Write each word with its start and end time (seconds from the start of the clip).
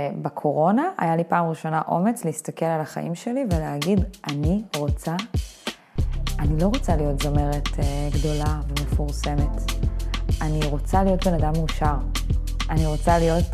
בקורונה 0.00 0.88
היה 0.98 1.16
לי 1.16 1.24
פעם 1.24 1.48
ראשונה 1.48 1.82
אומץ 1.88 2.24
להסתכל 2.24 2.64
על 2.64 2.80
החיים 2.80 3.14
שלי 3.14 3.44
ולהגיד, 3.50 4.00
אני 4.26 4.62
רוצה, 4.76 5.16
אני 6.38 6.60
לא 6.60 6.66
רוצה 6.66 6.96
להיות 6.96 7.22
זמרת 7.22 7.68
אה, 7.78 8.08
גדולה 8.12 8.60
ומפורסמת. 8.68 9.72
אני 10.42 10.60
רוצה 10.70 11.04
להיות 11.04 11.26
בן 11.26 11.34
אדם 11.34 11.52
מאושר. 11.56 11.94
אני 12.70 12.86
רוצה 12.86 13.18
להיות 13.18 13.44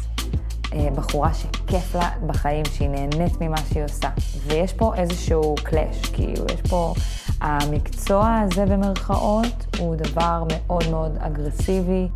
אה, 0.72 0.88
בחורה 0.96 1.34
שכיף 1.34 1.94
לה 1.94 2.10
בחיים, 2.26 2.64
שהיא 2.64 2.88
נהנית 2.88 3.40
ממה 3.40 3.56
שהיא 3.56 3.84
עושה. 3.84 4.08
ויש 4.46 4.72
פה 4.72 4.94
איזשהו 4.94 5.54
קלאש, 5.64 6.06
כאילו, 6.12 6.44
יש 6.54 6.70
פה... 6.70 6.94
המקצוע 7.40 8.38
הזה 8.38 8.66
במרכאות 8.66 9.76
הוא 9.78 9.96
דבר 9.96 10.44
מאוד 10.48 10.90
מאוד 10.90 11.16
אגרסיבי. 11.18 12.08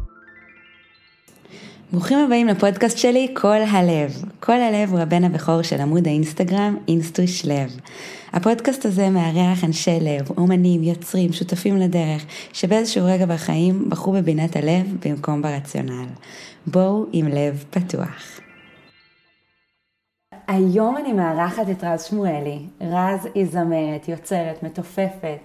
ברוכים 1.93 2.19
הבאים 2.19 2.47
לפודקאסט 2.47 2.99
שלי, 2.99 3.35
כל 3.35 3.63
הלב. 3.69 4.23
כל 4.41 4.61
הלב 4.61 4.91
הוא 4.91 5.01
הבן 5.01 5.25
הבכור 5.25 5.63
של 5.63 5.81
עמוד 5.81 6.07
האינסטגרם, 6.07 6.77
אינסטוש 6.89 7.47
לב. 7.47 7.77
הפודקאסט 8.33 8.87
הזה 8.87 9.11
מארח 9.11 9.65
אנשי 9.65 9.99
לב, 10.01 10.31
אומנים, 10.39 10.83
יוצרים, 10.83 11.33
שותפים 11.33 11.77
לדרך, 11.77 12.25
שבאיזשהו 12.53 13.05
רגע 13.07 13.27
בחיים 13.27 13.91
בחרו 13.91 14.13
בבינת 14.13 14.57
הלב 14.57 14.97
במקום 15.05 15.43
ברציונל. 15.43 16.07
בואו 16.67 17.07
עם 17.13 17.29
לב 17.29 17.65
פתוח. 17.71 18.41
היום 20.49 20.97
אני 20.97 21.13
מארחת 21.13 21.71
את 21.71 21.85
רז 21.85 22.05
שמואלי. 22.05 22.59
רז 22.81 23.29
היא 23.35 23.47
זמרת, 23.47 24.09
יוצרת, 24.09 24.63
מתופפת. 24.63 25.39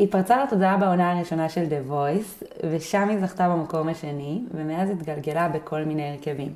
היא 0.00 0.08
פרצה 0.10 0.44
לתודעה 0.44 0.76
בעונה 0.76 1.12
הראשונה 1.12 1.48
של 1.48 1.64
The 1.64 1.90
Voice, 1.92 2.44
ושם 2.70 3.08
היא 3.08 3.20
זכתה 3.20 3.48
במקום 3.48 3.88
השני, 3.88 4.40
ומאז 4.54 4.90
התגלגלה 4.90 5.48
בכל 5.48 5.84
מיני 5.84 6.10
הרכבים. 6.10 6.52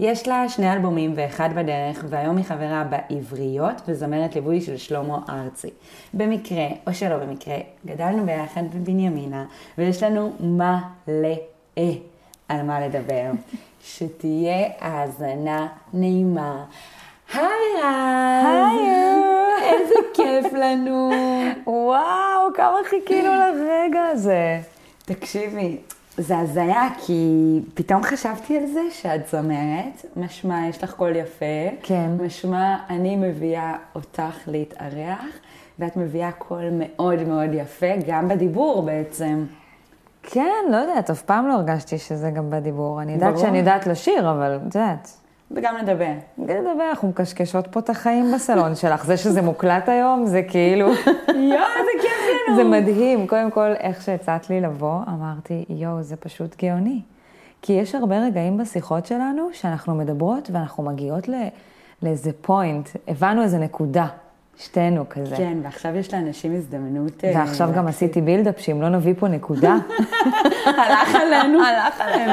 יש 0.00 0.28
לה 0.28 0.48
שני 0.48 0.72
אלבומים 0.72 1.12
ואחד 1.16 1.50
בדרך, 1.54 2.04
והיום 2.08 2.36
היא 2.36 2.44
חברה 2.44 2.84
בעבריות 2.84 3.82
וזמרת 3.88 4.34
ליווי 4.34 4.60
של 4.60 4.76
שלמה 4.76 5.18
ארצי. 5.28 5.70
במקרה, 6.14 6.66
או 6.86 6.94
שלא 6.94 7.18
במקרה, 7.18 7.56
גדלנו 7.86 8.26
ביחד 8.26 8.62
בבנימינה, 8.74 9.44
ויש 9.78 10.02
לנו 10.02 10.32
מלא 10.40 11.36
על 12.48 12.62
מה 12.62 12.80
לדבר. 12.80 13.30
שתהיה 13.84 14.68
האזנה 14.80 15.68
נעימה. 15.92 16.64
היי 17.32 17.44
רז! 17.78 18.46
היי! 18.46 18.88
איזה 19.62 19.94
כיף 20.14 20.52
לנו! 20.52 21.10
וואו, 21.66 22.52
כמה 22.54 22.76
חיכינו 22.84 23.30
לרגע 23.40 24.02
הזה. 24.12 24.60
תקשיבי, 25.04 25.76
זה 26.18 26.38
הזיה, 26.38 26.88
כי 27.06 27.60
פתאום 27.74 28.02
חשבתי 28.02 28.56
על 28.58 28.66
זה 28.66 28.80
שאת 28.90 29.28
זמרת, 29.28 30.06
משמע 30.16 30.68
יש 30.68 30.84
לך 30.84 30.94
קול 30.94 31.16
יפה, 31.16 31.44
כן. 31.82 32.10
משמע 32.20 32.76
אני 32.90 33.16
מביאה 33.16 33.74
אותך 33.94 34.36
להתארח, 34.46 35.24
ואת 35.78 35.96
מביאה 35.96 36.32
קול 36.32 36.64
מאוד 36.72 37.22
מאוד 37.22 37.50
יפה, 37.54 37.86
גם 38.06 38.28
בדיבור 38.28 38.82
בעצם. 38.82 39.44
כן, 40.22 40.64
לא 40.70 40.76
יודעת, 40.76 41.10
אף 41.10 41.22
פעם 41.22 41.48
לא 41.48 41.52
הרגשתי 41.54 41.98
שזה 41.98 42.30
גם 42.30 42.50
בדיבור. 42.50 43.02
אני 43.02 43.12
יודעת 43.12 43.32
ברור. 43.34 43.44
שאני 43.46 43.58
יודעת 43.58 43.86
לשיר, 43.86 44.30
אבל 44.30 44.56
את 44.56 44.74
יודעת, 44.74 45.21
וגם 45.54 45.76
לדבר. 45.76 46.12
לדבר, 46.38 46.88
אנחנו 46.90 47.08
מקשקשות 47.08 47.66
פה 47.66 47.80
את 47.80 47.90
החיים 47.90 48.32
בסלון 48.34 48.74
שלך. 48.74 49.04
זה 49.04 49.16
שזה 49.16 49.42
מוקלט 49.42 49.88
היום, 49.88 50.26
זה 50.26 50.42
כאילו... 50.42 50.86
יואו, 51.28 51.66
איזה 51.78 51.90
כיף 52.02 52.12
לנו! 52.48 52.56
זה 52.56 52.64
מדהים. 52.64 53.26
קודם 53.26 53.50
כל, 53.50 53.72
איך 53.80 54.02
שהצעת 54.02 54.50
לי 54.50 54.60
לבוא, 54.60 55.00
אמרתי, 55.08 55.64
יואו, 55.68 56.02
זה 56.02 56.16
פשוט 56.16 56.64
גאוני. 56.64 57.00
כי 57.62 57.72
יש 57.72 57.94
הרבה 57.94 58.18
רגעים 58.18 58.58
בשיחות 58.58 59.06
שלנו 59.06 59.48
שאנחנו 59.52 59.94
מדברות 59.94 60.50
ואנחנו 60.52 60.82
מגיעות 60.82 61.28
ל- 61.28 61.48
לאיזה 62.02 62.30
פוינט, 62.40 62.88
הבנו 63.08 63.42
איזה 63.42 63.58
נקודה, 63.58 64.06
שתינו 64.58 65.04
כזה. 65.10 65.36
כן, 65.36 65.58
ועכשיו 65.62 65.96
יש 65.96 66.14
לאנשים 66.14 66.54
הזדמנות... 66.56 67.24
אה, 67.24 67.32
ועכשיו 67.34 67.70
גם 67.76 67.86
עשיתי 67.86 68.20
בילדאפ, 68.20 68.58
שאם 68.60 68.82
לא 68.82 68.88
נביא 68.88 69.14
פה 69.18 69.28
נקודה, 69.28 69.76
הלך 70.66 71.14
עלינו. 71.14 71.58
הלך 71.64 72.00
עלינו. 72.00 72.32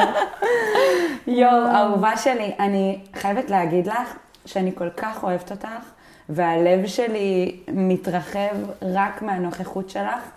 יואו, 1.28 1.68
אהובה 1.76 2.18
שלי, 2.18 2.52
אני 2.60 3.00
חייבת 3.14 3.50
להגיד 3.50 3.88
לך 3.88 4.16
שאני 4.46 4.72
כל 4.76 4.90
כך 4.90 5.24
אוהבת 5.24 5.52
אותך, 5.52 5.92
והלב 6.30 6.86
שלי 6.86 7.60
מתרחב 7.74 8.56
רק 8.82 9.22
מהנוכחות 9.22 9.90
שלך, 9.90 10.30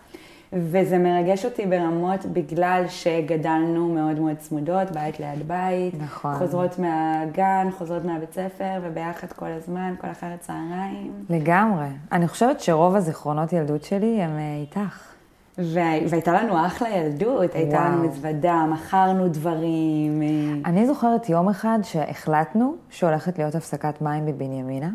וזה 0.53 0.98
מרגש 0.98 1.44
אותי 1.44 1.66
ברמות 1.66 2.26
בגלל 2.26 2.84
שגדלנו 2.88 3.88
מאוד 3.88 4.21
מאוד 4.21 4.37
צמודות, 4.37 4.91
בית 4.91 5.21
ליד 5.21 5.48
בית. 5.48 5.94
נכון. 6.03 6.34
חוזרות 6.34 6.78
מהגן, 6.78 7.69
חוזרות 7.78 8.04
מהבית 8.04 8.32
ספר, 8.32 8.81
וביחד 8.82 9.32
כל 9.32 9.47
הזמן, 9.47 9.94
כל 10.00 10.10
אחרת 10.10 10.41
צהריים. 10.41 11.12
לגמרי. 11.31 11.87
אני 12.12 12.28
חושבת 12.28 12.60
שרוב 12.60 12.97
הזיכרונות 12.97 13.53
ילדות 13.53 13.84
שלי 13.84 14.22
הם 14.22 14.38
אה, 14.38 14.56
איתך. 14.60 15.11
וה- 15.58 15.82
והייתה 16.08 16.32
לנו 16.42 16.66
אחלה 16.66 16.88
ילדות, 16.88 17.54
הייתה 17.54 17.76
וואו. 17.76 17.88
לנו 17.92 18.08
מזוודה, 18.08 18.64
מכרנו 18.72 19.28
דברים. 19.28 20.22
אה, 20.22 20.70
אני 20.70 20.86
זוכרת 20.86 21.28
יום 21.28 21.48
אחד 21.48 21.78
שהחלטנו 21.82 22.74
שהולכת 22.90 23.38
להיות 23.38 23.54
הפסקת 23.54 24.02
מים 24.02 24.26
בבנימינה. 24.26 24.91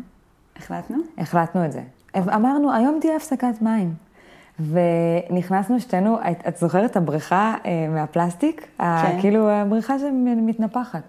החלטנו? 0.56 0.96
החלטנו 1.18 1.64
את 1.64 1.72
זה. 1.72 1.80
אמרנו, 2.16 2.72
היום 2.72 2.98
תהיה 3.00 3.16
הפסקת 3.16 3.62
מים. 3.62 3.94
ונכנסנו 5.30 5.80
שתינו, 5.80 6.18
את, 6.30 6.48
את 6.48 6.56
זוכרת 6.56 6.90
את 6.90 6.96
הבריכה 6.96 7.54
אה, 7.66 7.86
מהפלסטיק? 7.88 8.66
כן. 8.78 8.84
כאילו 9.20 9.50
הבריכה 9.50 9.98
שמתנפחת. 9.98 11.02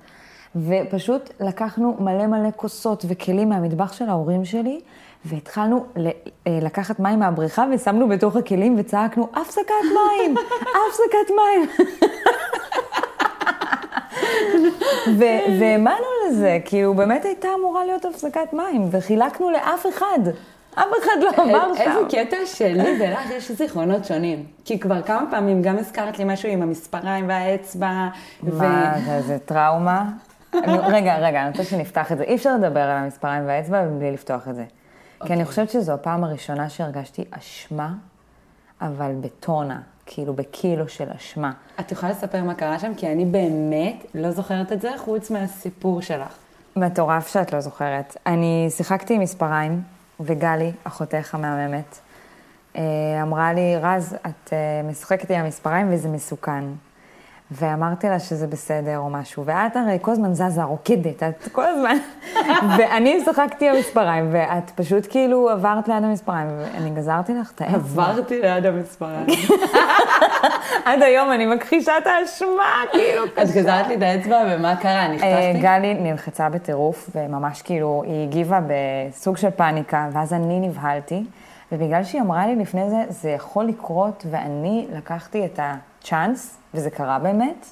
ופשוט 0.55 1.29
לקחנו 1.39 1.97
מלא 1.99 2.27
מלא 2.27 2.49
כוסות 2.55 3.05
וכלים 3.07 3.49
מהמטבח 3.49 3.93
של 3.93 4.09
ההורים 4.09 4.45
שלי, 4.45 4.79
והתחלנו 5.25 5.85
אה, 5.97 6.12
לקחת 6.62 7.00
מים 7.00 7.19
מהבריכה 7.19 7.66
ושמנו 7.74 8.09
בתוך 8.09 8.35
הכלים 8.35 8.75
וצעקנו, 8.78 9.28
הפסקת 9.34 9.74
מים! 9.84 10.35
הפסקת 10.88 11.31
מים! 11.35 11.90
והאמנו 15.59 16.06
לזה, 16.28 16.57
כאילו 16.66 16.94
באמת 16.94 17.25
הייתה 17.25 17.47
אמורה 17.59 17.85
להיות 17.85 18.06
הפסקת 18.06 18.53
מים, 18.53 18.88
וחילקנו 18.91 19.50
לאף 19.52 19.85
אחד. 19.90 20.19
אף 20.74 20.88
אחד 21.03 21.22
לא 21.22 21.44
אמר 21.44 21.75
שם. 21.75 21.81
איזה 21.81 22.00
קטע 22.09 22.38
שלי 22.46 22.97
ולך 23.01 23.30
יש 23.31 23.51
זיכרונות 23.51 24.06
שונים. 24.06 24.46
כי 24.66 24.80
כבר 24.80 25.01
כמה 25.01 25.31
פעמים 25.31 25.62
גם 25.62 25.78
הזכרת 25.78 26.19
לי 26.19 26.24
משהו 26.28 26.50
עם 26.50 26.62
המספריים 26.62 27.30
והאצבע. 27.30 28.07
מה, 28.44 28.94
זה, 29.22 29.38
טראומה? 29.46 30.06
רגע, 30.88 31.18
רגע, 31.18 31.41
אני 31.41 31.50
רוצה 31.50 31.63
שנפתח 31.63 32.12
את 32.12 32.18
זה. 32.18 32.24
אי 32.24 32.36
אפשר 32.36 32.56
לדבר 32.56 32.80
על 32.80 32.97
המספריים 32.97 33.47
והאצבע 33.47 33.86
בלי 33.86 34.12
לפתוח 34.12 34.47
את 34.47 34.56
זה. 34.56 34.63
כי 35.25 35.34
אני 35.34 35.46
חושבת 35.46 35.69
שזו 35.69 35.94
הפעם 35.94 36.24
הראשונה 36.24 36.69
שהרגשתי 36.69 37.24
אשמה, 37.31 37.94
אבל 38.81 39.12
בטונה, 39.22 39.81
כאילו 40.06 40.34
בקילו 40.34 40.88
של 40.90 41.09
אשמה. 41.18 41.52
את 41.80 41.91
יכולה 41.91 42.12
לספר 42.12 42.44
מה 42.44 42.53
קרה 42.53 42.80
שם? 42.80 42.91
כי 42.97 43.12
אני 43.12 43.25
באמת 43.25 44.06
לא 44.16 44.31
זוכרת 44.31 44.72
את 44.72 44.81
זה 44.81 44.91
חוץ 44.97 45.31
מהסיפור 45.31 46.02
שלך. 46.02 46.38
מטורף 46.75 47.28
שאת 47.28 47.53
לא 47.53 47.59
זוכרת. 47.59 48.18
אני 48.25 48.68
שיחקתי 48.69 49.13
עם 49.13 49.22
מספריים, 49.22 49.81
וגלי, 50.19 50.72
אחותך 50.84 51.36
המהממת, 51.36 52.00
אה, 52.75 52.81
אמרה 53.22 53.53
לי, 53.53 53.78
רז, 53.78 54.16
את 54.25 54.53
אה, 54.53 54.90
משחקת 54.90 55.31
עם 55.31 55.46
המספריים 55.46 55.94
וזה 55.94 56.09
מסוכן. 56.09 56.63
ואמרתי 57.51 58.09
לה 58.09 58.19
שזה 58.19 58.47
בסדר 58.47 58.97
או 58.97 59.09
משהו, 59.09 59.45
ואת 59.45 59.75
הרי 59.75 59.97
כל 60.01 60.11
הזמן 60.11 60.33
זזה, 60.33 60.63
רוקדת, 60.63 61.23
את 61.23 61.47
כל 61.51 61.65
הזמן. 61.65 61.97
ואני 62.77 63.23
שיחקתי 63.23 63.69
עם 63.69 63.75
המספריים, 63.75 64.29
ואת 64.31 64.71
פשוט 64.75 65.07
כאילו 65.09 65.49
עברת 65.49 65.88
ליד 65.88 66.03
המספריים, 66.03 66.47
ואני 66.59 66.89
גזרתי 66.89 67.33
לך 67.33 67.51
את 67.55 67.61
האצבע. 67.61 68.03
עברתי 68.03 68.41
ליד 68.41 68.65
המספריים. 68.65 69.25
עד 70.85 71.01
היום 71.01 71.31
אני 71.31 71.45
מכחישה 71.45 71.97
את 71.97 72.07
האשמה, 72.07 72.83
כאילו. 72.91 73.25
את 73.25 73.49
גזרת 73.55 73.88
לי 73.88 73.95
את 73.95 74.01
האצבע 74.01 74.41
ומה 74.49 74.75
קרה? 74.75 74.91
אה, 74.91 75.07
נחטפתי? 75.07 75.59
גלי 75.61 75.93
נלחצה 75.93 76.49
בטירוף, 76.49 77.09
וממש 77.15 77.61
כאילו, 77.61 78.03
היא 78.05 78.27
הגיבה 78.27 78.59
בסוג 78.68 79.38
של 79.38 79.50
פאניקה, 79.50 80.09
ואז 80.13 80.33
אני 80.33 80.59
נבהלתי, 80.59 81.24
ובגלל 81.71 82.03
שהיא 82.03 82.21
אמרה 82.21 82.47
לי 82.47 82.56
לפני 82.56 82.89
זה, 82.89 83.03
זה 83.09 83.29
יכול 83.29 83.65
לקרות, 83.65 84.25
ואני 84.31 84.88
לקחתי 84.91 85.45
את 85.45 85.59
הצ'אנס, 86.01 86.57
וזה 86.74 86.90
קרה 86.90 87.19
באמת, 87.19 87.66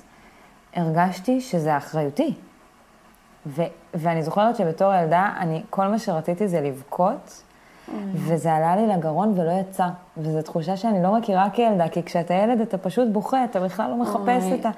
הרגשתי 0.75 1.41
שזה 1.41 1.77
אחריותי. 1.77 2.33
ו- 3.45 3.61
ואני 3.93 4.23
זוכרת 4.23 4.55
שבתור 4.55 4.93
ילדה, 4.93 5.29
אני, 5.39 5.63
כל 5.69 5.87
מה 5.87 5.99
שרציתי 5.99 6.47
זה 6.47 6.61
לבכות, 6.61 7.43
וזה 8.13 8.53
עלה 8.53 8.75
לי 8.75 8.87
לגרון 8.87 9.33
ולא 9.39 9.51
יצא. 9.51 9.85
וזו 10.17 10.41
תחושה 10.41 10.77
שאני 10.77 11.03
לא 11.03 11.15
מכירה 11.17 11.49
כילדה, 11.49 11.87
כי 11.89 12.03
כשאתה 12.03 12.33
ילד 12.33 12.61
אתה 12.61 12.77
פשוט 12.77 13.07
בוכה, 13.11 13.43
אתה 13.43 13.59
בכלל 13.59 13.89
לא 13.89 13.95
מחפש 13.97 14.43
אוי. 14.43 14.59
את 14.59 14.65
ה... 14.65 14.69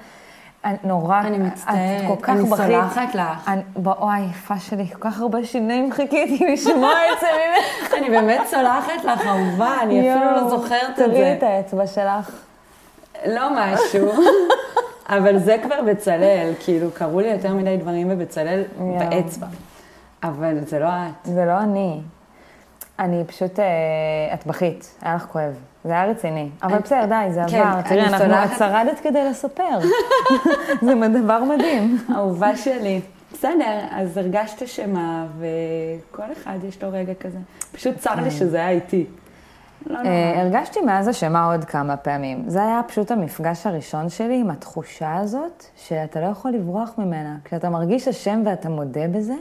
אני- 0.64 0.76
נורא, 0.84 1.20
אני 1.20 1.36
את 1.36 1.42
מצטערת, 1.52 1.76
כל 2.06 2.22
כך 2.22 2.28
אני 2.30 2.42
בכית. 2.42 2.56
סולחת 2.66 3.14
לך. 3.14 3.48
אני, 3.48 3.62
וואי, 3.76 4.20
יפה 4.20 4.58
שלי, 4.58 4.86
כל 4.88 4.98
כך 5.00 5.20
הרבה 5.20 5.44
שיניים 5.44 5.92
חיכיתי 5.92 6.46
לשמוע 6.52 6.92
את 7.12 7.20
זה 7.20 7.26
ממך. 7.26 7.94
אני 7.98 8.10
באמת 8.10 8.40
סולחת 8.46 9.04
לך, 9.04 9.26
אהובה, 9.26 9.76
אני 9.82 10.14
אפילו 10.14 10.30
לא 10.30 10.48
זוכרת 10.48 10.90
את 10.90 10.96
תראי 10.96 11.34
את 11.34 11.40
זה. 11.40 11.48
האצבע 11.48 11.86
שלך. 11.86 12.42
לא 13.26 13.48
משהו, 13.56 14.12
אבל 15.16 15.38
זה 15.38 15.56
כבר 15.62 15.82
בצלאל, 15.86 16.52
כאילו, 16.64 16.90
קרו 16.90 17.20
לי 17.20 17.28
יותר 17.28 17.54
מדי 17.54 17.76
דברים 17.76 18.08
בבצלאל. 18.08 18.62
באצבע. 18.78 19.46
אבל 20.22 20.58
זה 20.64 20.78
לא 20.78 20.86
את. 20.88 21.26
זה 21.26 21.44
לא 21.44 21.58
אני. 21.58 22.00
אני 22.98 23.24
פשוט, 23.26 23.60
אה, 23.60 23.64
את 24.34 24.46
בכית, 24.46 24.94
היה 25.02 25.14
לך 25.14 25.26
כואב. 25.26 25.52
זה 25.84 25.92
היה 25.92 26.10
רציני. 26.10 26.48
אבל 26.62 26.78
בסדר, 26.78 27.04
די, 27.06 27.32
זה 27.32 27.40
כן, 27.48 27.60
עבר. 27.60 27.82
תראי, 27.82 28.00
אנחנו. 28.00 28.34
את 28.44 28.58
שרדת 28.58 29.00
כדי 29.02 29.30
לספר. 29.30 29.78
זה 30.84 30.94
דבר 31.22 31.44
מדהים. 31.44 31.98
אהובה 32.14 32.56
שלי. 32.56 33.00
בסדר, 33.32 33.78
אז 33.90 34.16
הרגשת 34.16 34.62
אשמה, 34.62 35.26
וכל 35.38 36.32
אחד 36.32 36.58
יש 36.68 36.82
לו 36.82 36.88
רגע 36.92 37.14
כזה. 37.14 37.38
פשוט 37.72 37.96
צר 37.98 38.14
לי 38.14 38.30
שזה 38.30 38.56
היה 38.56 38.70
איתי. 38.70 39.06
לא 39.86 40.02
נורא. 40.02 40.06
אה, 40.06 40.40
הרגשתי 40.40 40.80
מאז 40.80 41.08
אשמה 41.08 41.52
עוד 41.52 41.64
כמה 41.64 41.96
פעמים. 41.96 42.44
זה 42.46 42.62
היה 42.62 42.80
פשוט 42.88 43.10
המפגש 43.10 43.66
הראשון 43.66 44.08
שלי 44.08 44.40
עם 44.40 44.50
התחושה 44.50 45.16
הזאת, 45.16 45.64
שאתה 45.76 46.20
לא 46.20 46.26
יכול 46.26 46.50
לברוח 46.50 46.90
ממנה. 46.98 47.36
כשאתה 47.44 47.70
מרגיש 47.70 48.08
אשם 48.08 48.42
ואתה 48.46 48.68
מודה 48.68 49.08
בזה, 49.08 49.34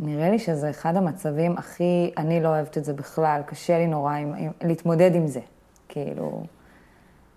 נראה 0.00 0.30
לי 0.30 0.38
שזה 0.38 0.70
אחד 0.70 0.96
המצבים 0.96 1.58
הכי, 1.58 2.12
אני 2.16 2.42
לא 2.42 2.48
אוהבת 2.48 2.78
את 2.78 2.84
זה 2.84 2.92
בכלל, 2.92 3.40
קשה 3.46 3.78
לי 3.78 3.86
נורא 3.86 4.14
עם, 4.14 4.34
עם, 4.34 4.50
להתמודד 4.62 5.14
עם 5.14 5.26
זה. 5.26 5.40
כאילו, 5.88 6.42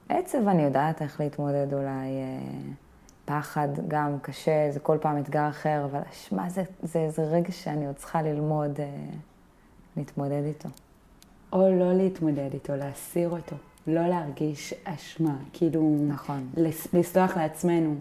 עצב 0.10 0.48
אני 0.48 0.64
יודעת 0.64 1.02
איך 1.02 1.20
להתמודד 1.20 1.74
אולי, 1.74 1.88
אה, 1.88 2.40
פחד 3.26 3.68
גם 3.88 4.20
קשה, 4.22 4.72
זה 4.72 4.80
כל 4.80 4.98
פעם 5.02 5.18
אתגר 5.18 5.50
אחר, 5.50 5.86
אבל 5.92 6.00
אשמה 6.12 6.50
זה, 6.50 6.64
זה, 6.84 7.10
זה 7.10 7.24
רגע 7.24 7.52
שאני 7.52 7.88
עוד 7.88 7.96
צריכה 7.96 8.22
ללמוד 8.22 8.80
אה, 8.80 8.86
להתמודד 9.98 10.44
איתו. 10.46 10.70
או 11.54 11.70
לא 11.80 11.94
להתמודד 11.94 12.50
איתו, 12.54 12.76
להסיר 12.76 13.30
אותו. 13.30 13.56
לא 13.88 14.08
להרגיש 14.08 14.74
אשמה. 14.84 15.36
כאילו... 15.54 15.98
נכון. 16.08 16.48
לס- 16.58 16.88
לסלוח 16.94 17.38
לעצמנו. 17.38 17.96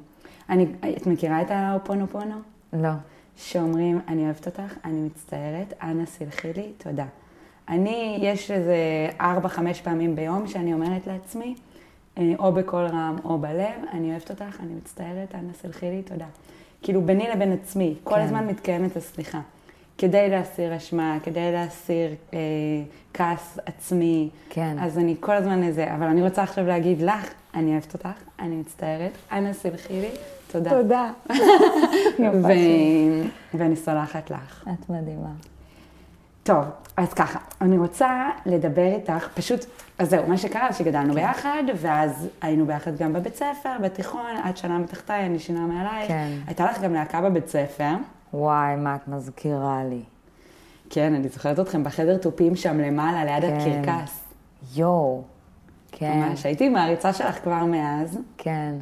אני, 0.50 0.66
את 0.96 1.06
מכירה 1.06 1.42
את 1.42 1.50
האופונופונו? 1.50 2.34
לא. 2.72 2.90
שאומרים, 3.36 4.00
אני 4.08 4.24
אוהבת 4.24 4.46
אותך, 4.46 4.74
אני 4.84 5.00
מצטערת, 5.00 5.72
אנא 5.82 6.04
סלחי 6.06 6.52
לי, 6.52 6.72
תודה. 6.78 7.04
אני, 7.68 8.18
יש 8.22 8.50
איזה 8.50 8.76
ארבע, 9.20 9.48
חמש 9.48 9.80
פעמים 9.80 10.16
ביום 10.16 10.46
שאני 10.46 10.74
אומרת 10.74 11.06
לעצמי, 11.06 11.54
אה, 12.18 12.32
או 12.38 12.52
בקול 12.52 12.86
רם 12.86 13.16
או 13.24 13.38
בלב, 13.38 13.74
אני 13.92 14.10
אוהבת 14.10 14.30
אותך, 14.30 14.60
אני 14.60 14.74
מצטערת, 14.74 15.34
אנא 15.34 15.52
סלחי 15.52 15.90
לי, 15.90 16.02
תודה. 16.02 16.26
כאילו 16.82 17.02
ביני 17.02 17.28
לבין 17.34 17.52
עצמי, 17.52 17.94
כל 18.04 18.14
כן. 18.14 18.20
הזמן 18.20 18.46
מתקיימת 18.46 18.96
הסליחה. 18.96 19.40
כדי 19.98 20.30
להסיר 20.30 20.76
אשמה, 20.76 21.18
כדי 21.22 21.52
להסיר 21.52 22.14
אה, 22.34 22.38
כעס 23.14 23.58
עצמי. 23.66 24.28
כן. 24.50 24.76
אז 24.80 24.98
אני 24.98 25.16
כל 25.20 25.32
הזמן 25.32 25.62
איזה, 25.62 25.94
אבל 25.94 26.06
אני 26.06 26.22
רוצה 26.22 26.42
עכשיו 26.42 26.66
להגיד 26.66 27.02
לך, 27.02 27.34
אני 27.54 27.70
אוהבת 27.70 27.94
אותך, 27.94 28.08
אני 28.38 28.56
מצטערת, 28.56 29.12
אנא 29.32 29.52
סלחי 29.52 30.00
לי, 30.00 30.10
תודה. 30.52 30.70
תודה. 30.70 31.10
ו... 32.44 32.48
ואני 33.54 33.76
סולחת 33.76 34.30
לך. 34.30 34.64
את 34.72 34.90
מדהימה. 34.90 35.30
טוב, 36.42 36.64
אז 36.96 37.14
ככה, 37.14 37.38
אני 37.60 37.78
רוצה 37.78 38.30
לדבר 38.46 38.86
איתך, 38.94 39.28
פשוט, 39.34 39.64
אז 39.98 40.10
זהו, 40.10 40.28
מה 40.28 40.38
שקרה 40.38 40.72
שגדלנו 40.72 41.14
ביחד, 41.14 41.62
ואז 41.76 42.28
היינו 42.42 42.66
ביחד 42.66 42.96
גם 42.96 43.12
בבית 43.12 43.34
ספר, 43.34 43.70
בתיכון, 43.82 44.32
את 44.48 44.56
שנה 44.56 44.78
מתחתיי, 44.78 45.26
אני 45.26 45.38
שנה 45.38 45.60
מעלייך. 45.60 46.08
כן. 46.08 46.30
הייתה 46.46 46.64
לך 46.64 46.80
גם 46.80 46.94
להקה 46.94 47.20
בבית 47.20 47.48
ספר. 47.48 47.90
וואי, 48.34 48.76
מה 48.76 48.96
את 48.96 49.08
מזכירה 49.08 49.84
לי. 49.84 50.02
כן, 50.90 51.14
אני 51.14 51.28
זוכרת 51.28 51.60
אתכם 51.60 51.84
בחדר 51.84 52.18
תופים 52.18 52.56
שם 52.56 52.78
למעלה, 52.78 53.24
ליד 53.24 53.42
כן. 53.42 53.82
הקרקס. 53.82 54.24
יואו. 54.74 55.22
כן, 55.92 56.20
ממש, 56.20 56.46
הייתי 56.46 56.68
מעריצה 56.68 57.12
שלך 57.12 57.42
כבר 57.42 57.64
מאז. 57.64 58.18
כן. 58.38 58.74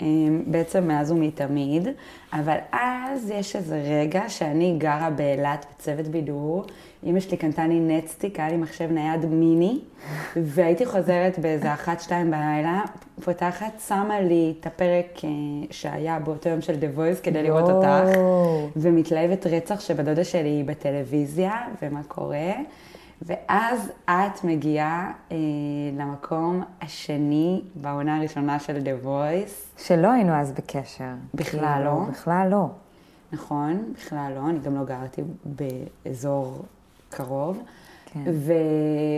אמ, 0.00 0.42
בעצם 0.46 0.88
מאז 0.88 1.10
ומתמיד, 1.10 1.88
אבל 2.32 2.56
אז 2.72 3.30
יש 3.30 3.56
איזה 3.56 3.82
רגע 4.00 4.28
שאני 4.28 4.74
גרה 4.78 5.10
באילת 5.10 5.66
בצוות 5.70 6.06
בידור, 6.06 6.64
אמא 7.04 7.20
שלי 7.20 7.36
קנתה 7.36 7.66
לי 7.66 7.80
נטסטיק, 7.80 8.40
היה 8.40 8.48
לי 8.48 8.56
מחשב 8.56 8.92
נייד 8.92 9.24
מיני, 9.24 9.78
והייתי 10.36 10.86
חוזרת 10.86 11.38
באיזה 11.38 11.74
אחת, 11.74 12.00
שתיים 12.00 12.30
בלילה, 12.30 12.80
פותחת, 13.24 13.80
שמה 13.88 14.20
לי 14.20 14.54
את 14.60 14.66
הפרק 14.66 15.24
אה, 15.24 15.30
שהיה 15.70 16.18
באותו 16.18 16.48
יום 16.48 16.60
של 16.60 16.74
The 16.74 16.98
Voice 16.98 17.22
כדי 17.22 17.42
לראות 17.42 17.70
אותך. 17.70 18.18
ומתלהבת 18.76 19.46
רצח 19.46 19.80
שבדודה 19.80 20.24
שלי 20.24 20.48
היא 20.48 20.64
בטלוויזיה, 20.64 21.52
ומה 21.82 22.00
קורה. 22.08 22.52
ואז 23.22 23.92
את 24.06 24.44
מגיעה 24.44 25.12
אה, 25.32 25.36
למקום 25.98 26.62
השני 26.82 27.62
בעונה 27.74 28.16
הראשונה 28.16 28.58
של 28.58 28.76
The 28.76 29.06
Voice. 29.06 29.82
שלא 29.82 30.12
היינו 30.12 30.32
אז 30.32 30.52
בקשר. 30.52 31.04
בכלל 31.34 31.60
כאילו, 31.60 31.84
לא? 31.84 32.04
בכלל 32.10 32.48
לא. 32.50 32.66
נכון, 33.32 33.92
בכלל 33.94 34.32
לא, 34.34 34.50
אני 34.50 34.58
גם 34.58 34.74
לא 34.74 34.84
גרתי 34.84 35.22
באזור 35.44 36.64
קרוב. 37.10 37.62
כן. 38.12 38.30
ו, 38.32 38.52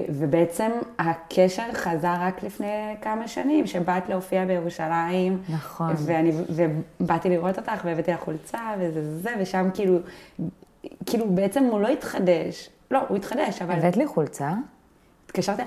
ובעצם 0.08 0.70
הקשר 0.98 1.72
חזר 1.72 2.14
רק 2.20 2.42
לפני 2.42 2.94
כמה 3.02 3.28
שנים, 3.28 3.66
שבאת 3.66 4.08
להופיע 4.08 4.44
בירושלים. 4.44 5.42
נכון. 5.48 5.94
ואני, 5.96 6.32
ובאתי 7.00 7.28
לראות 7.28 7.58
אותך, 7.58 7.84
והבאתי 7.84 8.10
לך 8.10 8.20
חולצה, 8.20 8.74
וזה 8.78 9.18
זה, 9.20 9.30
ושם 9.40 9.68
כאילו, 9.74 9.98
כאילו 11.06 11.30
בעצם 11.30 11.64
הוא 11.64 11.80
לא 11.80 11.88
התחדש. 11.88 12.70
לא, 12.90 12.98
הוא 13.08 13.16
התחדש, 13.16 13.62
אבל 13.62 13.74
הבאת 13.74 13.96
לי 13.96 14.06
חולצה? 14.06 14.50
התקשרת, 15.26 15.60
"אה, 15.60 15.66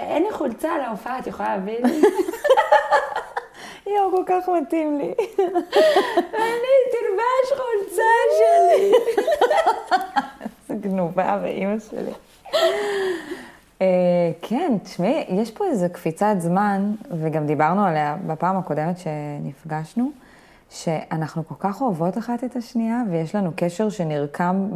אין 0.00 0.22
לי 0.22 0.32
חולצה 0.32 0.78
להופעה, 0.78 1.18
את 1.18 1.26
יכולה 1.26 1.56
להביא 1.56 1.78
לי? 1.84 2.02
יואו, 3.96 4.10
כל 4.10 4.22
כך 4.26 4.48
מתאים 4.48 4.98
לי. 4.98 5.14
אני 6.34 6.74
תלבש 6.90 7.60
חולצה 7.60 8.02
שלי. 8.38 8.92
איזה 10.70 10.88
גנובה 10.88 11.38
ואימא 11.42 11.78
שלי. 11.90 12.10
אה, 13.82 13.86
כן, 14.42 14.72
תשמעי, 14.82 15.24
יש 15.28 15.50
פה 15.50 15.64
איזו 15.66 15.86
קפיצת 15.92 16.34
זמן, 16.38 16.92
וגם 17.20 17.46
דיברנו 17.46 17.84
עליה 17.84 18.16
בפעם 18.26 18.56
הקודמת 18.56 18.96
שנפגשנו, 18.98 20.10
שאנחנו 20.74 21.48
כל 21.48 21.54
כך 21.58 21.80
אוהבות 21.80 22.18
אחת 22.18 22.44
את 22.44 22.56
השנייה, 22.56 23.02
ויש 23.10 23.34
לנו 23.34 23.50
קשר 23.56 23.88
שנרקם 23.88 24.68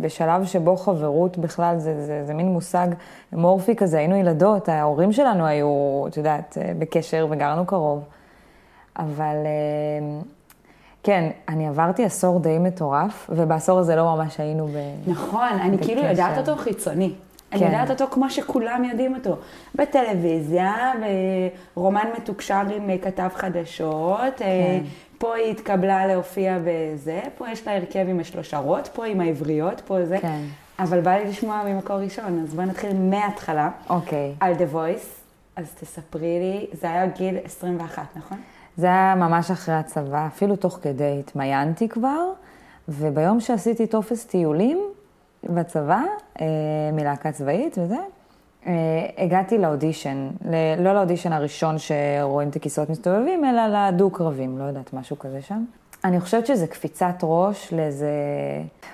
בשלב 0.00 0.44
שבו 0.44 0.76
חברות 0.76 1.38
בכלל, 1.38 1.78
זה, 1.78 2.06
זה, 2.06 2.24
זה 2.26 2.34
מין 2.34 2.46
מושג 2.46 2.88
מורפי 3.32 3.76
כזה, 3.76 3.98
היינו 3.98 4.16
ילדות, 4.16 4.68
ההורים 4.68 5.12
שלנו 5.12 5.46
היו, 5.46 6.04
את 6.08 6.16
יודעת, 6.16 6.58
אה, 6.60 6.72
בקשר 6.78 7.26
וגרנו 7.30 7.66
קרוב. 7.66 8.04
אבל 8.98 9.36
אה, 9.46 10.20
כן, 11.02 11.30
אני 11.48 11.68
עברתי 11.68 12.04
עשור 12.04 12.40
די 12.40 12.58
מטורף, 12.58 13.30
ובעשור 13.32 13.78
הזה 13.78 13.96
לא 13.96 14.16
ממש 14.16 14.40
היינו 14.40 14.66
ב... 14.66 14.70
נכון, 15.06 15.48
אני 15.60 15.78
כאילו 15.78 16.02
בקשר. 16.02 16.10
יודעת 16.10 16.48
אותו 16.48 16.56
חיצוני. 16.56 17.12
אני 17.52 17.60
כן. 17.60 17.66
יודעת 17.66 17.90
אותו 17.90 18.06
כמו 18.10 18.30
שכולם 18.30 18.84
יודעים 18.84 19.14
אותו. 19.14 19.36
בטלוויזיה, 19.74 20.92
ברומן 21.76 22.06
מתוקשר 22.16 22.62
עם 22.76 22.90
אה, 22.90 22.98
כתב 22.98 23.28
חדשות, 23.34 24.42
אה, 24.42 24.78
פה 25.18 25.34
היא 25.34 25.50
התקבלה 25.50 26.06
להופיע 26.06 26.58
בזה, 26.64 27.20
פה 27.38 27.50
יש 27.50 27.66
לה 27.66 27.76
הרכב 27.76 28.06
עם 28.08 28.20
השלושרות, 28.20 28.88
פה 28.92 29.06
עם 29.06 29.20
העבריות, 29.20 29.80
פה 29.80 30.04
זה. 30.04 30.18
כן. 30.22 30.40
אבל 30.78 31.00
בא 31.00 31.10
לי 31.10 31.24
לשמוע 31.24 31.62
ממקור 31.66 31.96
ראשון, 31.96 32.42
אז 32.42 32.54
בואי 32.54 32.66
נתחיל 32.66 32.96
מההתחלה. 32.96 33.70
אוקיי. 33.90 34.34
על 34.40 34.54
The 34.54 34.74
Voice, 34.74 35.06
אז 35.56 35.74
תספרי 35.80 36.38
לי, 36.38 36.66
זה 36.72 36.90
היה 36.90 37.06
גיל 37.06 37.36
21, 37.44 38.02
נכון? 38.16 38.38
זה 38.76 38.86
היה 38.86 39.14
ממש 39.14 39.50
אחרי 39.50 39.74
הצבא, 39.74 40.26
אפילו 40.26 40.56
תוך 40.56 40.78
כדי 40.82 41.16
התמיינתי 41.20 41.88
כבר, 41.88 42.32
וביום 42.88 43.40
שעשיתי 43.40 43.86
טופס 43.86 44.24
טיולים 44.24 44.80
בצבא, 45.44 46.02
אה, 46.40 46.46
מלהקה 46.92 47.32
צבאית 47.32 47.78
וזה, 47.78 47.96
הגעתי 49.18 49.58
לאודישן, 49.58 50.28
ל- 50.44 50.82
לא 50.82 50.92
לאודישן 50.94 51.32
הראשון 51.32 51.76
שרואים 51.78 52.48
את 52.48 52.56
הכיסאות 52.56 52.90
מסתובבים, 52.90 53.44
אלא 53.44 53.62
לדו-קרבים, 53.88 54.58
לא 54.58 54.64
יודעת, 54.64 54.92
משהו 54.92 55.18
כזה 55.18 55.42
שם. 55.42 55.64
אני 56.04 56.20
חושבת 56.20 56.46
שזה 56.46 56.66
קפיצת 56.66 57.14
ראש 57.22 57.72
לאיזה, 57.72 58.10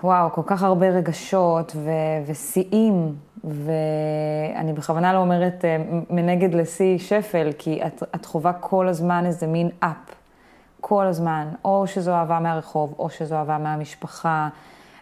וואו, 0.04 0.30
כל 0.32 0.42
כך 0.46 0.62
הרבה 0.62 0.88
רגשות 0.88 1.72
ו- 1.76 1.90
ושיאים, 2.26 3.14
ואני 3.44 4.72
בכוונה 4.72 5.12
לא 5.12 5.18
אומרת 5.18 5.64
אה, 5.64 5.76
מנגד 6.10 6.54
לשיא 6.54 6.98
שפל, 6.98 7.50
כי 7.58 7.80
את, 7.86 8.02
את 8.14 8.26
חווה 8.26 8.52
כל 8.52 8.88
הזמן 8.88 9.26
איזה 9.26 9.46
מין 9.46 9.68
אפ, 9.80 10.14
כל 10.80 11.06
הזמן, 11.06 11.48
או 11.64 11.86
שזו 11.86 12.12
אהבה 12.12 12.40
מהרחוב, 12.40 12.94
או 12.98 13.10
שזו 13.10 13.34
אהבה 13.34 13.58
מהמשפחה, 13.58 14.48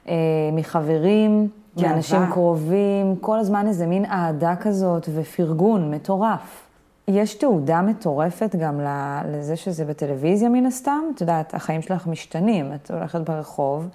אה, 0.08 0.14
מחברים, 0.52 1.48
גאווה. 1.76 1.92
מאנשים 1.92 2.20
קרובים, 2.32 3.16
כל 3.20 3.38
הזמן 3.38 3.66
איזה 3.66 3.86
מין 3.86 4.04
אהדה 4.04 4.56
כזאת 4.56 5.08
ופרגון 5.14 5.90
מטורף. 5.90 6.66
יש 7.08 7.34
תעודה 7.34 7.82
מטורפת 7.82 8.56
גם 8.56 8.80
לזה 9.28 9.56
שזה 9.56 9.84
בטלוויזיה 9.84 10.48
מן 10.48 10.66
הסתם. 10.66 11.00
את 11.14 11.20
יודעת, 11.20 11.54
החיים 11.54 11.82
שלך 11.82 12.06
משתנים. 12.06 12.72
את 12.74 12.90
הולכת 12.90 13.20
ברחוב, 13.20 13.88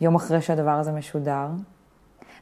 יום 0.00 0.14
אחרי 0.14 0.40
שהדבר 0.40 0.70
הזה 0.70 0.92
משודר. 0.92 1.46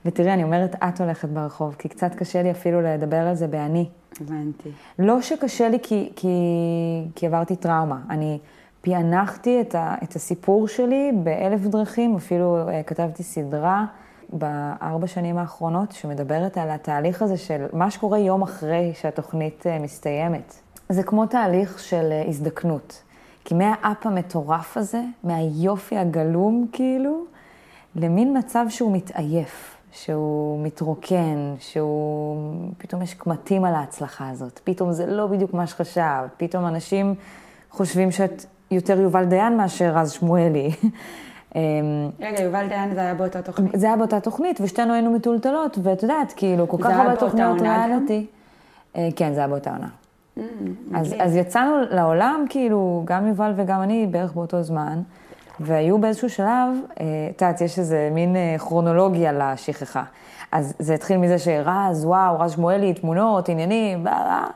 ותראי, 0.05 0.33
אני 0.33 0.45
אומרת, 0.45 0.75
את 0.75 1.01
הולכת 1.01 1.29
ברחוב, 1.29 1.77
כי 1.79 1.89
קצת 1.89 2.15
קשה 2.15 2.43
לי 2.43 2.51
אפילו 2.51 2.81
לדבר 2.81 3.17
על 3.17 3.35
זה 3.35 3.47
באני. 3.47 3.89
הבנתי. 4.21 4.69
לא 4.99 5.23
שקשה 5.23 5.69
לי 5.69 5.79
כי, 5.83 6.13
כי, 6.17 6.29
כי 7.15 7.27
עברתי 7.27 7.57
טראומה. 7.57 8.01
אני 8.11 8.39
פענחתי 8.81 9.61
את, 9.61 9.75
ה, 9.75 9.95
את 10.03 10.17
הסיפור 10.17 10.69
שלי 10.69 11.13
באלף 11.23 11.61
דרכים, 11.61 12.17
אפילו 12.17 12.69
אה, 12.69 12.83
כתבתי 12.83 13.23
סדרה 13.23 13.85
בארבע 14.33 15.07
שנים 15.07 15.39
האחרונות 15.39 15.93
שמדברת 15.93 16.59
על 16.59 16.71
התהליך 16.71 17.23
הזה 17.23 17.37
של 17.37 17.67
מה 17.73 17.91
שקורה 17.91 18.19
יום 18.19 18.43
אחרי 18.43 18.93
שהתוכנית 18.95 19.67
אה, 19.67 19.79
מסתיימת. 19.79 20.55
זה 20.89 21.03
כמו 21.03 21.27
תהליך 21.27 21.79
של 21.79 22.09
אה, 22.13 22.25
הזדקנות. 22.29 23.03
כי 23.45 23.55
מהאפ 23.55 24.07
המטורף 24.07 24.77
הזה, 24.77 25.03
מהיופי 25.25 25.97
הגלום 25.97 26.67
כאילו, 26.73 27.25
למין 27.97 28.39
מצב 28.39 28.67
שהוא 28.69 28.97
מתעייף, 28.97 29.77
שהוא 29.93 30.65
מתרוקן, 30.65 31.55
שהוא... 31.59 32.37
פתאום 32.79 33.03
יש 33.03 33.15
קמטים 33.15 33.65
על 33.65 33.75
ההצלחה 33.75 34.29
הזאת. 34.31 34.61
פתאום 34.65 34.93
זה 34.93 35.07
לא 35.07 35.27
בדיוק 35.27 35.55
מה 35.55 35.67
שחשבת. 35.67 36.31
פתאום 36.37 36.67
אנשים 36.67 37.15
חושבים 37.71 38.11
שאת 38.11 38.45
יותר 38.71 39.01
יובל 39.01 39.25
דיין 39.25 39.57
מאשר 39.57 39.93
רז 39.95 40.11
שמואלי. 40.11 40.71
אמ, 41.59 42.11
רגע, 42.21 42.43
יובל 42.43 42.67
דיין 42.69 42.95
זה 42.95 43.01
היה 43.01 43.15
באותה 43.15 43.43
תוכנית? 43.43 43.73
זה 43.75 43.87
היה 43.87 43.97
באותה 43.97 44.21
תוכנית, 44.21 44.61
ושתינו 44.61 44.93
היינו 44.93 45.11
מטולטלות, 45.11 45.79
ואת 45.83 46.03
יודעת, 46.03 46.33
כאילו, 46.37 46.69
כל 46.69 46.77
כך 46.81 46.97
הרבה 46.97 47.17
תוכניות 47.17 47.61
ריאליטי. 47.61 48.27
אה, 48.97 49.09
כן, 49.17 49.35
זה 49.35 49.41
היה 49.41 49.49
באותה 49.49 49.71
עונה. 49.71 49.89
Mm, 50.39 50.41
אז, 50.95 51.15
אז 51.19 51.37
יצאנו 51.37 51.77
לעולם, 51.91 52.45
כאילו, 52.49 53.03
גם 53.05 53.27
יובל 53.27 53.53
וגם 53.57 53.83
אני, 53.83 54.07
בערך 54.11 54.33
באותו 54.33 54.63
זמן, 54.63 55.03
והיו 55.61 55.99
באיזשהו 55.99 56.31
שלב, 56.31 56.69
אה, 57.01 57.07
את 57.37 57.43
יודעת, 57.43 57.61
יש 57.61 57.79
איזה 57.79 58.09
מין 58.13 58.37
אה, 58.37 58.57
כרונולוגיה 58.59 59.33
לשכחה. 59.33 60.03
אז 60.53 60.75
זה 60.79 60.95
התחיל 60.95 61.17
מזה 61.17 61.39
שרז, 61.39 62.05
וואו, 62.05 62.41
רז 62.41 62.53
שמואלי, 62.53 62.95
תמונות, 62.95 63.49
עניינים, 63.49 64.05
בלה, 64.05 64.47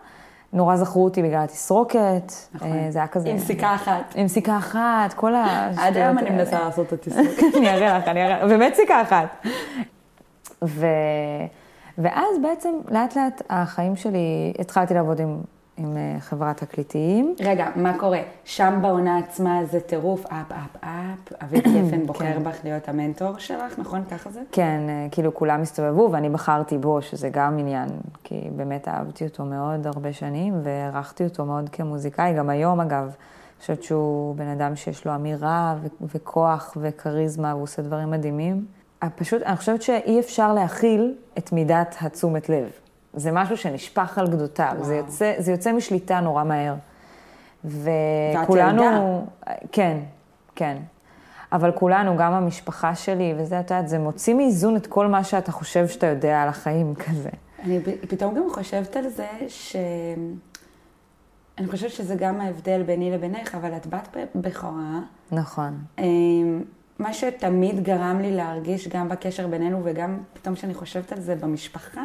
נורא 0.52 0.76
זכרו 0.76 1.04
אותי 1.04 1.22
בגלל 1.22 1.44
התסרוקת. 1.44 2.32
נכון. 2.54 2.90
זה 2.90 2.98
היה 2.98 3.08
כזה... 3.08 3.28
עם 3.28 3.38
סיכה 3.38 3.74
אחת. 3.74 4.14
עם 4.14 4.28
סיכה 4.28 4.58
אחת, 4.58 5.12
כל 5.14 5.34
ה... 5.34 5.46
עד 5.82 5.96
היום 5.96 6.18
אני 6.18 6.30
מנסה 6.30 6.60
לעשות 6.64 6.86
את 6.86 6.92
התסרוקת. 6.92 7.42
אני 7.58 7.70
אראה 7.70 7.98
לך, 7.98 8.08
אני 8.08 8.22
אראה, 8.26 8.46
באמת 8.46 8.74
סיכה 8.74 9.02
אחת. 9.02 9.46
ו... 10.64 10.86
ואז 11.98 12.38
בעצם 12.42 12.74
לאט 12.90 13.16
לאט 13.16 13.42
החיים 13.50 13.96
שלי, 13.96 14.52
התחלתי 14.58 14.94
לעבוד 14.94 15.20
עם 15.20 15.40
עם 15.76 15.96
אה, 15.96 16.20
חברת 16.20 16.56
תקליטים. 16.56 17.34
רגע, 17.40 17.66
מה 17.76 17.98
קורה? 17.98 18.20
שם 18.44 18.78
בעונה 18.82 19.18
עצמה 19.18 19.64
זה 19.64 19.80
טירוף, 19.80 20.26
אפ, 20.26 20.52
אפ, 20.52 20.76
אפ, 20.80 21.32
אביב 21.42 21.60
גפן 21.60 22.06
בוחר 22.06 22.24
כן. 22.24 22.44
בך 22.44 22.56
להיות 22.64 22.88
המנטור 22.88 23.38
שלך, 23.38 23.78
נכון? 23.78 24.04
ככה 24.10 24.30
זה? 24.30 24.40
כן, 24.52 24.80
אה, 24.88 25.06
כאילו 25.10 25.34
כולם 25.34 25.62
הסתובבו 25.62 26.08
ואני 26.12 26.30
בחרתי 26.30 26.78
בו, 26.78 27.02
שזה 27.02 27.28
גם 27.28 27.58
עניין, 27.58 27.88
כי 28.24 28.50
באמת 28.56 28.88
אהבתי 28.88 29.24
אותו 29.24 29.44
מאוד 29.44 29.86
הרבה 29.86 30.12
שנים 30.12 30.60
והערכתי 30.62 31.24
אותו 31.24 31.44
מאוד 31.44 31.68
כמוזיקאי, 31.68 32.34
גם 32.34 32.50
היום 32.50 32.80
אגב. 32.80 33.04
אני 33.04 33.60
חושבת 33.60 33.82
שהוא 33.82 34.36
בן 34.36 34.48
אדם 34.48 34.76
שיש 34.76 35.06
לו 35.06 35.14
אמירה 35.14 35.74
ו- 35.82 36.06
וכוח 36.14 36.76
וכריזמה, 36.80 37.48
והוא 37.48 37.62
עושה 37.62 37.82
דברים 37.82 38.10
מדהימים. 38.10 38.66
אה, 39.02 39.10
פשוט, 39.10 39.42
אני 39.42 39.56
חושבת 39.56 39.82
שאי 39.82 40.20
אפשר 40.20 40.54
להכיל 40.54 41.14
את 41.38 41.52
מידת 41.52 41.96
התשומת 42.00 42.48
לב. 42.48 42.70
זה 43.14 43.32
משהו 43.32 43.56
שנשפך 43.56 44.18
על 44.18 44.28
גדותיו, 44.28 44.76
זה 44.80 44.96
יוצא, 44.96 45.34
זה 45.38 45.52
יוצא 45.52 45.72
משליטה 45.72 46.20
נורא 46.20 46.44
מהר. 46.44 46.74
וכולנו... 47.64 49.26
כן, 49.72 49.98
כן. 50.54 50.76
אבל 51.52 51.72
כולנו, 51.72 52.16
גם 52.16 52.32
המשפחה 52.32 52.94
שלי, 52.94 53.34
וזה, 53.36 53.60
את 53.60 53.70
יודעת, 53.70 53.88
זה 53.88 53.98
מוציא 53.98 54.34
מאיזון 54.34 54.76
את 54.76 54.86
כל 54.86 55.06
מה 55.06 55.24
שאתה 55.24 55.52
חושב 55.52 55.88
שאתה 55.88 56.06
יודע 56.06 56.42
על 56.42 56.48
החיים 56.48 56.94
כזה. 57.04 57.30
אני 57.64 57.80
פתאום 58.08 58.34
גם 58.34 58.42
חושבת 58.50 58.96
על 58.96 59.08
זה 59.08 59.28
ש... 59.48 59.76
אני 61.58 61.66
חושבת 61.66 61.90
שזה 61.90 62.14
גם 62.14 62.40
ההבדל 62.40 62.82
ביני 62.82 63.10
לבינך, 63.10 63.54
אבל 63.54 63.76
את 63.76 63.86
בת 63.86 64.16
בכורה. 64.34 65.00
נכון. 65.32 65.78
אמ, 65.98 66.62
מה 66.98 67.12
שתמיד 67.12 67.82
גרם 67.82 68.18
לי 68.20 68.36
להרגיש 68.36 68.88
גם 68.88 69.08
בקשר 69.08 69.46
בינינו 69.46 69.80
וגם 69.84 70.18
פתאום 70.32 70.54
כשאני 70.54 70.74
חושבת 70.74 71.12
על 71.12 71.20
זה 71.20 71.34
במשפחה, 71.34 72.02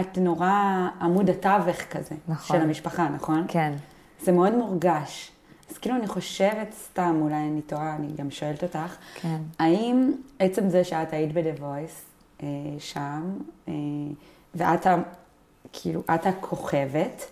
את 0.00 0.18
נורא 0.18 0.88
עמוד 1.00 1.30
התווך 1.30 1.76
כזה, 1.90 2.14
נכון. 2.28 2.56
של 2.56 2.62
המשפחה, 2.62 3.08
נכון? 3.08 3.44
כן. 3.48 3.72
זה 4.20 4.32
מאוד 4.32 4.54
מורגש. 4.54 5.32
אז 5.70 5.78
כאילו 5.78 5.96
אני 5.96 6.06
חושבת 6.06 6.72
סתם, 6.72 7.18
אולי 7.20 7.34
אני 7.34 7.62
טועה, 7.62 7.96
אני 7.96 8.08
גם 8.16 8.30
שואלת 8.30 8.62
אותך, 8.62 8.96
כן. 9.14 9.36
האם 9.58 10.12
עצם 10.38 10.68
זה 10.68 10.84
שאת 10.84 11.12
היית 11.12 11.32
ב-The 11.32 11.60
Voice 11.60 12.08
אה, 12.42 12.46
שם, 12.78 13.38
אה, 13.68 13.74
ואת, 14.54 14.86
כאילו, 15.72 16.02
את 16.14 16.26
הכוכבת, 16.26 17.30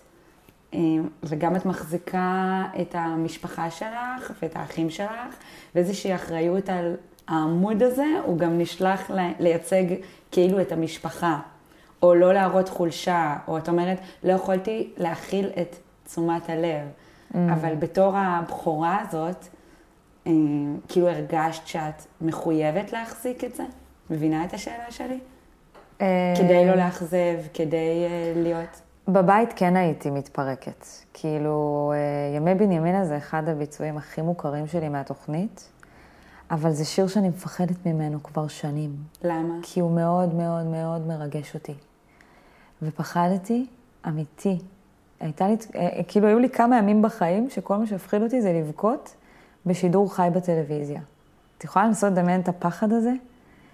אה, 0.73 0.79
וגם 1.23 1.55
את 1.55 1.65
מחזיקה 1.65 2.63
את 2.81 2.95
המשפחה 2.97 3.71
שלך 3.71 4.31
ואת 4.41 4.55
האחים 4.55 4.89
שלך, 4.89 5.35
ואיזושהי 5.75 6.15
אחריות 6.15 6.69
על 6.69 6.95
העמוד 7.27 7.83
הזה, 7.83 8.07
הוא 8.25 8.37
גם 8.37 8.57
נשלח 8.57 9.11
לייצג 9.39 9.83
כאילו 10.31 10.61
את 10.61 10.71
המשפחה. 10.71 11.39
או 12.03 12.15
לא 12.15 12.33
להראות 12.33 12.69
חולשה, 12.69 13.37
או 13.47 13.57
את 13.57 13.69
אומרת, 13.69 13.97
לא 14.23 14.33
יכולתי 14.33 14.93
להכיל 14.97 15.49
את 15.61 15.75
תשומת 16.05 16.49
הלב. 16.49 16.87
Mm. 17.33 17.37
אבל 17.53 17.75
בתור 17.75 18.13
הבכורה 18.15 18.97
הזאת, 19.01 19.47
אה, 20.27 20.31
כאילו 20.87 21.09
הרגשת 21.09 21.67
שאת 21.67 22.01
מחויבת 22.21 22.93
להחזיק 22.93 23.43
את 23.43 23.55
זה? 23.55 23.63
מבינה 24.09 24.45
את 24.45 24.53
השאלה 24.53 24.91
שלי? 24.91 25.19
אה, 26.01 26.33
כדי 26.37 26.65
לא 26.65 26.75
לאכזב, 26.75 27.37
כדי 27.53 28.05
אה, 28.09 28.33
להיות... 28.35 28.81
בבית 29.07 29.53
כן 29.55 29.75
הייתי 29.75 30.09
מתפרקת. 30.09 30.85
כאילו, 31.13 31.93
ימי 32.35 32.55
בנימינה 32.55 33.05
זה 33.05 33.17
אחד 33.17 33.49
הביצועים 33.49 33.97
הכי 33.97 34.21
מוכרים 34.21 34.67
שלי 34.67 34.89
מהתוכנית, 34.89 35.69
אבל 36.51 36.71
זה 36.71 36.85
שיר 36.85 37.07
שאני 37.07 37.29
מפחדת 37.29 37.85
ממנו 37.85 38.23
כבר 38.23 38.47
שנים. 38.47 38.95
למה? 39.23 39.53
כי 39.61 39.79
הוא 39.79 39.91
מאוד 39.91 40.35
מאוד 40.35 40.65
מאוד 40.65 41.07
מרגש 41.07 41.55
אותי. 41.55 41.73
ופחדתי, 42.81 43.65
אמיתי. 44.07 44.59
הייתה 45.19 45.47
לי, 45.47 45.55
אה, 45.75 46.03
כאילו 46.07 46.27
היו 46.27 46.39
לי 46.39 46.49
כמה 46.49 46.77
ימים 46.77 47.01
בחיים 47.01 47.49
שכל 47.49 47.77
מה 47.77 47.87
שהפחיד 47.87 48.21
אותי 48.21 48.41
זה 48.41 48.53
לבכות 48.53 49.15
בשידור 49.65 50.15
חי 50.15 50.27
בטלוויזיה. 50.33 51.01
את 51.57 51.63
יכולה 51.63 51.85
לנסות 51.85 52.11
לדמיין 52.11 52.41
את 52.41 52.47
הפחד 52.47 52.91
הזה? 52.91 53.11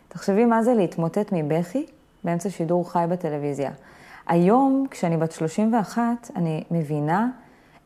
תחשבי 0.07 0.45
מה 0.45 0.63
זה 0.63 0.73
להתמוטט 0.73 1.29
מבכי 1.31 1.85
באמצע 2.23 2.49
שידור 2.49 2.91
חי 2.91 3.05
בטלוויזיה. 3.09 3.71
היום, 4.27 4.85
כשאני 4.91 5.17
בת 5.17 5.31
31, 5.31 6.03
אני 6.35 6.63
מבינה 6.71 7.29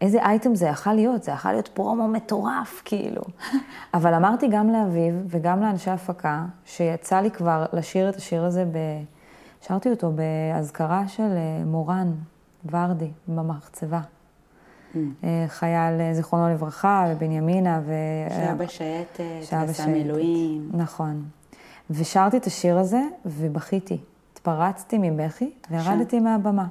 איזה 0.02 0.22
אייטם 0.22 0.56
זה 0.56 0.68
יכול 0.68 0.94
להיות, 0.94 1.24
זה 1.24 1.32
יכול 1.32 1.52
להיות 1.52 1.68
פרומו 1.68 2.08
מטורף, 2.08 2.82
כאילו. 2.86 3.22
אבל 3.94 4.14
אמרתי 4.14 4.48
גם 4.48 4.70
לאביב 4.70 5.16
וגם 5.28 5.62
לאנשי 5.62 5.92
הפקה, 5.92 6.46
שיצא 6.66 7.20
לי 7.20 7.32
כבר 7.32 7.66
לשיר 7.74 8.10
את 8.10 8.16
השיר 8.16 8.44
הזה 8.44 8.66
ב... 8.66 8.78
שרתי 9.62 9.90
אותו 9.90 10.12
באזכרה 10.12 11.08
של 11.08 11.24
אה, 11.24 11.66
מורן 11.66 12.12
ורדי 12.66 13.10
במחצבה. 13.28 14.02
Mm. 14.02 14.98
אה, 15.24 15.46
חייל, 15.48 16.02
אה, 16.02 16.14
זיכרונו 16.14 16.50
לברכה, 16.50 17.06
בבנימינה. 17.10 17.82
ו... 17.86 17.94
שהיה 18.30 18.56
בשייטת, 18.56 19.24
שעשה 19.44 19.88
מילואים. 19.88 20.70
נכון. 20.74 21.24
ושרתי 21.90 22.38
את 22.38 22.46
השיר 22.46 22.78
הזה 22.78 23.02
ובכיתי. 23.26 23.98
התפרצתי 24.34 24.98
מבכי 24.98 25.52
וירדתי 25.72 26.20
מהבמה. 26.20 26.68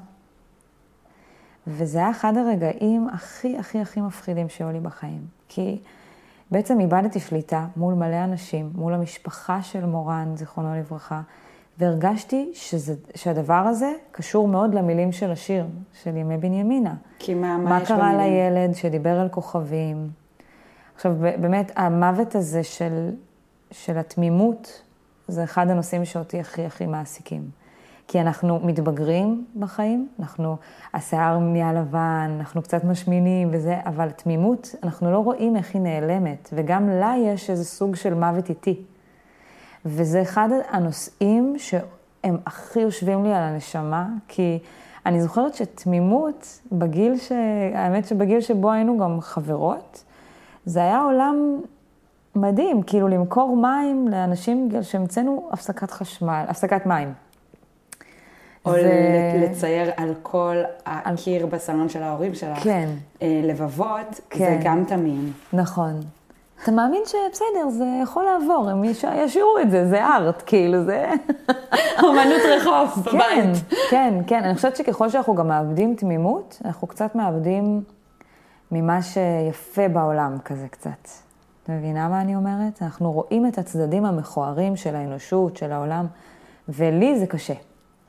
וזה 1.67 1.99
היה 1.99 2.11
אחד 2.11 2.37
הרגעים 2.37 3.09
הכי 3.09 3.59
הכי 3.59 3.81
הכי 3.81 4.01
מפחידים 4.01 4.49
שהיו 4.49 4.73
לי 4.73 4.81
בחיים. 4.81 5.27
כי 5.49 5.79
בעצם 6.51 6.81
איבדתי 6.81 7.21
שליטה 7.21 7.67
מול 7.77 7.95
מלא 7.95 8.25
אנשים, 8.25 8.71
מול 8.75 8.95
המשפחה 8.95 9.63
של 9.63 9.85
מורן, 9.85 10.33
זיכרונו 10.35 10.75
לברכה, 10.75 11.21
והרגשתי 11.79 12.51
שזה, 12.55 12.95
שהדבר 13.15 13.55
הזה 13.55 13.93
קשור 14.13 14.49
מאוד 14.49 14.75
למילים 14.75 15.13
של 15.13 15.31
השיר, 15.31 15.67
של 16.03 16.17
ימי 16.17 16.37
בנימינה. 16.37 16.95
כי 17.19 17.35
מה, 17.35 17.59
מה, 17.59 17.71
מה 17.71 17.83
יש 17.83 17.91
במילים? 17.91 18.07
מה 18.07 18.13
קרה 18.13 18.27
לילד 18.27 18.75
שדיבר 18.75 19.21
על 19.21 19.29
כוכבים. 19.29 20.11
עכשיו, 20.95 21.15
באמת, 21.41 21.73
המוות 21.77 22.35
הזה 22.35 22.63
של, 22.63 23.11
של 23.71 23.99
התמימות, 23.99 24.83
זה 25.29 25.45
אחד 25.45 25.71
הנושאים 25.71 26.05
שאותי 26.05 26.41
הכי 26.41 26.65
הכי 26.65 26.87
מעסיקים. 26.87 27.51
כי 28.09 28.21
אנחנו 28.21 28.61
מתבגרים 28.63 29.45
בחיים, 29.59 30.09
אנחנו, 30.21 30.57
השיער 30.95 31.39
נהיה 31.39 31.73
לבן, 31.73 32.37
אנחנו 32.39 32.63
קצת 32.63 32.85
משמינים 32.85 33.49
וזה, 33.53 33.77
אבל 33.87 34.11
תמימות, 34.11 34.75
אנחנו 34.83 35.13
לא 35.13 35.19
רואים 35.19 35.57
איך 35.57 35.75
היא 35.75 35.83
נעלמת, 35.83 36.49
וגם 36.53 36.89
לה 36.89 37.15
יש 37.19 37.51
איזה 37.51 37.65
סוג 37.65 37.97
של 37.97 38.15
מוות 38.15 38.49
איטי. 38.49 38.83
וזה 39.85 40.23
אחד 40.23 40.49
הנושאים 40.71 41.55
שהם 41.59 42.37
הכי 42.47 42.81
יושבים 42.81 43.25
לי 43.25 43.35
על 43.35 43.43
הנשמה, 43.43 44.09
כי 44.29 44.59
אני 45.07 45.23
זוכרת 45.23 45.55
שתמימות, 45.55 46.61
בגיל 46.73 47.19
ש... 47.19 47.33
האמת 47.75 48.07
שבגיל 48.07 48.41
שבו 48.41 48.73
היינו 48.73 48.99
גם 48.99 49.21
חברות, 49.21 50.05
זה 50.65 50.81
היה 50.81 51.01
עולם 51.01 51.61
מדהים, 52.37 52.83
כאילו 52.83 53.09
למכור 53.09 53.57
מים 53.57 54.09
לאנשים 54.09 54.69
שהמצאנו 54.83 55.49
הפסקת 55.53 55.91
חשמל, 55.91 56.45
הפסקת 56.49 56.87
מים. 56.87 57.26
או 58.67 58.73
זה- 58.73 59.41
לצייר 59.51 59.91
על 59.97 60.15
כל 60.23 60.57
הקיר 60.87 61.47
בסלון 61.47 61.89
של 61.89 62.03
ההורים 62.03 62.35
שלך. 62.35 62.59
כן. 62.63 62.89
אה, 63.23 63.41
לבבות, 63.45 64.15
זה 64.15 64.21
כן. 64.31 64.61
גם 64.65 64.85
תמים. 64.89 65.33
נכון. 65.53 66.01
אתה 66.63 66.73
מאמין 66.73 67.03
שבסדר, 67.07 67.69
זה 67.71 67.85
יכול 68.03 68.25
לעבור, 68.25 68.69
הם 68.71 68.85
יש- 68.85 69.05
ישאירו 69.25 69.59
את 69.63 69.71
זה, 69.71 69.89
זה 69.89 70.05
ארט, 70.07 70.43
כאילו, 70.47 70.85
זה... 70.85 71.11
אומנות 72.03 72.41
רחוב 72.57 73.05
כן, 73.05 73.11
בבית. 73.17 73.63
כן, 73.91 74.15
כן. 74.27 74.45
אני 74.45 74.55
חושבת 74.55 74.77
שככל 74.77 75.09
שאנחנו 75.09 75.35
גם 75.35 75.49
מאבדים 75.49 75.95
תמימות, 75.95 76.63
אנחנו 76.65 76.87
קצת 76.89 77.15
מאבדים 77.15 77.83
ממה 78.73 78.99
שיפה 79.03 79.89
בעולם 79.89 80.37
כזה 80.45 80.69
קצת. 80.69 81.09
את 81.63 81.71
מבינה 81.71 82.09
מה 82.09 82.21
אני 82.21 82.37
אומרת? 82.37 82.83
אנחנו 82.83 83.13
רואים 83.13 83.47
את 83.47 83.59
הצדדים 83.59 84.05
המכוערים 84.05 84.77
של 84.77 84.97
האנושות, 84.97 85.57
של 85.57 85.73
העולם, 85.73 86.07
ולי 86.69 87.19
זה 87.19 87.27
קשה. 87.27 87.55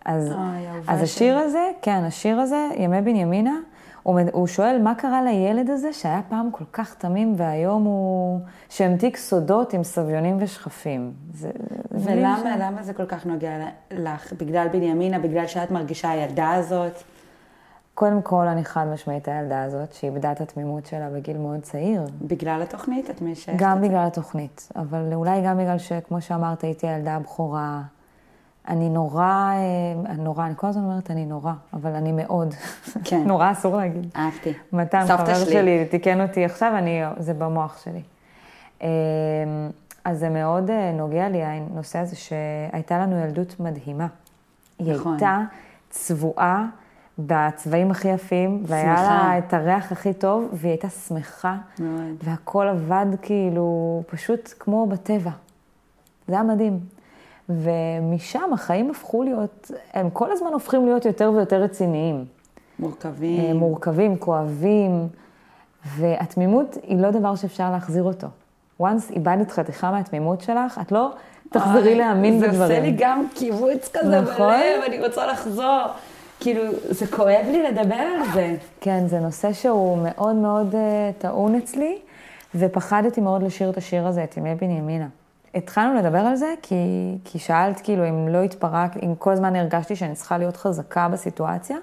אז, 0.08 0.32
אוי, 0.32 0.68
אהובה 0.68 0.94
אז. 0.94 1.04
השיר 1.04 1.38
הזה, 1.38 1.72
כן, 1.82 2.04
השיר 2.04 2.40
הזה, 2.40 2.70
ימי 2.76 3.02
בנימינה, 3.02 3.56
הוא, 4.04 4.20
הוא 4.32 4.48
שואל 4.48 4.82
מה 4.82 4.96
קרה 4.96 5.22
לילד 5.22 5.70
הזה 5.70 5.94
שהיה 5.94 6.22
פעם 6.30 6.50
כל 6.52 6.64
כך 6.74 6.96
תמים 6.96 7.34
והיום 7.38 7.84
הוא... 7.84 8.40
שהמתיק 8.70 9.18
סודות 9.18 9.74
עם 9.74 9.84
סביונים 9.84 10.38
ושכפים. 10.40 11.12
זה, 11.34 11.52
זה 11.92 12.12
ולמה 12.12 12.56
למה 12.60 12.84
זה 12.84 12.94
כל 12.94 13.06
כך 13.06 13.26
נוגע 13.26 13.52
לך? 13.92 14.34
בגלל 14.34 14.68
בנימינה, 14.68 15.20
בגלל 15.20 15.48
שאת 15.48 15.72
מרגישה 15.72 16.10
הילדה 16.10 16.54
הזאת? 16.54 17.04
קודם 17.94 18.22
כל, 18.22 18.48
אני 18.48 18.66
חד 18.66 18.86
משמעית 18.94 19.28
הילדה 19.28 19.64
הזאת, 19.64 19.94
שאיבדה 19.94 20.32
את 20.32 20.42
התמימות 20.42 20.86
שלה 20.86 21.10
בגיל 21.10 21.38
מאוד 21.38 21.60
צעיר. 21.62 22.02
בגלל 22.22 22.62
התוכנית? 22.62 23.10
את 23.10 23.22
משייכת 23.22 23.60
גם 23.60 23.78
את 23.78 23.82
זה? 23.82 23.88
בגלל 23.88 24.08
התוכנית, 24.08 24.70
אבל 24.76 25.14
אולי 25.14 25.42
גם 25.46 25.58
בגלל 25.58 25.78
שכמו 25.78 26.22
שאמרת, 26.22 26.64
הייתי 26.64 26.88
הילדה 26.88 27.16
הבכורה. 27.16 27.82
אני 28.68 28.90
נורא, 28.90 29.52
אה, 29.54 30.14
נורא, 30.14 30.46
אני 30.46 30.54
כל 30.58 30.68
הזמן 30.68 30.84
אומרת 30.84 31.12
אני 31.12 31.26
נורא, 31.26 31.54
אבל 31.74 31.96
אני 31.96 32.12
מאוד. 32.12 32.54
כן. 33.04 33.24
נורא 33.28 33.52
אסור 33.52 33.78
להגיד. 33.78 34.08
אהבתי. 34.16 34.54
מתן, 34.74 35.06
חבר 35.08 35.34
שלי. 35.36 35.52
שלי, 35.52 35.86
תיקן 35.86 36.22
אותי 36.22 36.46
עכשיו, 36.46 36.74
אני, 36.78 37.02
זה 37.18 37.34
במוח 37.34 37.84
שלי. 37.84 38.02
אה, 38.82 38.88
אז 40.06 40.20
זה 40.20 40.30
מאוד 40.30 40.70
אה, 40.70 40.92
נוגע 40.92 41.30
לי, 41.30 41.44
הנושא 41.44 42.00
הזה 42.00 42.16
שהייתה 42.16 42.98
לנו 42.98 43.20
ילדות 43.20 43.60
מדהימה. 43.60 44.08
היא 44.80 44.94
נכון. 44.94 45.12
הייתה 45.14 45.40
צבועה 45.90 46.66
בצבעים 47.20 47.92
הכי 47.92 48.08
יפים, 48.08 48.64
והיה 48.68 48.98
שמחה. 48.98 49.04
לה 49.04 49.38
את 49.38 49.54
הריח 49.54 49.92
הכי 49.92 50.14
טוב, 50.14 50.50
והיא 50.54 50.72
הייתה 50.72 50.90
שמחה, 50.90 51.56
מאוד. 51.80 52.16
והכל 52.24 52.68
עבד 52.68 53.06
כאילו 53.22 54.04
פשוט 54.08 54.54
כמו 54.60 54.86
בטבע. 54.86 55.32
זה 56.28 56.34
היה 56.34 56.44
מדהים. 56.44 56.80
ומשם 57.50 58.54
החיים 58.54 58.90
הפכו 58.90 59.24
להיות, 59.24 59.72
הם 59.94 60.10
כל 60.10 60.32
הזמן 60.32 60.54
הופכים 60.54 60.86
להיות 60.86 61.06
יותר 61.06 61.32
ויותר 61.36 61.62
רציניים. 61.62 62.26
מורכבים. 62.80 63.46
אה, 63.46 63.54
מורכבים, 63.54 64.18
כואבים, 64.18 65.08
והתמימות 65.86 66.78
היא 66.84 67.00
לא 67.00 67.12
דבר 67.12 67.36
שאפשר 67.36 67.72
להחזיר 67.72 68.04
אותו. 68.04 68.28
once 68.82 69.12
איבדת 69.12 69.52
חתיכה 69.52 69.92
מהתמימות 69.92 70.42
שלך, 70.42 70.80
את 70.82 70.92
לא 70.92 71.12
תחזרי 71.50 71.82
אוי, 71.82 71.96
להאמין 71.96 72.40
זה 72.40 72.48
בדברים. 72.48 72.72
עושה 72.72 72.80
לי 72.80 72.96
גם 72.98 73.28
קיבוץ 73.34 73.90
כזה 73.94 74.22
נכון? 74.22 74.48
בלב, 74.48 74.84
אני 74.88 75.08
רוצה 75.08 75.26
לחזור. 75.26 75.84
כאילו, 76.40 76.62
זה 76.90 77.08
כואב 77.08 77.46
לי 77.52 77.64
לדבר 77.64 77.96
על 77.96 78.32
זה. 78.34 78.56
כן, 78.82 79.08
זה 79.08 79.20
נושא 79.20 79.54
שהוא 79.54 79.98
מאוד 80.04 80.36
מאוד 80.36 80.74
uh, 80.74 81.22
טעון 81.22 81.56
אצלי, 81.56 81.98
ופחדתי 82.56 83.22
מאוד 83.22 83.44
לשיר 83.44 83.70
את 83.70 83.78
השיר 83.78 84.08
הזה, 84.08 84.24
את 84.24 84.38
ימי 84.38 84.56
בנימינה. 84.56 85.08
התחלנו 85.56 85.96
לדבר 86.00 86.18
על 86.20 86.36
זה 86.36 86.54
כי, 86.62 86.76
כי 87.24 87.40
שאלת 87.40 87.82
כאילו 87.82 88.10
אם 88.10 88.28
לא 88.28 88.44
התפרק, 88.44 88.98
אם 89.04 89.14
כל 89.20 89.32
הזמן 89.32 89.56
הרגשתי 89.56 89.96
שאני 89.96 90.16
צריכה 90.16 90.38
להיות 90.38 90.58
חזקה 90.58 91.10
בסיטואציה, 91.10 91.78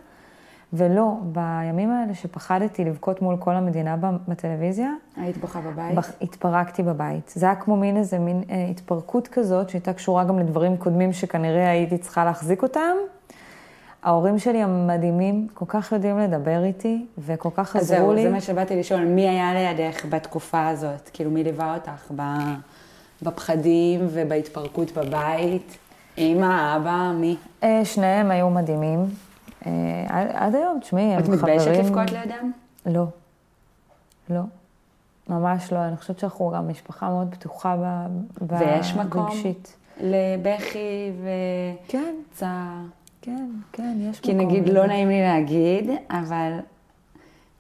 ולא, 0.73 1.13
בימים 1.23 1.91
האלה 1.91 2.15
שפחדתי 2.15 2.85
לבכות 2.85 3.23
מול 3.23 3.37
כל 3.37 3.55
המדינה 3.55 3.97
בטלוויזיה, 4.29 4.91
היית 5.17 5.37
בוכה 5.37 5.61
בבית? 5.61 5.95
בח- 5.95 6.13
התפרקתי 6.23 6.83
בבית. 6.83 7.33
זה 7.35 7.47
היה 7.47 7.55
כמו 7.55 7.77
מין 7.77 7.97
איזה 7.97 8.19
מין 8.19 8.43
אה, 8.51 8.67
התפרקות 8.71 9.29
כזאת, 9.29 9.69
שהייתה 9.71 9.93
קשורה 9.93 10.25
גם 10.25 10.39
לדברים 10.39 10.77
קודמים 10.77 11.13
שכנראה 11.13 11.71
הייתי 11.71 11.99
צריכה 11.99 12.25
להחזיק 12.25 12.63
אותם. 12.63 12.97
ההורים 14.03 14.39
שלי 14.39 14.63
המדהימים, 14.63 15.47
כל 15.55 15.65
כך 15.69 15.93
יודעים 15.93 16.19
לדבר 16.19 16.65
איתי, 16.65 17.07
וכל 17.19 17.49
כך 17.55 17.77
אז 17.77 17.83
עזרו 17.83 17.97
זהו, 17.99 18.13
לי. 18.13 18.23
זה 18.23 18.31
מה 18.31 18.41
שבאתי 18.41 18.77
לשאול, 18.77 19.01
מי 19.05 19.29
היה 19.29 19.55
לידך 19.55 20.05
בתקופה 20.11 20.69
הזאת? 20.69 21.11
כאילו, 21.13 21.31
מי 21.31 21.45
ליווה 21.45 21.75
אותך 21.75 22.11
ב- 22.17 22.55
בפחדים 23.23 24.01
ובהתפרקות 24.11 24.93
בבית? 24.93 25.79
אמא, 26.19 26.77
אבא, 26.77 27.13
מי? 27.15 27.37
אה, 27.63 27.85
שניהם 27.85 28.31
היו 28.31 28.51
מדהימים. 28.51 29.05
אה, 29.67 29.73
עד, 30.33 30.55
היום, 30.55 30.79
תשמעי, 30.81 31.03
הם 31.05 31.19
את 31.19 31.25
חברים... 31.25 31.39
מתביישת 31.39 31.85
לבכות 31.85 32.11
לידם? 32.11 32.53
לא. 32.87 33.05
לא. 34.31 34.41
ממש 35.29 35.73
לא. 35.73 35.79
אני 35.79 35.97
חושבת 35.97 36.19
שאנחנו 36.19 36.51
גם 36.51 36.69
משפחה 36.69 37.09
מאוד 37.09 37.35
פתוחה 37.35 37.77
ב... 37.77 38.07
ויש 38.49 38.95
מקום? 38.95 39.27
רגשית. 39.27 39.77
לבכי 40.01 41.11
כן, 41.89 42.15
וצער. 42.33 42.81
כן, 43.23 43.47
כן, 43.73 43.97
יש 44.01 44.21
כי 44.21 44.35
מקום. 44.35 44.47
נגיד, 44.47 44.69
לזה. 44.69 44.73
לא 44.73 44.87
נעים 44.87 45.09
לי 45.09 45.23
להגיד, 45.23 45.91
אבל 46.11 46.53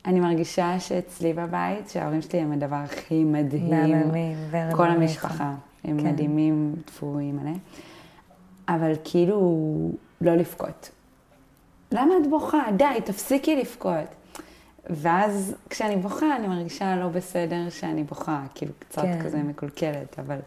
אני 0.06 0.20
מרגישה 0.20 0.80
שאצלי 0.80 1.32
בבית, 1.32 1.88
שההורים 1.88 2.22
שלי 2.22 2.38
הם 2.38 2.52
הדבר 2.52 2.76
הכי 2.76 3.24
מדהים. 3.24 3.70
מהממים, 3.70 4.36
ורד 4.50 4.74
כל. 4.74 4.90
המשפחה. 4.90 5.54
הם 5.84 6.00
כן. 6.00 6.06
מדהימים, 6.06 6.74
טפו, 6.84 7.06
מלא. 7.06 7.50
אבל 8.68 8.92
כאילו, 9.04 9.90
לא 10.20 10.34
לבכות. 10.34 10.90
למה 11.92 12.14
את 12.22 12.30
בוכה? 12.30 12.62
די, 12.76 13.00
תפסיקי 13.04 13.56
לבכות. 13.56 14.14
ואז 14.90 15.54
כשאני 15.70 15.96
בוכה, 15.96 16.36
אני 16.36 16.48
מרגישה 16.48 16.96
לא 16.96 17.08
בסדר 17.08 17.70
שאני 17.70 18.04
בוכה, 18.04 18.42
כאילו 18.54 18.72
קצת 18.78 19.02
כן. 19.02 19.22
כזה 19.24 19.42
מקולקלת, 19.42 20.18
אבל 20.18 20.38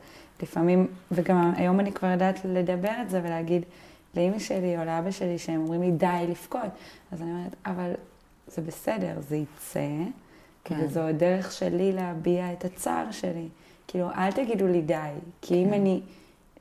לפעמים, 0.44 0.88
וגם 1.12 1.54
היום 1.56 1.80
אני 1.80 1.92
כבר 1.92 2.08
יודעת 2.08 2.46
לדבר 2.46 2.92
את 3.02 3.10
זה 3.10 3.22
ולהגיד 3.24 3.66
לאמא 4.16 4.40
שלי 4.40 4.78
או 4.78 4.86
לאבא 4.86 5.12
שלי 5.12 5.40
שהם 5.40 5.62
אומרים 5.62 5.82
לי 5.82 5.92
די 5.92 6.26
לבכות, 6.30 6.70
אז 7.12 7.22
אני 7.22 7.32
אומרת, 7.32 7.56
אבל 7.66 7.92
זה 8.48 8.62
בסדר, 8.62 9.14
זה 9.20 9.36
יצא, 9.36 9.90
כן. 10.64 10.80
וזו 10.84 11.02
הדרך 11.02 11.52
שלי 11.52 11.92
להביע 11.92 12.54
את 12.54 12.66
הצער 12.66 13.12
שלי. 13.12 13.48
כאילו, 13.88 14.12
אל 14.12 14.32
תגידו 14.32 14.68
לי 14.68 14.82
די, 14.82 14.96
כי 15.42 15.64
אם 15.64 15.74
אני 15.74 16.02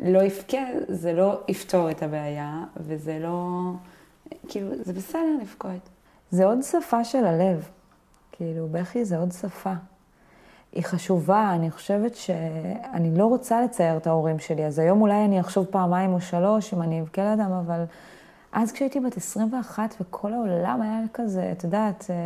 לא 0.00 0.26
אבכה, 0.26 0.62
זה 0.88 1.12
לא 1.12 1.40
יפתור 1.48 1.90
את 1.90 2.02
הבעיה, 2.02 2.64
וזה 2.76 3.18
לא... 3.18 3.48
כאילו, 4.48 4.70
זה 4.82 4.92
בסדר 4.92 5.36
לבכות. 5.40 5.88
זה 6.30 6.46
עוד 6.46 6.58
שפה 6.62 7.04
של 7.04 7.24
הלב. 7.24 7.68
כאילו, 8.32 8.68
בכי 8.68 9.04
זה 9.04 9.18
עוד 9.18 9.32
שפה. 9.32 9.72
היא 10.72 10.84
חשובה, 10.84 11.52
אני 11.54 11.70
חושבת 11.70 12.14
שאני 12.14 13.18
לא 13.18 13.26
רוצה 13.26 13.62
לצייר 13.62 13.96
את 13.96 14.06
ההורים 14.06 14.38
שלי, 14.38 14.66
אז 14.66 14.78
היום 14.78 15.02
אולי 15.02 15.24
אני 15.24 15.40
אחשוב 15.40 15.66
פעמיים 15.66 16.12
או 16.12 16.20
שלוש 16.20 16.74
אם 16.74 16.82
אני 16.82 17.00
אבכה 17.00 17.24
לידם, 17.24 17.52
אבל 17.52 17.84
אז 18.56 18.72
כשהייתי 18.72 19.00
בת 19.00 19.16
21 19.16 19.94
וכל 20.00 20.32
העולם 20.32 20.82
היה 20.82 21.00
כזה, 21.14 21.52
את 21.52 21.64
יודעת, 21.64 22.06
אה, 22.10 22.16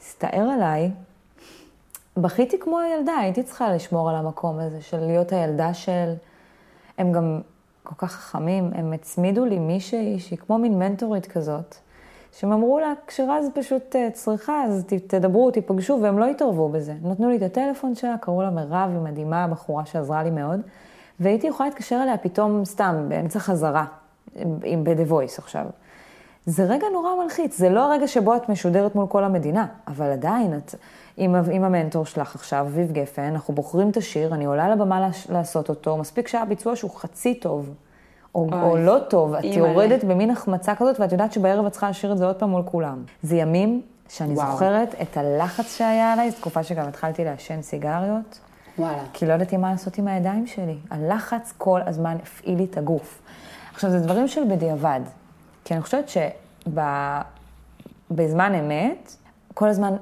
הסתער 0.00 0.48
עליי, 0.54 0.90
בכיתי 2.16 2.58
כמו 2.60 2.78
הילדה, 2.78 3.12
הייתי 3.12 3.42
צריכה 3.42 3.72
לשמור 3.72 4.10
על 4.10 4.16
המקום 4.16 4.58
הזה 4.58 4.82
של 4.82 5.00
להיות 5.00 5.32
הילדה 5.32 5.74
של... 5.74 6.14
הם 6.98 7.12
גם 7.12 7.40
כל 7.82 7.94
כך 7.98 8.12
חכמים, 8.12 8.70
הם 8.74 8.92
הצמידו 8.92 9.44
לי 9.44 9.58
מישהי 9.58 10.18
שהיא 10.18 10.38
כמו 10.38 10.58
מין 10.58 10.78
מנטורית 10.78 11.26
כזאת, 11.26 11.74
שהם 12.32 12.52
אמרו 12.52 12.78
לה, 12.78 12.92
כשרז 13.06 13.50
פשוט 13.54 13.96
אה, 13.96 14.08
צריכה, 14.12 14.64
אז 14.64 14.84
תדברו, 15.06 15.50
תיפגשו, 15.50 15.98
והם 16.02 16.18
לא 16.18 16.24
התערבו 16.24 16.68
בזה. 16.68 16.94
נתנו 17.02 17.28
לי 17.28 17.36
את 17.36 17.42
הטלפון 17.42 17.94
שלה, 17.94 18.18
קראו 18.18 18.42
לה 18.42 18.50
מירב, 18.50 18.90
היא 18.92 19.00
מדהימה, 19.00 19.48
בחורה 19.48 19.86
שעזרה 19.86 20.22
לי 20.22 20.30
מאוד, 20.30 20.60
והייתי 21.20 21.46
יכולה 21.46 21.68
להתקשר 21.68 22.00
אליה 22.02 22.18
פתאום 22.18 22.64
סתם, 22.64 23.06
באמצע 23.08 23.38
חזרה, 23.38 23.84
עם 24.64 24.84
ב-The 24.84 25.10
Voice 25.10 25.38
עכשיו. 25.38 25.64
זה 26.46 26.64
רגע 26.64 26.86
נורא 26.92 27.10
מלחיץ, 27.24 27.58
זה 27.58 27.68
לא 27.68 27.80
הרגע 27.92 28.06
שבו 28.06 28.36
את 28.36 28.48
משודרת 28.48 28.94
מול 28.94 29.06
כל 29.06 29.24
המדינה, 29.24 29.66
אבל 29.88 30.10
עדיין, 30.10 30.54
את 30.56 30.74
עם, 31.16 31.34
עם 31.52 31.64
המנטור 31.64 32.06
שלך 32.06 32.34
עכשיו, 32.34 32.66
אביב 32.66 32.92
גפן, 32.92 33.22
אנחנו 33.22 33.54
בוחרים 33.54 33.90
את 33.90 33.96
השיר, 33.96 34.34
אני 34.34 34.44
עולה 34.44 34.68
לבמה 34.68 35.08
לש, 35.08 35.30
לעשות 35.30 35.68
אותו, 35.68 35.96
מספיק 35.96 36.28
שהיה 36.28 36.44
ביצוע 36.44 36.76
שהוא 36.76 36.90
חצי 36.90 37.34
טוב, 37.34 37.74
או, 38.34 38.48
אוי, 38.52 38.62
או 38.62 38.76
לא 38.76 38.98
טוב, 39.08 39.34
את. 39.34 39.44
יורדת 39.44 40.04
במין 40.04 40.30
החמצה 40.30 40.74
כזאת, 40.74 41.00
ואת 41.00 41.12
יודעת 41.12 41.32
שבערב 41.32 41.66
את 41.66 41.72
צריכה 41.72 41.90
לשיר 41.90 42.12
את 42.12 42.18
זה 42.18 42.26
עוד 42.26 42.36
פעם 42.36 42.50
מול 42.50 42.62
כולם. 42.64 43.02
זה 43.22 43.36
ימים 43.36 43.82
שאני 44.08 44.34
וואו. 44.34 44.52
זוכרת 44.52 44.94
את 45.02 45.16
הלחץ 45.16 45.76
שהיה 45.76 46.12
עליי, 46.12 46.30
זו 46.30 46.36
תקופה 46.36 46.62
שגם 46.62 46.88
התחלתי 46.88 47.24
לעשן 47.24 47.62
סיגריות, 47.62 48.38
וואלה. 48.78 49.02
כי 49.12 49.26
לא 49.26 49.32
ידעתי 49.32 49.56
מה 49.56 49.70
לעשות 49.70 49.98
עם 49.98 50.08
הידיים 50.08 50.46
שלי. 50.46 50.76
הלחץ 50.90 51.52
כל 51.58 51.80
הזמן 51.86 52.16
הפעיל 52.22 52.58
לי 52.58 52.64
את 52.64 52.78
הגוף. 52.78 53.22
עכשיו, 53.76 53.90
זה 53.90 54.00
דברים 54.00 54.28
של 54.28 54.40
בדיעבד. 54.50 55.00
כי 55.64 55.74
אני 55.74 55.82
חושבת 55.82 56.10
שבזמן 58.08 58.54
אמת, 58.54 59.12
כל 59.54 59.68
הזמן 59.68 59.94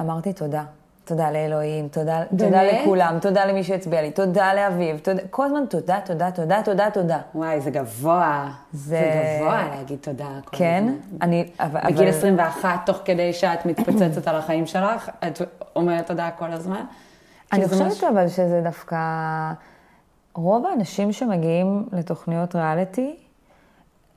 אמרתי 0.00 0.32
תודה. 0.32 0.64
תודה 1.04 1.30
לאלוהים, 1.30 1.88
תודה, 1.88 2.22
תודה? 2.38 2.62
לכולם, 2.62 3.18
תודה 3.20 3.44
למי 3.44 3.64
שהצביע 3.64 4.02
לי, 4.02 4.10
תודה 4.10 4.54
לאביב, 4.54 4.98
תודה, 4.98 5.22
כל 5.30 5.46
הזמן 5.46 5.64
תודה, 5.70 5.98
תודה, 6.04 6.30
תודה, 6.30 6.62
תודה, 6.64 6.90
תודה. 6.90 7.18
וואי, 7.34 7.60
זה 7.60 7.70
גבוה. 7.70 8.50
זה- 8.72 8.88
זה 8.88 9.38
גבוה 9.40 9.68
להגיד 9.76 9.98
תודה 10.00 10.28
כל 10.44 10.56
כן, 10.56 10.84
הזמן. 10.88 11.16
אני, 11.22 11.50
אבל... 11.60 11.80
בגיל 11.84 11.98
אבל- 11.98 12.08
21, 12.08 12.68
תוך 12.86 12.98
כדי 13.04 13.32
שאת 13.32 13.66
מתפוצצת 13.66 14.28
על 14.28 14.36
החיים 14.36 14.66
שלך, 14.66 15.10
את 15.26 15.40
אומרת 15.76 16.06
תודה 16.06 16.30
כל 16.38 16.52
הזמן? 16.52 16.84
אני 17.52 17.68
חושבת 17.68 17.86
משהו- 17.86 18.08
אבל 18.08 18.28
שזה 18.28 18.60
דווקא... 18.64 18.96
רוב 20.34 20.66
האנשים 20.66 21.12
שמגיעים 21.12 21.88
לתוכניות 21.92 22.56
ריאליטי 22.56 23.16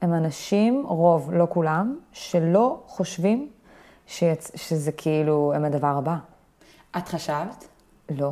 הם 0.02 0.14
אנשים, 0.14 0.86
רוב, 0.88 1.32
לא 1.34 1.48
כולם, 1.50 2.00
שלא 2.12 2.80
חושבים 2.88 3.50
שיצ... 4.08 4.52
שזה 4.56 4.92
כאילו 4.92 5.54
הם 5.56 5.66
הדבר 5.66 5.88
הבא. 5.98 6.16
את 6.98 7.08
חשבת? 7.08 7.68
לא. 8.10 8.32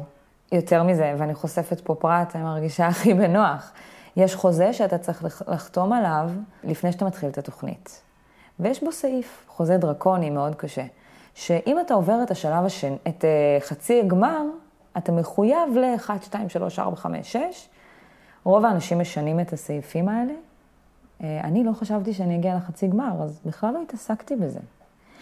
יותר 0.51 0.83
מזה, 0.83 1.13
ואני 1.17 1.33
חושפת 1.33 1.81
פה 1.81 1.95
פרט, 1.95 2.35
אני 2.35 2.43
מרגישה 2.43 2.87
הכי 2.87 3.13
בנוח. 3.13 3.71
יש 4.17 4.35
חוזה 4.35 4.73
שאתה 4.73 4.97
צריך 4.97 5.23
לח- 5.23 5.41
לחתום 5.49 5.93
עליו 5.93 6.29
לפני 6.63 6.91
שאתה 6.91 7.05
מתחיל 7.05 7.29
את 7.29 7.37
התוכנית. 7.37 8.01
ויש 8.59 8.83
בו 8.83 8.91
סעיף, 8.91 9.45
חוזה 9.47 9.77
דרקוני 9.77 10.29
מאוד 10.29 10.55
קשה, 10.55 10.83
שאם 11.35 11.77
אתה 11.85 11.93
עובר 11.93 12.23
את 12.23 12.31
השלב 12.31 12.65
השני, 12.65 12.97
את 13.07 13.21
uh, 13.23 13.63
חצי 13.63 13.99
הגמר, 13.99 14.41
אתה 14.97 15.11
מחויב 15.11 15.77
ל-1, 15.77 16.09
2, 16.21 16.49
3, 16.49 16.79
4, 16.79 16.95
5, 16.95 17.31
6. 17.31 17.69
רוב 18.43 18.65
האנשים 18.65 18.99
משנים 18.99 19.39
את 19.39 19.53
הסעיפים 19.53 20.09
האלה. 20.09 20.33
Uh, 20.33 21.23
אני 21.43 21.63
לא 21.63 21.71
חשבתי 21.73 22.13
שאני 22.13 22.35
אגיע 22.35 22.55
לחצי 22.55 22.87
גמר, 22.87 23.23
אז 23.23 23.39
בכלל 23.45 23.73
לא 23.73 23.81
התעסקתי 23.81 24.35
בזה. 24.35 24.59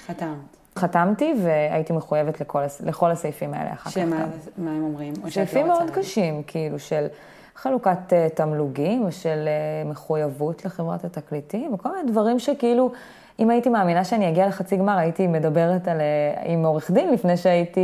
חתמת. 0.05 0.58
חתמתי 0.75 1.34
והייתי 1.43 1.93
מחויבת 1.93 2.41
לכל, 2.41 2.62
לכל 2.86 3.12
הסעיפים 3.12 3.53
האלה 3.53 3.73
אחר 3.73 3.89
כך. 3.89 3.91
שמה. 3.91 4.25
מה 4.58 4.71
הם 4.71 4.84
אומרים? 4.84 5.13
לא 5.23 5.29
סעיפים 5.29 5.71
רוצה 5.71 5.84
מאוד? 5.84 5.95
קשים, 5.95 6.43
כאילו 6.47 6.79
של 6.79 7.08
חלוקת 7.55 8.13
אה, 8.13 8.27
תמלוגים, 8.29 9.05
ושל 9.05 9.47
אה, 9.47 9.89
מחויבות 9.89 10.65
לחברת 10.65 11.05
התקליטים, 11.05 11.73
וכל 11.73 11.95
מיני 11.95 12.12
דברים 12.12 12.39
שכאילו, 12.39 12.91
אם 13.39 13.49
הייתי 13.49 13.69
מאמינה 13.69 14.04
שאני 14.04 14.30
אגיע 14.30 14.47
לחצי 14.47 14.78
גמר, 14.78 14.97
הייתי 14.97 15.28
מדברת 15.28 15.88
על, 15.88 16.02
אה, 16.02 16.52
עם 16.54 16.65
עורך 16.65 16.91
דין 16.91 17.12
לפני 17.12 17.38
שהייתי, 17.38 17.82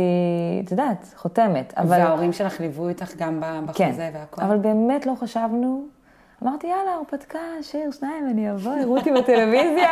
את 0.64 0.70
יודעת, 0.70 1.14
חותמת. 1.16 1.74
אבל, 1.76 2.00
וההורים 2.00 2.32
שלך 2.32 2.60
ליוו 2.60 2.88
איתך 2.88 3.16
גם 3.16 3.40
ב- 3.40 3.72
כן, 3.74 3.88
בחוזה 3.88 4.10
והכל? 4.14 4.42
אבל 4.42 4.56
באמת 4.56 5.06
לא 5.06 5.12
חשבנו. 5.20 5.82
אמרתי, 6.42 6.66
יאללה, 6.66 6.94
הרפתקה, 6.98 7.38
שיר, 7.62 7.90
שניים, 7.90 8.28
אני 8.30 8.52
אבוא, 8.52 8.74
יראו 8.74 8.98
אותי 8.98 9.12
בטלוויזיה. 9.12 9.90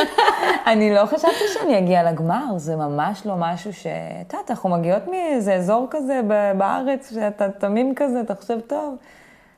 אני 0.72 0.94
לא 0.94 1.06
חשבתי 1.06 1.44
שאני 1.54 1.78
אגיע 1.78 2.12
לגמר, 2.12 2.44
זה 2.56 2.76
ממש 2.76 3.26
לא 3.26 3.34
משהו 3.38 3.72
ש... 3.72 3.86
את 4.26 4.32
יודעת, 4.32 4.50
אנחנו 4.50 4.68
מגיעות 4.68 5.08
מאיזה 5.08 5.54
אזור 5.54 5.86
כזה 5.90 6.20
בארץ, 6.58 7.12
שאתה 7.14 7.50
תמים 7.50 7.94
כזה, 7.94 8.20
אתה 8.20 8.34
חושב, 8.34 8.60
טוב, 8.60 8.96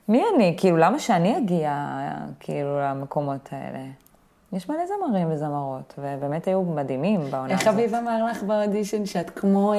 מי 0.08 0.22
אני? 0.34 0.54
כאילו, 0.58 0.76
למה 0.76 0.98
שאני 0.98 1.38
אגיע, 1.38 1.86
כאילו, 2.40 2.80
למקומות 2.80 3.48
האלה? 3.52 3.84
יש 4.54 4.68
מלא 4.68 4.86
זמרים 4.86 5.32
וזמרות, 5.32 5.94
ובאמת 5.98 6.48
היו 6.48 6.62
מדהימים 6.62 7.20
בעונה 7.30 7.52
איך 7.52 7.60
הזאת. 7.60 7.74
אביב 7.74 7.94
אמר 7.94 8.24
לך 8.24 8.42
באודישן 8.42 9.06
שאת 9.06 9.30
כמו 9.30 9.72
אה, 9.72 9.78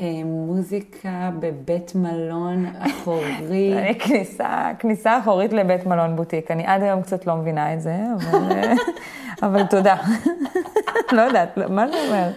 אה, 0.00 0.24
מוזיקה 0.24 1.30
בבית 1.40 1.94
מלון 1.94 2.66
אחורי? 2.78 3.72
אני 3.78 3.98
כניסה, 3.98 4.70
כניסה 4.78 5.18
אחורית 5.18 5.52
לבית 5.52 5.86
מלון 5.86 6.16
בוטיק. 6.16 6.50
אני 6.50 6.66
עד 6.66 6.82
היום 6.82 7.02
קצת 7.02 7.26
לא 7.26 7.36
מבינה 7.36 7.74
את 7.74 7.80
זה, 7.80 7.96
אבל, 8.16 8.52
אה, 8.52 8.72
אבל 9.46 9.66
תודה. 9.66 9.96
לא 11.12 11.20
יודעת, 11.20 11.56
לא- 11.56 11.68
מה 11.68 11.88
זה 11.88 11.94
אומר? 12.06 12.30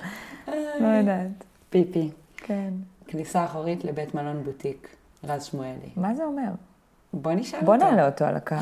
לא 0.79 0.87
יודעת. 0.87 1.43
פיפי. 1.69 2.09
כן. 2.37 2.69
כניסה 3.07 3.45
אחורית 3.45 3.85
לבית 3.85 4.15
מלון 4.15 4.43
בוטיק. 4.43 4.87
רז 5.23 5.43
שמואלי. 5.43 5.89
מה 5.97 6.13
זה 6.15 6.23
אומר? 6.23 6.49
בוא 7.13 7.31
נשאל 7.31 7.59
בוא 7.59 7.75
אותו. 7.75 7.85
נעלה 7.85 8.05
אותו 8.05 8.25
על 8.25 8.35
הקו. 8.35 8.55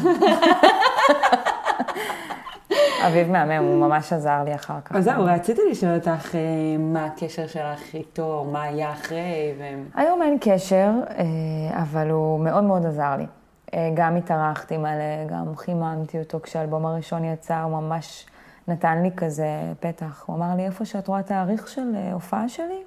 אביב 3.08 3.32
מהמם, 3.32 3.68
הוא 3.68 3.88
ממש 3.88 4.13
עזר 4.13 4.44
לי 4.44 4.56
אחר 4.56 4.82
כך. 4.86 4.96
אז 4.96 5.04
זהו, 5.04 5.26
רציתי 5.26 5.62
לשאול 5.72 5.96
אותך 5.96 6.36
אה, 6.36 6.39
מה 6.80 7.06
הקשר 7.06 7.48
שלך 7.48 7.94
איתו, 7.94 8.48
מה 8.52 8.63
היה 8.63 8.92
אחרי, 8.92 9.54
ו... 9.60 9.63
היום 9.96 10.22
אין 10.22 10.38
קשר, 10.42 10.92
אה, 11.10 11.82
אבל 11.82 12.10
הוא 12.10 12.39
מאוד 12.39 12.63
מאוד 12.63 12.86
עזר 12.86 13.16
לי. 13.18 13.26
אה, 13.74 13.92
גם 13.94 14.16
התארחתי 14.16 14.78
מלא, 14.78 15.26
גם 15.30 15.56
חיממתי 15.56 16.20
אותו 16.20 16.39
כשהאלבום 16.44 16.86
הראשון 16.86 17.26
יצא, 17.26 17.62
הוא 17.62 17.72
ממש 17.72 18.26
נתן 18.68 19.02
לי 19.04 19.10
כזה 19.18 19.48
פתח. 19.80 20.24
הוא 20.26 20.36
אמר 20.36 20.56
לי, 20.56 20.66
איפה 20.66 20.86
שאת 20.86 21.08
רואה 21.08 21.24
תאריך 21.24 21.68
של 21.68 21.96
הופעה 22.13 22.50
שלי, 22.50 22.84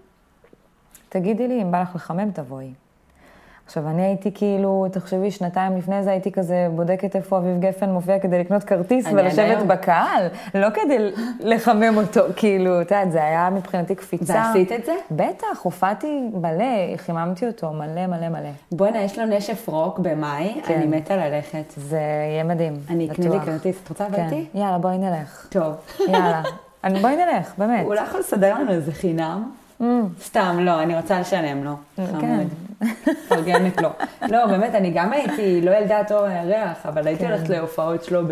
תגידי 1.09 1.48
לי, 1.48 1.62
אם 1.62 1.70
בא 1.70 1.83
לך 1.83 1.94
לחמם, 1.94 2.31
תבואי. 2.31 2.72
עכשיו, 3.66 3.88
אני 3.88 4.02
הייתי 4.02 4.33
כאילו, 4.35 4.87
תחשבי, 4.92 5.31
שנתיים 5.31 5.76
לפני 5.76 6.02
זה 6.02 6.11
הייתי 6.11 6.33
כזה 6.33 6.68
בודקת 6.74 7.16
איפה 7.16 7.38
אביב 7.38 7.61
גפן 7.61 7.90
מופיע 7.90 8.18
כדי 8.18 8.38
לקנות 8.38 8.64
כרטיס 8.64 9.07
ולשבת. 9.12 9.66
בקהל, 9.66 10.26
לא 10.55 10.68
כדי 10.70 11.12
לחמם 11.40 11.96
אותו, 11.96 12.20
כאילו, 12.37 12.81
את 12.81 12.90
יודעת, 12.90 13.12
זה 13.12 13.24
היה 13.24 13.50
מבחינתי 13.50 13.94
קפיצה. 13.94 14.35
ועשית 14.35 14.72
את 14.72 14.85
זה? 14.85 14.92
בטח, 15.11 15.62
הופעתי 15.62 16.20
מלא, 16.35 16.96
חיממתי 16.96 17.46
אותו 17.46 17.72
מלא 17.72 18.07
מלא 18.07 18.29
מלא. 18.29 18.48
בואנה, 18.72 19.02
יש 19.02 19.18
לו 19.18 19.26
נשף 19.26 19.68
רוק 19.68 19.98
במאי, 19.98 20.61
כן. 20.66 20.74
אני 20.74 20.87
מתה 20.87 21.16
ללכת. 21.16 21.72
זה 21.76 22.00
יהיה 22.33 22.44
מדהים, 22.44 22.74
אני 22.90 23.11
אקנה 23.11 23.29
לי. 23.29 23.40
כרטיס, 23.40 23.76
את 23.85 23.88
רוצה 23.88 24.07
כן. 24.16 24.24
איתי? 24.24 24.46
יאללה, 24.55 24.79
בואי 24.79 24.98
נלך. 24.98 25.46
טוב. 25.50 25.74
יאללה. 26.09 26.42
בואי 27.00 27.16
נלך, 27.16 27.52
באמת. 27.59 27.87
לא 27.90 28.00
יכול 28.00 28.20
לסדר 28.20 28.55
לנו 28.55 28.70
איזה 28.70 28.92
חינם? 28.92 29.50
סתם, 30.22 30.58
לא, 30.60 30.82
אני 30.82 30.96
רוצה 30.96 31.20
לשלם 31.20 31.64
לו. 31.64 31.72
חמוד. 32.06 32.48
פרגנת 33.28 33.82
לו. 33.82 33.88
לא, 34.28 34.46
באמת, 34.46 34.74
אני 34.74 34.90
גם 34.90 35.12
הייתי, 35.12 35.60
לא 35.60 35.70
ילדת 35.70 36.12
אור 36.12 36.24
הירח, 36.24 36.86
אבל 36.86 37.06
הייתי 37.06 37.24
כן. 37.24 37.30
הולכת 37.32 37.48
להופעות 37.48 38.04
שלו 38.04 38.22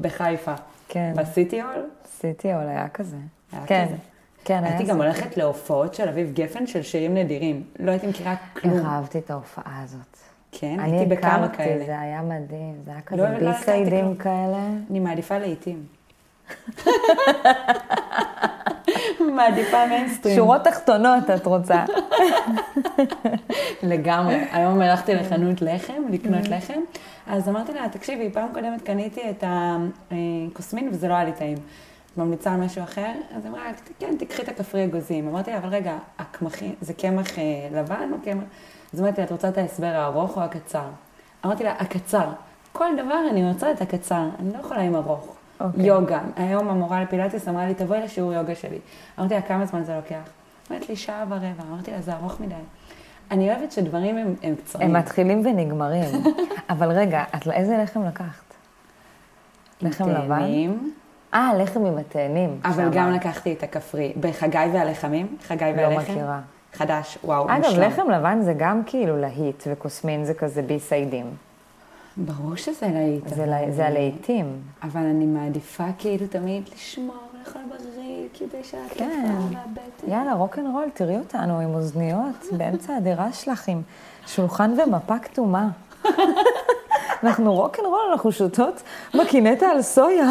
בחיפה. 0.00 0.54
כן. 0.88 1.12
בסיטי 1.16 1.60
הול? 1.62 1.84
עשיתי 2.04 2.52
עול, 2.52 2.68
היה 2.68 2.88
כזה. 2.88 3.16
היה 3.52 3.62
כן. 3.66 3.86
כזה. 3.86 3.96
כן, 4.44 4.64
הייתי. 4.64 4.84
גם 4.84 4.96
הולכת 4.96 5.36
להופעות 5.36 5.94
של 5.94 6.08
אביב 6.08 6.32
גפן 6.34 6.66
של 6.66 6.82
שירים 6.82 7.14
נדירים. 7.14 7.62
לא 7.78 7.90
הייתי 7.90 8.06
מכירה 8.06 8.34
כלום. 8.56 8.74
איך 8.74 8.84
אהבתי 8.86 9.18
את 9.18 9.30
ההופעה 9.30 9.82
הזאת. 9.84 10.16
כן, 10.52 10.80
אני 10.80 10.98
הייתי 10.98 11.14
בכמה 11.14 11.34
הכרתי, 11.34 11.56
כאלה. 11.56 11.86
זה 11.86 12.00
היה 12.00 12.22
מדהים, 12.22 12.74
זה 12.84 12.90
היה 12.90 13.00
לא, 13.00 13.06
כזה 13.06 13.22
לא 13.22 13.26
הכרתי 13.26 13.46
ביסיידים. 13.46 14.16
כאלה. 14.16 14.58
אני 14.90 15.00
מעדיפה 15.00 15.38
לעיתים. 15.38 15.84
מעדיפה 19.36 19.86
מיינסטרים. 19.86 20.36
שורות 20.36 20.64
תחתונות 20.64 21.30
את 21.30 21.46
רוצה. 21.46 21.84
לגמרי. 23.82 24.44
היום 24.52 24.80
הלכתי 24.80 25.14
לחנות 25.14 25.62
לחם, 25.62 26.02
לקנות 26.10 26.48
לחם, 26.48 26.80
אז 27.26 27.48
אמרתי 27.48 27.72
לה, 27.72 27.88
תקשיבי, 27.88 28.30
פעם 28.30 28.48
קודמת 28.54 28.82
קניתי 28.82 29.20
את 29.30 29.44
הקוסמין 30.10 30.88
וזה 30.92 31.08
לא 31.08 31.14
היה 31.14 31.24
לי 31.24 31.32
טעים. 31.32 31.58
ממליצה 32.16 32.52
על 32.52 32.60
משהו 32.60 32.82
אחר? 32.82 33.12
אז 33.36 33.46
אמרה, 33.46 33.62
כן, 33.98 34.14
תקחי 34.18 34.42
את 34.42 34.48
הכפרי 34.48 34.84
אגוזים. 34.84 35.28
אמרתי 35.28 35.50
לה, 35.50 35.58
אבל 35.58 35.68
רגע, 35.68 35.96
הקמחים, 36.18 36.74
זה 36.80 36.92
קמח 36.92 37.38
אה, 37.38 37.44
לבן 37.72 38.10
או 38.12 38.16
קמח? 38.24 38.44
אז 38.94 39.00
אמרתי 39.00 39.20
לה, 39.20 39.26
את 39.26 39.32
רוצה 39.32 39.48
את 39.48 39.58
ההסבר 39.58 39.86
הארוך 39.86 40.36
או 40.36 40.42
הקצר? 40.42 40.84
אמרתי 41.44 41.64
לה, 41.64 41.72
הקצר. 41.78 42.28
כל 42.72 42.88
דבר 42.98 43.20
אני 43.30 43.48
רוצה 43.48 43.70
את 43.70 43.80
הקצר, 43.80 44.28
אני 44.40 44.52
לא 44.52 44.58
יכולה 44.58 44.80
עם 44.80 44.96
ארוך. 44.96 45.37
אוקיי. 45.60 45.86
יוגה. 45.86 46.20
היום 46.36 46.68
המורה 46.68 47.02
לפילאטיס 47.02 47.48
אמרה 47.48 47.66
לי, 47.66 47.74
תבואי 47.74 48.00
לשיעור 48.00 48.32
יוגה 48.32 48.54
שלי. 48.54 48.78
אמרתי 49.18 49.34
לה, 49.34 49.42
כמה 49.42 49.66
זמן 49.66 49.84
זה 49.84 49.96
לוקח? 49.96 50.30
אמרת 50.70 50.88
לי, 50.88 50.96
שעה 50.96 51.24
ורבע. 51.28 51.62
אמרתי 51.70 51.90
לה, 51.90 52.00
זה 52.00 52.14
ארוך 52.14 52.40
מדי. 52.40 52.54
אני 53.30 53.50
אוהבת 53.54 53.72
שדברים 53.72 54.16
הם, 54.18 54.34
הם 54.42 54.54
קצרים. 54.54 54.88
הם 54.88 54.96
מתחילים 54.96 55.46
ונגמרים. 55.46 56.24
אבל 56.70 56.90
רגע, 56.90 57.24
את 57.36 57.48
איזה 57.48 57.78
לחם 57.82 58.06
לקחת? 58.06 58.54
לחם 59.82 60.08
לבן? 60.08 60.42
אה, 61.34 61.52
לחם 61.58 61.84
עם 61.84 61.98
התאנים. 61.98 62.60
אבל. 62.64 62.88
גם 62.92 63.12
לקחתי 63.12 63.52
את 63.52 63.62
הכפרי. 63.62 64.12
בחגי 64.20 64.58
והלחמים, 64.72 65.36
חגי 65.42 65.72
לא 65.76 65.82
והלחם. 65.82 66.12
מכירה. 66.12 66.40
חדש, 66.74 67.18
וואו, 67.24 67.44
אגב, 67.44 67.64
מושלם. 67.64 67.82
לחם 67.82 68.10
לבן 68.10 68.40
זה 68.42 68.54
גם 68.56 68.82
כאילו 68.86 69.16
להיט, 69.16 69.62
וכוסמין 69.66 70.24
זה 70.24 70.34
כזה 70.34 70.62
ביסיידים. 70.62 71.26
ברור 72.18 72.56
שזה 72.56 72.86
להיט. 72.94 73.28
זה 73.28 73.46
לה- 73.46 73.70
זה 73.72 73.86
הלהיטים. 73.86 74.46
אבל 74.82 75.00
אני 75.00 75.26
מעדיפה 75.26 75.84
כאילו 75.98 76.26
תמיד 76.26 76.62
לשמור, 76.74 77.14
לאכול 77.38 77.62
בריא, 77.68 78.28
כדי 78.34 78.64
שהקפה 78.64 78.94
כן. 78.98 79.34
והבטן. 79.50 80.10
יאללה, 80.10 80.32
רוקנרול, 80.34 80.84
תראי 80.94 81.18
אותנו 81.18 81.60
עם 81.60 81.74
אוזניות 81.74 82.34
באמצע 82.58 82.96
הדירה 82.96 83.32
שלך, 83.32 83.68
עם 83.68 83.82
שולחן 84.26 84.74
ומפה 84.86 85.18
כתומה. 85.18 85.68
אנחנו 87.24 87.54
רוקנרול, 87.54 88.00
אנחנו 88.12 88.32
שותות 88.32 88.82
בקינטה 89.20 89.66
על 89.66 89.82
סויה. 89.82 90.30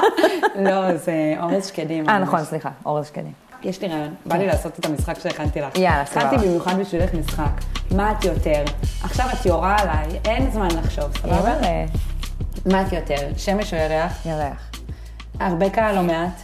לא, 0.64 0.96
זה 0.96 1.12
אורז 1.42 1.66
שקדים. 1.66 2.08
אה. 2.08 2.18
נכון, 2.18 2.44
סליחה, 2.44 2.70
אורז 2.86 3.06
שקדים. 3.06 3.32
יש 3.64 3.82
לי 3.82 3.88
רעיון, 3.88 4.14
בא 4.26 4.36
לי 4.36 4.46
לעשות 4.46 4.78
את 4.78 4.86
המשחק 4.86 5.18
שהכנתי 5.18 5.60
לך. 5.60 5.78
יאללה, 5.78 6.06
סבבה. 6.06 6.28
הכנתי 6.28 6.48
במיוחד 6.48 6.78
בשבילך 6.80 7.14
משחק. 7.14 7.60
מה 7.90 8.12
את 8.12 8.24
יותר? 8.24 8.64
עכשיו 9.02 9.26
את 9.32 9.46
יורה 9.46 9.76
עליי, 9.78 10.20
אין 10.24 10.50
זמן 10.50 10.68
לחשוב, 10.68 11.16
סבבה? 11.18 11.52
מה 12.66 12.82
את 12.82 12.92
יותר? 12.92 13.28
שמש 13.36 13.74
או 13.74 13.78
ירח? 13.78 14.26
ירח. 14.26 14.70
הרבה 15.40 15.70
קהל 15.70 15.98
או 15.98 16.02
מעט? 16.02 16.40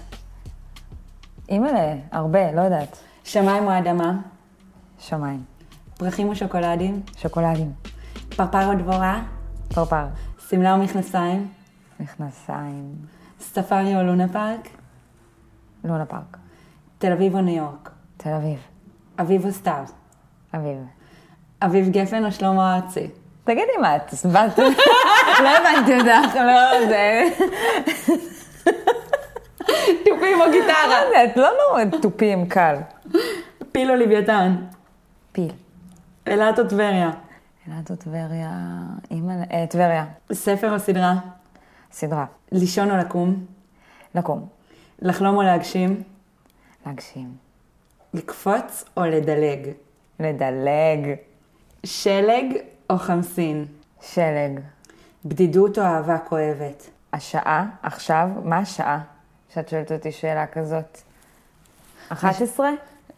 אימא'לה, 1.49 1.95
הרבה, 2.13 2.53
לא 2.53 2.61
יודעת. 2.61 2.97
שמיים 3.25 3.67
או 3.67 3.79
אדמה? 3.79 4.13
שמיים. 4.99 5.45
פרחים 5.99 6.29
או 6.29 6.37
שוקולדים? 6.37 7.03
שוקולדים. 7.17 7.73
פרפר 8.29 8.67
או 8.67 8.75
דבורה? 8.75 9.23
פרפר. 9.75 10.05
שמלה 10.49 10.75
או 10.75 10.79
מכנסיים? 10.79 11.49
מכנסיים. 12.01 12.95
ספארי 13.41 13.97
או 13.97 14.03
לונה 14.03 14.29
פארק? 14.29 14.69
לונה 15.85 16.07
פארק. 16.07 16.37
תל 17.01 17.13
אביב 17.13 17.35
או 17.35 17.41
ניו 17.41 17.57
יורק? 17.57 17.91
תל 18.17 18.29
אביב. 18.29 18.59
אביב 19.21 19.47
או 19.47 19.53
סתיו? 19.53 19.85
אביב. 20.55 20.79
אביב 21.63 21.89
גפן 21.89 22.25
או 22.25 22.33
שלמה 22.33 22.77
ארצי? 22.77 23.09
תגידי 23.45 23.77
מה, 23.81 23.97
את 23.97 24.13
הסברת? 24.13 24.59
לא 25.45 25.49
הבנתי 25.59 25.97
אותך, 25.97 26.35
לא, 26.35 26.89
זה... 26.89 27.23
תופים 30.05 30.41
או 30.41 30.51
גיטרה? 30.53 31.25
את 31.25 31.37
לא 31.37 31.49
נורא 31.69 31.99
תופים, 32.03 32.47
קל. 32.49 32.77
פיל 33.73 33.91
או 33.91 33.97
לוויתן? 33.97 34.57
פיל. 35.33 35.53
אילת 36.27 36.59
או 36.59 36.69
טבריה? 36.69 37.11
אילת 37.67 37.91
או 37.91 37.97
טבריה, 37.97 38.51
אימא, 39.11 39.33
אה, 39.53 39.67
טבריה. 39.67 40.05
ספר 40.33 40.75
או 40.75 40.79
סדרה? 40.79 41.15
סדרה. 41.93 42.25
לישון 42.53 42.91
או 42.91 42.97
לקום? 42.97 43.45
לקום. 44.15 44.49
לחלום 45.03 45.37
או 45.37 45.43
להגשים? 45.43 46.03
להגשים. 46.87 47.37
לקפוץ 48.15 48.85
או 48.97 49.05
לדלג? 49.05 49.69
לדלג. 50.21 51.15
שלג 51.85 52.45
או 52.91 52.99
חמסין? 52.99 53.67
שלג. 54.01 54.61
בדידות 55.25 55.79
או 55.79 55.83
אהבה 55.83 56.19
כואבת? 56.19 56.91
השעה, 57.13 57.67
עכשיו, 57.83 58.29
מה 58.45 58.59
השעה? 58.59 59.01
שאת 59.55 59.69
שואלת 59.69 59.93
אותי 59.93 60.13
שאלה 60.13 60.47
כזאת. 60.47 61.01
11? 62.09 62.71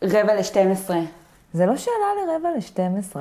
רבע 0.03 0.35
לשתים 0.35 0.73
עשרה. 0.73 1.01
זה 1.53 1.67
לא 1.67 1.77
שאלה 1.77 1.97
לרבע 2.27 2.49
ל-12. 2.51 3.17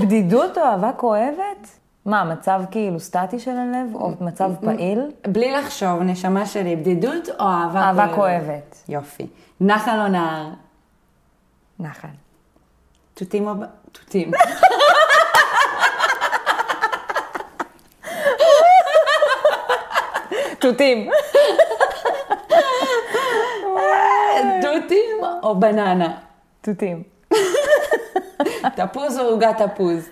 בדידות 0.00 0.58
או 0.58 0.62
אהבה 0.62 0.92
כואבת? 0.96 1.77
מה, 2.08 2.24
מצב 2.24 2.62
כאילו 2.70 3.00
סטטי 3.00 3.38
של 3.38 3.50
הלב, 3.50 3.94
או 3.94 4.10
מצב 4.20 4.50
פעיל? 4.60 5.00
בלי 5.26 5.52
לחשוב, 5.52 6.02
נשמה 6.02 6.46
שלי, 6.46 6.76
בדידות 6.76 7.28
או 7.28 7.44
אהבה, 7.44 7.80
אהבה 7.80 8.14
כואבת. 8.14 8.84
יופי. 8.88 9.26
נחל 9.60 10.00
או 10.00 10.08
נהר? 10.08 10.46
נחל. 11.78 12.08
תותים 13.14 13.48
או... 13.48 13.52
תותים. 13.92 14.30
תותים. 20.58 21.10
תותים 24.62 25.16
או 25.42 25.60
בננה? 25.60 26.18
תותים. 26.60 27.02
תפוז 28.76 29.18
או 29.18 29.24
עוגת 29.24 29.62
תפוז? 29.62 30.08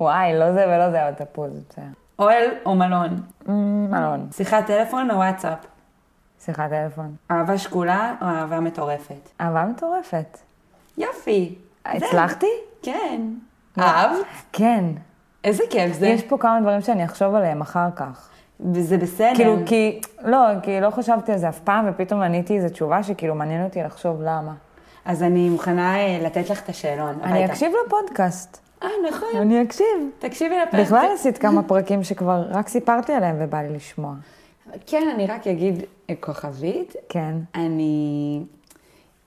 וואי, 0.00 0.38
לא 0.38 0.52
זה 0.52 0.64
ולא 0.68 0.90
זה, 0.90 1.02
אבל 1.08 1.14
תפוז, 1.14 1.60
בסדר. 1.70 1.84
אוהל 2.18 2.44
או 2.66 2.74
מלון? 2.74 3.20
אמ, 3.48 3.90
מלון. 3.90 4.28
שיחת 4.32 4.66
טלפון 4.66 5.10
או 5.10 5.16
וואטסאפ? 5.16 5.58
שיחת 6.44 6.70
טלפון. 6.70 7.14
אהבה 7.30 7.58
שקולה 7.58 8.14
או 8.22 8.26
אהבה 8.26 8.60
מטורפת? 8.60 9.28
אהבה 9.40 9.64
מטורפת. 9.64 10.38
יופי. 10.98 11.54
הצלחתי? 11.86 12.46
כן. 12.82 13.20
אהבת? 13.78 14.26
כן. 14.52 14.84
איזה 15.44 15.62
כיף 15.70 15.92
זה. 15.92 16.06
יש 16.06 16.22
פה 16.22 16.38
כמה 16.38 16.60
דברים 16.60 16.80
שאני 16.80 17.04
אחשוב 17.04 17.34
עליהם 17.34 17.60
אחר 17.60 17.88
כך. 17.96 18.28
וזה 18.72 18.98
בסדר. 18.98 19.34
כאילו, 19.34 19.56
כי, 19.66 20.00
לא, 20.24 20.38
כי 20.62 20.80
לא 20.80 20.90
חשבתי 20.90 21.32
על 21.32 21.38
זה 21.38 21.48
אף 21.48 21.58
פעם, 21.58 21.86
ופתאום 21.90 22.20
עניתי 22.20 22.56
איזו 22.56 22.68
תשובה 22.68 23.02
שכאילו 23.02 23.34
מעניין 23.34 23.64
אותי 23.64 23.82
לחשוב 23.82 24.22
למה. 24.22 24.52
אז 25.04 25.22
אני 25.22 25.48
מוכנה 25.48 25.96
אה, 25.96 26.18
לתת 26.22 26.50
לך 26.50 26.62
את 26.62 26.68
השאלון. 26.68 27.18
אני 27.22 27.38
הביתה. 27.38 27.52
אקשיב 27.52 27.72
לפודקאסט. 27.86 28.69
אה, 28.82 28.88
נכון. 29.08 29.28
אני 29.36 29.62
אקשיב. 29.62 29.86
תקשיבי 30.18 30.54
לפרק. 30.58 30.80
בכלל 30.80 31.06
עשית 31.14 31.38
כמה 31.38 31.62
פרקים 31.62 32.04
שכבר 32.04 32.44
רק 32.50 32.68
סיפרתי 32.68 33.12
עליהם 33.12 33.36
ובא 33.40 33.58
לי 33.62 33.68
לשמוע. 33.76 34.14
כן, 34.86 35.08
אני 35.14 35.26
רק 35.26 35.46
אגיד 35.46 35.74
אה, 36.10 36.14
כוכבית. 36.20 36.94
כן. 37.08 37.34
אני... 37.54 38.42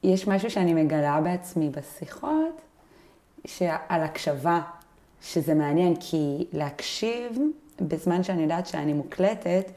יש 0.04 0.28
משהו 0.28 0.52
שאני 0.52 0.74
מגלה 0.74 1.22
בעצמי 1.22 1.70
בשיחות, 1.70 2.62
שעל 3.46 4.02
הקשבה, 4.02 4.62
שזה 5.22 5.54
מעניין, 5.54 5.96
כי 6.00 6.46
להקשיב 6.54 7.38
בזמן 7.82 8.24
שאני 8.24 8.42
יודעת 8.42 8.68
שאני 8.68 8.94
מוקלטת, 8.94 9.72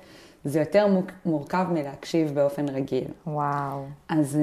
זה 0.44 0.58
יותר 0.58 0.86
מורכב 1.26 1.66
מלהקשיב 1.72 2.34
באופן 2.34 2.68
רגיל. 2.68 3.04
וואו. 3.26 3.84
אז 4.08 4.36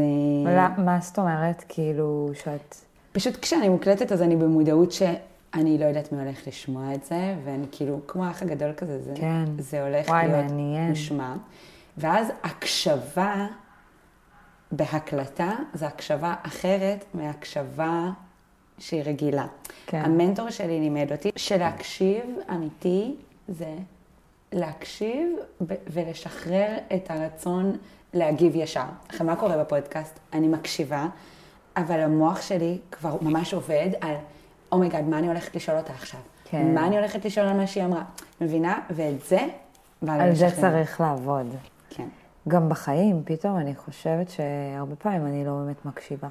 אה, 0.47 0.55
לא, 0.55 0.83
מה 0.83 0.97
זאת 1.01 1.19
אומרת? 1.19 1.63
כאילו, 1.69 2.29
שאת... 2.33 2.75
פשוט 3.13 3.37
כשאני 3.41 3.69
מוקלטת 3.69 4.11
אז 4.11 4.21
אני 4.21 4.35
במודעות 4.35 4.91
שאני 4.91 5.77
לא 5.77 5.85
יודעת 5.85 6.11
מי 6.11 6.21
הולך 6.21 6.47
לשמוע 6.47 6.93
את 6.93 7.05
זה, 7.05 7.35
ואני 7.45 7.65
כאילו, 7.71 7.99
כמו 8.07 8.25
האח 8.25 8.41
הגדול 8.41 8.73
כזה, 8.77 9.03
זה, 9.03 9.13
כן. 9.15 9.45
זה 9.59 9.83
הולך 9.83 10.07
וואי, 10.07 10.27
להיות 10.27 10.45
מעניין. 10.45 10.89
מושמע. 10.89 11.35
ואז 11.97 12.27
הקשבה 12.43 13.47
בהקלטה 14.71 15.51
זה 15.73 15.87
הקשבה 15.87 16.35
אחרת 16.43 17.05
מהקשבה 17.13 18.09
שהיא 18.79 19.03
רגילה. 19.05 19.45
כן. 19.87 20.01
המנטור 20.05 20.49
שלי 20.49 20.79
לימד 20.79 21.11
אותי 21.11 21.31
שלהקשיב 21.35 22.23
אמיתי 22.51 23.15
זה 23.47 23.75
להקשיב 24.51 25.29
ולשחרר 25.61 26.77
את 26.95 27.11
הרצון 27.11 27.77
להגיב 28.13 28.55
ישר. 28.55 28.83
עכשיו, 29.09 29.25
מה 29.27 29.35
קורה 29.35 29.57
בפודקאסט? 29.57 30.19
אני 30.33 30.47
מקשיבה, 30.47 31.07
אבל 31.77 31.99
המוח 31.99 32.41
שלי 32.41 32.77
כבר 32.91 33.17
ממש 33.21 33.53
עובד 33.53 33.89
על, 34.01 34.15
oh 34.71 34.79
my 34.79 34.87
god, 34.87 35.03
מה 35.03 35.17
אני 35.17 35.27
הולכת 35.27 35.55
לשאול 35.55 35.77
אותה 35.77 35.93
עכשיו? 35.93 36.19
כן. 36.45 36.73
מה 36.73 36.87
אני 36.87 36.97
הולכת 36.97 37.25
לשאול 37.25 37.47
על 37.47 37.57
מה 37.57 37.67
שהיא 37.67 37.83
אמרה? 37.85 38.03
מבינה? 38.41 38.79
ואת 38.89 39.25
זה, 39.25 39.39
על 40.07 40.35
זה 40.35 40.45
לשחרר. 40.45 40.71
צריך 40.71 41.01
לעבוד. 41.01 41.55
כן. 41.89 42.07
גם 42.47 42.69
בחיים, 42.69 43.21
פתאום 43.25 43.57
אני 43.57 43.75
חושבת 43.75 44.29
שהרבה 44.29 44.95
פעמים 44.95 45.25
אני 45.25 45.45
לא 45.45 45.51
באמת 45.51 45.85
מקשיבה. 45.85 46.27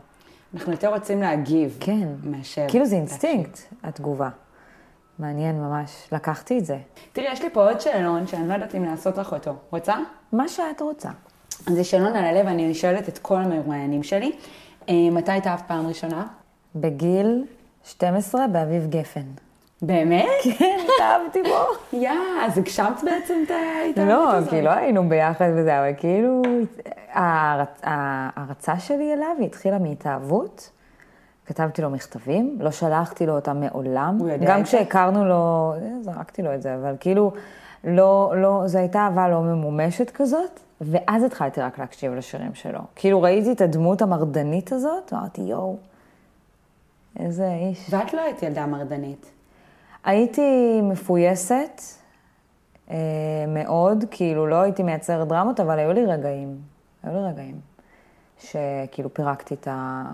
אנחנו 0.55 0.73
יותר 0.73 0.95
רוצים 0.95 1.23
להגיב. 1.23 1.77
כן. 1.81 2.09
מאשר... 2.25 2.65
כאילו 2.69 2.87
זה 2.87 2.97
להקשיב. 2.97 3.11
אינסטינקט, 3.11 3.59
התגובה. 3.83 4.29
מעניין 5.19 5.61
ממש. 5.61 6.09
לקחתי 6.13 6.59
את 6.59 6.65
זה. 6.65 6.79
תראי, 7.13 7.33
יש 7.33 7.43
לי 7.43 7.51
פה 7.53 7.69
עוד 7.69 7.81
שאלון 7.81 8.27
שאני 8.27 8.49
לא 8.49 8.55
יודעת 8.55 8.75
אם 8.75 8.85
לעשות 8.85 9.19
לך 9.19 9.33
אותו. 9.33 9.55
רוצה? 9.71 9.95
מה 10.33 10.49
שאת 10.49 10.81
רוצה. 10.81 11.09
זה 11.67 11.85
שאלון 11.85 12.17
על 12.17 12.25
הלב, 12.25 12.47
אני 12.47 12.75
שואלת 12.75 13.09
את 13.09 13.19
כל 13.19 13.37
המרואיינים 13.37 14.03
שלי. 14.03 14.33
אה, 14.89 15.11
מתי 15.13 15.33
הייתה 15.33 15.55
הפעם 15.55 15.87
הראשונה? 15.87 16.27
בגיל 16.75 17.45
12 17.85 18.47
באביב 18.49 18.87
גפן. 18.91 19.27
באמת? 19.83 20.27
כן, 20.59 20.79
התאהבתי 20.95 21.43
בו. 21.43 21.97
יא, 21.99 22.11
אז 22.43 22.59
הגשמת 22.59 23.05
בעצם 23.05 23.35
את 23.47 23.51
ההתאהבות 23.51 24.15
לא, 24.15 24.33
הזאת. 24.33 24.51
כי 24.51 24.63
לא 24.63 24.71
היינו 24.71 25.09
ביחד 25.09 25.49
וזה, 25.57 25.79
אבל 25.79 25.91
כאילו, 25.97 26.43
ההערצה 27.13 28.79
שלי 28.79 29.13
אליו 29.13 29.37
היא 29.39 29.47
התחילה 29.47 29.79
מהתאהבות. 29.79 30.71
כתבתי 31.47 31.83
לו 31.83 31.91
מכתבים, 31.91 32.57
לא 32.61 32.71
שלחתי 32.71 33.27
לו 33.27 33.35
אותם 33.35 33.61
מעולם. 33.61 34.17
הוא 34.21 34.29
יודע 34.29 34.47
גם? 34.47 34.63
כשהכרנו 34.63 35.25
לו, 35.25 35.75
אה, 35.77 36.03
זרקתי 36.03 36.43
לו 36.43 36.55
את 36.55 36.63
זה, 36.63 36.75
אבל 36.75 36.95
כאילו, 37.01 37.33
לא, 37.85 38.33
לא, 38.37 38.63
זו 38.67 38.79
הייתה 38.79 38.99
אהבה 38.99 39.29
לא 39.29 39.41
ממומשת 39.41 40.11
כזאת, 40.11 40.61
ואז 40.85 41.23
התחלתי 41.23 41.61
רק 41.61 41.79
להקשיב 41.79 42.15
לשירים 42.15 42.55
שלו. 42.55 42.81
כאילו 42.97 43.23
ראיתי 43.23 43.53
את 43.53 43.61
הדמות 43.61 44.03
המרדנית 44.03 44.73
הזאת, 44.73 45.13
אמרתי, 45.13 45.41
יואו, 45.41 45.77
איזה 47.19 47.53
איש. 47.55 47.87
ואת 47.91 48.15
לא 48.15 48.21
היית 48.21 48.43
ילדה 48.43 48.67
מרדנית. 48.67 49.31
הייתי 50.05 50.81
מפויסת 50.83 51.83
אה, 52.91 52.97
מאוד, 53.49 54.05
כאילו 54.11 54.47
לא 54.47 54.57
הייתי 54.57 54.83
מייצרת 54.83 55.29
דרמות, 55.29 55.61
אבל 55.61 55.79
היו 55.79 55.93
לי 55.93 56.07
רגעים, 56.07 56.57
היו 57.03 57.15
לי 57.15 57.29
רגעים, 57.29 57.61
שכאילו 58.41 59.15
פירקתי 59.15 59.55
את, 59.55 59.69
ה, 59.71 60.05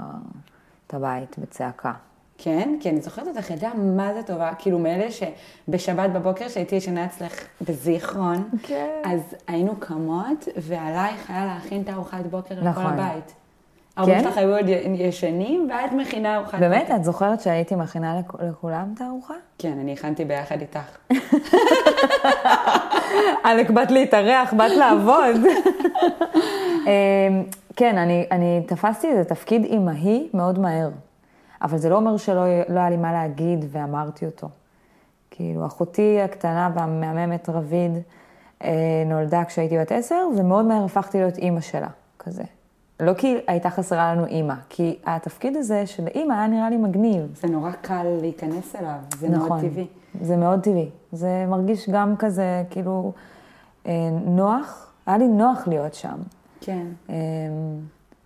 את 0.86 0.94
הבית 0.94 1.38
בצעקה. 1.38 1.92
כן? 2.38 2.74
כי 2.80 2.90
אני 2.90 3.00
זוכרת 3.00 3.26
אותך 3.28 3.50
ילדה 3.50 3.70
מה 3.76 4.14
זה 4.14 4.22
טובה, 4.22 4.50
כאילו 4.58 4.78
מאלה 4.78 5.06
שבשבת 5.10 6.10
בבוקר 6.10 6.48
שהייתי 6.48 6.76
ישנה 6.76 7.04
אצלך 7.04 7.32
בזיכרון, 7.60 8.48
כן. 8.62 8.86
אז 9.04 9.20
היינו 9.48 9.76
קמות, 9.78 10.48
ועלייך 10.56 11.30
היה 11.30 11.44
להכין 11.46 11.82
את 11.82 11.88
הארוחת 11.88 12.26
בוקר 12.30 12.54
לכל 12.54 12.68
נכון. 12.68 12.86
הבית. 12.86 13.32
ההורים 13.96 14.16
כן? 14.18 14.24
שלך 14.24 14.38
היו 14.38 14.56
עוד 14.56 14.66
ישנים, 14.94 15.68
ואת 15.70 15.92
מכינה 15.92 16.36
ארוחת 16.36 16.58
באמת? 16.60 16.82
בוקר. 16.82 16.96
את 16.96 17.04
זוכרת 17.04 17.40
שהייתי 17.40 17.74
מכינה 17.74 18.18
לכ- 18.20 18.40
לכולם 18.48 18.92
את 18.96 19.00
הארוחה? 19.00 19.34
כן, 19.58 19.78
אני 19.82 19.92
הכנתי 19.92 20.24
ביחד 20.24 20.56
איתך. 20.60 20.98
עלק, 23.44 23.70
באת 23.70 23.90
להתארח, 23.90 24.52
באת 24.54 24.72
לעבוד. 24.72 25.36
אמ, 26.86 26.90
כן, 27.76 27.98
אני, 27.98 28.26
אני 28.32 28.62
תפסתי 28.66 29.06
איזה 29.08 29.24
תפקיד 29.24 29.64
אימהי 29.64 30.28
מאוד 30.34 30.58
מהר. 30.58 30.88
אבל 31.62 31.78
זה 31.78 31.88
לא 31.88 31.96
אומר 31.96 32.16
שלא 32.16 32.44
לא 32.68 32.80
היה 32.80 32.90
לי 32.90 32.96
מה 32.96 33.12
להגיד 33.12 33.64
ואמרתי 33.68 34.26
אותו. 34.26 34.48
כאילו, 35.30 35.66
אחותי 35.66 36.20
הקטנה 36.20 36.70
והמהממת 36.74 37.48
רביד 37.48 37.92
אה, 38.64 39.02
נולדה 39.06 39.44
כשהייתי 39.44 39.78
בת 39.78 39.92
עשר, 39.92 40.28
ומאוד 40.38 40.64
מהר 40.64 40.84
הפכתי 40.84 41.18
להיות 41.18 41.38
אימא 41.38 41.60
שלה, 41.60 41.88
כזה. 42.18 42.42
לא 43.00 43.14
כי 43.14 43.36
הייתה 43.46 43.70
חסרה 43.70 44.14
לנו 44.14 44.26
אימא, 44.26 44.54
כי 44.68 44.98
התפקיד 45.06 45.56
הזה 45.56 45.86
של 45.86 46.06
אימא 46.06 46.32
היה 46.32 46.46
נראה 46.46 46.70
לי 46.70 46.76
מגניב. 46.76 47.40
זה 47.40 47.48
נורא 47.48 47.70
קל 47.72 48.06
להיכנס 48.20 48.76
אליו, 48.76 48.98
זה 49.18 49.28
נכון. 49.28 49.48
מאוד 49.48 49.60
טבעי. 49.60 49.86
זה 50.22 50.36
מאוד 50.36 50.60
טבעי. 50.60 50.88
זה 51.12 51.44
מרגיש 51.48 51.88
גם 51.88 52.16
כזה, 52.16 52.64
כאילו, 52.70 53.12
אה, 53.86 53.92
נוח. 54.24 54.92
היה 55.06 55.18
לי 55.18 55.28
נוח 55.28 55.68
להיות 55.68 55.94
שם. 55.94 56.16
כן. 56.60 56.86
אה, 57.10 57.14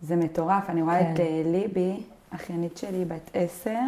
זה 0.03 0.17
מטורף, 0.17 0.71
אני 0.71 0.83
רואה 0.83 0.99
כן. 0.99 1.15
את 1.15 1.21
אה, 1.21 1.43
ליבי, 1.45 2.03
אחיינית 2.35 2.77
שלי 2.77 3.05
בת 3.05 3.31
עשר, 3.35 3.79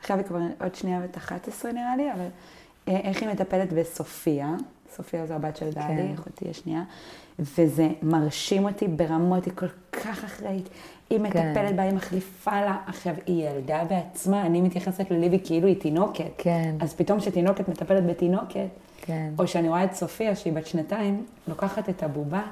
עכשיו 0.00 0.16
היא 0.16 0.24
כבר 0.24 0.38
עוד 0.60 0.74
שנייה 0.74 1.00
בת 1.00 1.16
11 1.16 1.72
נראה 1.72 1.96
לי, 1.96 2.12
אבל 2.12 2.26
אה, 2.88 3.00
איך 3.00 3.22
היא 3.22 3.28
מטפלת 3.28 3.72
בסופיה, 3.72 4.54
סופיה 4.96 5.26
זו 5.26 5.34
הבת 5.34 5.56
של 5.56 5.70
גלי, 5.70 5.84
כן. 5.84 6.14
אחותי 6.14 6.50
השנייה, 6.50 6.82
וזה 7.38 7.88
מרשים 8.02 8.64
אותי 8.64 8.88
ברמות, 8.88 9.44
היא 9.44 9.52
כל 9.56 9.68
כך 9.92 10.24
אחראית. 10.24 10.68
היא 11.10 11.18
כן. 11.18 11.22
מטפלת 11.24 11.76
בה, 11.76 11.82
היא 11.82 11.92
מחליפה 11.92 12.60
לה. 12.60 12.76
עכשיו, 12.86 13.14
היא 13.26 13.48
ילדה 13.48 13.84
בעצמה, 13.84 14.46
אני 14.46 14.60
מתייחסת 14.60 15.10
לליבי 15.10 15.38
כאילו 15.44 15.68
היא 15.68 15.80
תינוקת. 15.80 16.30
כן. 16.38 16.74
אז 16.80 16.94
פתאום 16.94 17.20
כשתינוקת 17.20 17.68
מטפלת 17.68 18.06
בתינוקת, 18.06 18.68
כן. 19.02 19.30
או 19.38 19.46
שאני 19.46 19.68
רואה 19.68 19.84
את 19.84 19.92
סופיה, 19.92 20.36
שהיא 20.36 20.52
בת 20.52 20.66
שנתיים, 20.66 21.26
לוקחת 21.48 21.88
את 21.88 22.02
הבובה 22.02 22.42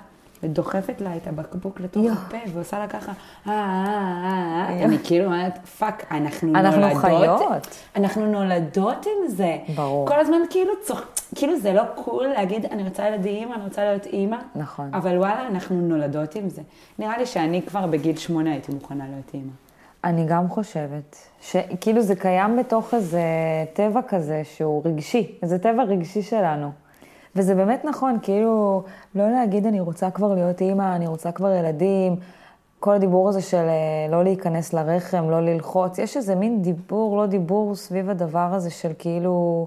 ודוחפת 0.43 1.01
לה 1.01 1.17
את 1.17 1.27
הבקבוק 1.27 1.81
לתוך. 1.81 2.07
הפה, 2.13 2.37
ועושה 2.53 2.79
לה 2.79 2.89
ככה, 2.89 3.13
אה, 3.47 3.53
אה, 3.53 3.55
אה, 3.55 4.81
אה, 4.81 4.85
אני 4.85 4.99
כאילו 5.05 5.25
אומרת, 5.25 5.59
fuck, 5.67 6.07
אנחנו 6.11 6.55
אנחנו 6.55 6.81
נולדות. 6.81 7.01
חיות. 7.01 7.67
אנחנו 7.97 8.27
נולדות 8.27 9.07
עם 9.07 9.29
זה. 9.29 9.57
ברור. 9.75 10.09
כל 10.09 10.21
הזמן 10.21 10.39
כאילו 10.51 10.73
צוח... 10.83 11.03
כאילו 11.35 11.59
זה 11.59 11.73
לא 11.73 11.83
קול 11.95 12.27
להגיד, 12.27 12.67
אני 12.67 12.83
רוצה 12.83 13.09
ילדים, 13.09 13.53
אני 13.53 13.65
רוצה 13.65 13.85
להיות 13.85 14.07
אימא. 14.07 14.37
נכון. 14.55 14.91
אבל 14.95 15.19
וואלה, 15.19 15.47
אנחנו 15.47 15.81
נולדות 15.81 16.35
עם 16.35 16.49
זה. 16.49 16.63
נראה 16.99 17.19
לי 17.19 17.27
שאני 17.27 17.63
כבר 17.63 17.87
בגיל 17.87 18.17
שמונה 18.17 18.53
הייתי 18.53 18.73
מוכנה 18.73 19.05
להיות 19.05 19.35
אימא. 19.35 19.53
אני 20.05 20.25
גם 20.29 20.49
חושבת, 20.49 21.17
שכאילו 21.41 22.03
זה 22.03 22.15
קיים 22.15 22.57
בתוך 22.57 22.95
איזה 22.95 23.23
טבע 23.73 24.01
כזה 24.09 24.43
שהוא 24.45 24.83
רגשי, 24.85 25.39
איזה 25.43 25.59
טבע 25.59 25.83
רגשי 25.83 26.23
שלנו. 26.23 26.84
וזה 27.37 27.55
באמת 27.55 27.85
נכון, 27.85 28.19
כאילו, 28.23 28.83
לא 29.15 29.31
להגיד 29.31 29.67
אני 29.67 29.81
רוצה 29.81 30.11
כבר 30.11 30.35
להיות 30.35 30.61
אימא, 30.61 30.97
אני 30.97 31.07
רוצה 31.07 31.33
כבר 31.33 31.53
ילדים, 31.53 32.17
כל 32.81 32.95
הדיבור 32.95 33.29
הזה 33.29 33.43
של 33.43 33.57
אה, 33.57 34.07
לא 34.11 34.25
להיכנס 34.25 34.73
לרחם, 34.73 35.31
לא 35.31 35.41
ללחוץ, 35.41 35.99
יש 35.99 36.17
איזה 36.17 36.35
מין 36.35 36.63
דיבור, 36.63 37.17
לא 37.17 37.27
דיבור 37.27 37.75
סביב 37.75 38.11
הדבר 38.11 38.49
הזה 38.53 38.71
של 38.71 38.93
כאילו... 38.99 39.67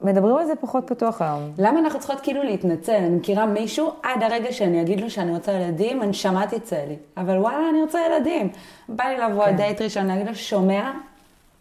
מדברים 0.00 0.36
על 0.36 0.46
זה 0.46 0.56
פחות 0.60 0.84
פתוח 0.86 1.22
היום. 1.22 1.50
למה 1.58 1.80
אנחנו 1.80 1.98
צריכות 1.98 2.20
כאילו 2.20 2.42
להתנצל? 2.42 2.92
אני 2.92 3.16
מכירה 3.16 3.46
מישהו, 3.46 3.92
עד 4.02 4.22
הרגע 4.22 4.52
שאני 4.52 4.82
אגיד 4.82 5.00
לו 5.00 5.10
שאני 5.10 5.30
רוצה 5.30 5.52
ילדים, 5.52 6.02
הנשמה 6.02 6.46
תצא 6.46 6.84
לי. 6.88 6.96
אבל 7.16 7.38
וואלה, 7.38 7.70
אני 7.70 7.82
רוצה 7.82 7.98
ילדים. 8.10 8.48
בא 8.88 9.04
לי 9.04 9.18
לבוא 9.18 9.44
כן. 9.44 9.56
דייט 9.56 9.82
ראשון, 9.82 10.06
להגיד 10.06 10.26
לו, 10.26 10.34
שומע? 10.34 10.92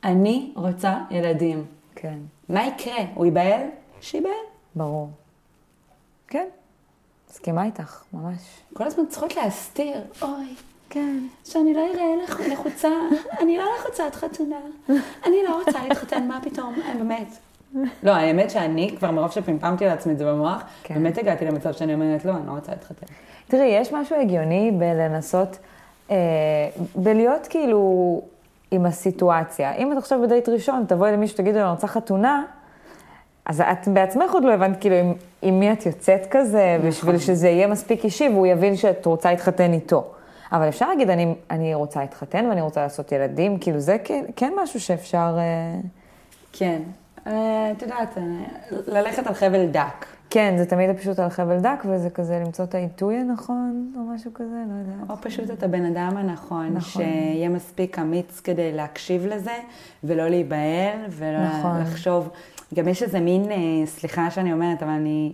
אני 0.03 0.51
רוצה 0.55 0.93
ילדים. 1.11 1.65
כן, 1.95 2.17
מה 2.49 2.67
יקרה? 2.67 3.05
הוא 3.13 3.25
ייבהל? 3.25 3.61
שייבהל. 4.01 4.52
ברור. 4.75 5.09
כן, 6.27 6.47
מסכימה 7.29 7.65
איתך, 7.65 8.03
ממש. 8.13 8.39
כל 8.73 8.83
הזמן 8.83 9.03
צריכות 9.09 9.35
להסתיר. 9.35 10.01
אוי, 10.21 10.55
כן. 10.89 11.19
שאני 11.43 11.73
לא 11.73 11.79
אראה 11.93 12.23
לך 12.23 12.39
לחוצה, 12.51 12.89
אני 13.39 13.57
לא 13.57 13.63
לחוצת 13.79 14.15
חתונה. 14.15 14.59
אני 15.25 15.35
לא 15.47 15.59
רוצה 15.59 15.87
להתחתן, 15.87 16.27
מה 16.27 16.39
פתאום? 16.43 16.75
אה, 16.85 16.93
באמת. 16.97 17.27
לא, 18.03 18.11
האמת 18.11 18.49
שאני, 18.49 18.95
כבר 18.97 19.11
מרוב 19.11 19.31
שפמפמתי 19.31 19.85
לעצמי 19.85 20.13
את 20.13 20.17
זה 20.17 20.25
במוח, 20.25 20.63
כן. 20.83 20.93
באמת 20.93 21.17
הגעתי 21.17 21.45
למצב 21.45 21.73
שאני 21.73 21.93
אומרת, 21.93 22.25
לא, 22.25 22.31
אני 22.31 22.47
לא 22.47 22.51
רוצה 22.51 22.71
להתחתן. 22.71 23.05
תראי, 23.47 23.67
יש 23.67 23.93
משהו 23.93 24.15
הגיוני 24.21 24.71
בלנסות, 24.71 25.57
אה, 26.11 26.15
בלהיות 26.95 27.47
כאילו 27.47 28.21
עם 28.71 28.85
הסיטואציה. 28.85 29.75
אם 29.75 29.91
את 29.91 29.97
עכשיו 29.97 30.21
בדייט 30.21 30.49
ראשון, 30.49 30.85
תבואי 30.87 31.11
למישהו, 31.11 31.37
תגידי 31.37 31.59
לו, 31.59 31.65
אני 31.65 31.71
רוצה 31.71 31.87
חתונה, 31.87 32.43
אז 33.45 33.61
את 33.61 33.87
בעצמך 33.87 34.31
עוד 34.31 34.43
לא 34.43 34.53
הבנת 34.53 34.81
כאילו 34.81 34.95
עם, 34.95 35.13
עם 35.41 35.59
מי 35.59 35.73
את 35.73 35.85
יוצאת 35.85 36.27
כזה, 36.31 36.75
נכון. 36.77 36.89
בשביל 36.89 37.17
שזה 37.17 37.49
יהיה 37.49 37.67
מספיק 37.67 38.03
אישי 38.03 38.29
והוא 38.29 38.47
יבין 38.47 38.75
שאת 38.75 39.05
רוצה 39.05 39.31
להתחתן 39.31 39.73
איתו. 39.73 40.11
אבל 40.51 40.69
אפשר 40.69 40.89
להגיד, 40.89 41.09
אני, 41.09 41.35
אני 41.51 41.73
רוצה 41.73 41.99
להתחתן 41.99 42.45
ואני 42.45 42.61
רוצה 42.61 42.81
לעשות 42.81 43.11
ילדים, 43.11 43.57
כאילו 43.59 43.79
זה 43.79 43.97
כן, 44.03 44.25
כן 44.35 44.53
משהו 44.63 44.79
שאפשר... 44.79 45.37
אה, 45.37 45.79
כן. 46.53 46.81
אה, 47.27 47.71
את 47.77 47.81
יודעת, 47.81 48.17
אה, 48.17 48.23
ללכת 48.87 49.27
על 49.27 49.33
חבל 49.33 49.65
דק. 49.65 50.05
כן, 50.29 50.55
זה 50.57 50.65
תמיד 50.65 50.97
פשוט 50.97 51.19
על 51.19 51.29
חבל 51.29 51.59
דק, 51.59 51.83
וזה 51.85 52.09
כזה 52.09 52.39
למצוא 52.45 52.65
את 52.65 52.75
העיתוי 52.75 53.15
הנכון, 53.15 53.93
או 53.97 54.01
משהו 54.01 54.33
כזה, 54.33 54.63
לא 54.69 54.73
יודעת. 54.79 55.09
או 55.09 55.21
פשוט 55.21 55.51
את 55.51 55.63
הבן 55.63 55.85
אדם 55.85 56.17
הנכון, 56.17 56.69
נכון. 56.73 57.03
שיהיה 57.03 57.49
מספיק 57.49 57.99
אמיץ 57.99 58.39
כדי 58.39 58.71
להקשיב 58.71 59.25
לזה, 59.25 59.55
ולא 60.03 60.27
להיבהל, 60.27 60.97
ולא 61.09 61.43
נכון. 61.43 61.81
גם 62.73 62.87
יש 62.87 63.03
איזה 63.03 63.19
מין, 63.19 63.51
אה, 63.51 63.57
סליחה 63.85 64.31
שאני 64.31 64.53
אומרת, 64.53 64.83
אבל 64.83 64.91
אני 64.91 65.31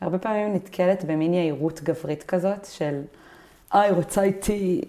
הרבה 0.00 0.18
פעמים 0.18 0.54
נתקלת 0.54 1.04
במין 1.04 1.34
יהירות 1.34 1.80
גברית 1.82 2.22
כזאת, 2.22 2.64
של, 2.64 3.00
אה, 3.74 3.80
היא 3.80 3.92
רוצה 3.92 4.22
איתי, 4.22 4.80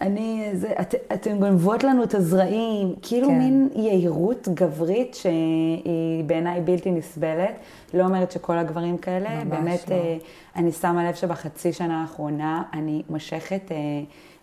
אני, 0.00 0.50
זה, 0.52 0.72
את, 0.80 0.94
אתן 1.12 1.38
גונבות 1.38 1.84
לנו 1.84 2.04
את 2.04 2.14
הזרעים, 2.14 2.94
כאילו 3.02 3.28
כן. 3.28 3.38
מין 3.38 3.68
יהירות 3.74 4.48
גברית 4.54 5.14
שהיא 5.14 6.24
בעיניי 6.26 6.60
בלתי 6.60 6.90
נסבלת. 6.90 7.54
לא 7.94 8.04
אומרת 8.04 8.32
שכל 8.32 8.58
הגברים 8.58 8.98
כאלה, 8.98 9.44
ממש 9.44 9.58
באמת, 9.58 9.88
לא. 9.88 9.94
אה, 9.94 10.16
אני 10.56 10.72
שמה 10.72 11.08
לב 11.08 11.14
שבחצי 11.14 11.72
שנה 11.72 12.00
האחרונה 12.00 12.62
אני 12.72 13.02
מושכת 13.10 13.72
אה, 13.72 13.76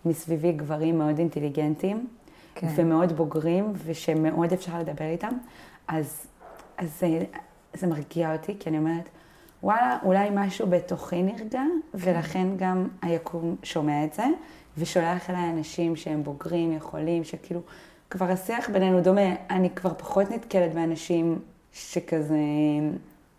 מסביבי 0.04 0.52
גברים 0.52 0.98
מאוד 0.98 1.18
אינטליגנטים, 1.18 2.06
כן. 2.54 2.66
ומאוד 2.76 3.12
בוגרים, 3.12 3.72
ושמאוד 3.84 4.52
אפשר 4.52 4.78
לדבר 4.78 5.04
איתם. 5.04 5.32
אז, 5.88 6.26
אז 6.82 7.00
זה, 7.00 7.24
זה 7.74 7.86
מרגיע 7.86 8.32
אותי, 8.32 8.56
כי 8.60 8.70
אני 8.70 8.78
אומרת, 8.78 9.08
וואלה, 9.62 9.98
אולי 10.04 10.28
משהו 10.32 10.66
בתוכי 10.66 11.22
נרגע, 11.22 11.62
ולכן 11.94 12.46
גם 12.56 12.88
היקום 13.02 13.56
שומע 13.62 14.04
את 14.04 14.14
זה, 14.14 14.24
ושולח 14.78 15.30
אליי 15.30 15.50
אנשים 15.50 15.96
שהם 15.96 16.22
בוגרים, 16.22 16.72
יכולים, 16.72 17.24
שכאילו, 17.24 17.60
כבר 18.10 18.30
השיח 18.30 18.70
בינינו 18.70 19.00
דומה. 19.00 19.34
אני 19.50 19.70
כבר 19.70 19.94
פחות 19.94 20.30
נתקלת 20.30 20.74
באנשים 20.74 21.38
שכזה 21.72 22.38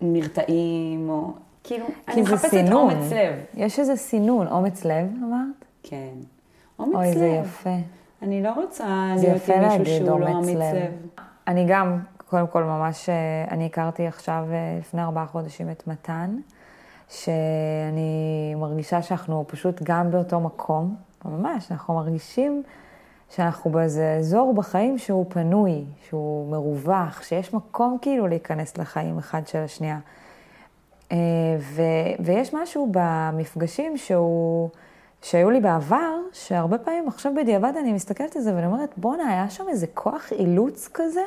נרתעים, 0.01 1.09
או 1.09 1.31
כאילו, 1.63 1.85
אני 2.07 2.21
מחפשת 2.21 2.49
סינון. 2.49 2.91
אומץ 2.91 3.11
לב. 3.11 3.33
יש 3.53 3.79
איזה 3.79 3.95
סינון, 3.95 4.47
אומץ 4.47 4.85
לב, 4.85 5.07
אמרת? 5.23 5.65
כן. 5.83 6.13
אומץ 6.79 6.95
אוי, 6.95 7.07
לב. 7.07 7.13
זה 7.13 7.27
יפה. 7.27 7.75
אני 8.21 8.43
לא 8.43 8.53
רוצה 8.53 9.13
להיות 9.21 9.49
עם 9.49 9.63
מישהו 9.63 9.85
שהוא 9.85 10.19
לא 10.19 10.27
אומץ 10.27 10.47
לב. 10.47 10.75
לב. 10.75 10.91
אני 11.47 11.65
גם, 11.67 11.99
קודם 12.33 12.47
כל 12.47 12.63
ממש, 12.63 13.09
אה, 13.09 13.45
אני 13.51 13.65
הכרתי 13.65 14.07
עכשיו 14.07 14.45
אה, 14.51 14.77
לפני 14.79 15.01
ארבעה 15.01 15.25
חודשים 15.25 15.69
את 15.69 15.87
מתן, 15.87 16.37
שאני 17.09 18.55
מרגישה 18.57 19.01
שאנחנו 19.01 19.45
פשוט 19.47 19.81
גם 19.83 20.11
באותו 20.11 20.39
מקום, 20.39 20.95
ממש, 21.25 21.71
אנחנו 21.71 21.93
מרגישים 21.93 22.63
שאנחנו 23.29 23.71
באיזה 23.71 24.15
אזור 24.19 24.53
בחיים 24.53 24.97
שהוא 24.97 25.25
פנוי, 25.29 25.83
שהוא 26.09 26.51
מרווח, 26.51 27.23
שיש 27.23 27.53
מקום 27.53 27.97
כאילו 28.01 28.27
להיכנס 28.27 28.77
לחיים 28.77 29.17
אחד 29.17 29.47
של 29.47 29.59
השנייה. 29.59 29.99
אה, 31.11 31.17
ו, 31.59 31.81
ויש 32.19 32.53
משהו 32.53 32.91
במפגשים 32.91 33.97
שהוא, 33.97 34.69
שהיו 35.21 35.49
לי 35.49 35.59
בעבר, 35.59 36.15
שהרבה 36.31 36.77
פעמים 36.77 37.07
עכשיו 37.07 37.31
בדיעבד 37.35 37.73
אני 37.79 37.93
מסתכלת 37.93 38.35
על 38.35 38.41
זה 38.41 38.55
ואני 38.55 38.65
אומרת, 38.65 38.89
בואנה, 38.97 39.29
היה 39.29 39.49
שם 39.49 39.63
איזה 39.69 39.87
כוח 39.93 40.31
אילוץ 40.31 40.89
כזה? 40.93 41.21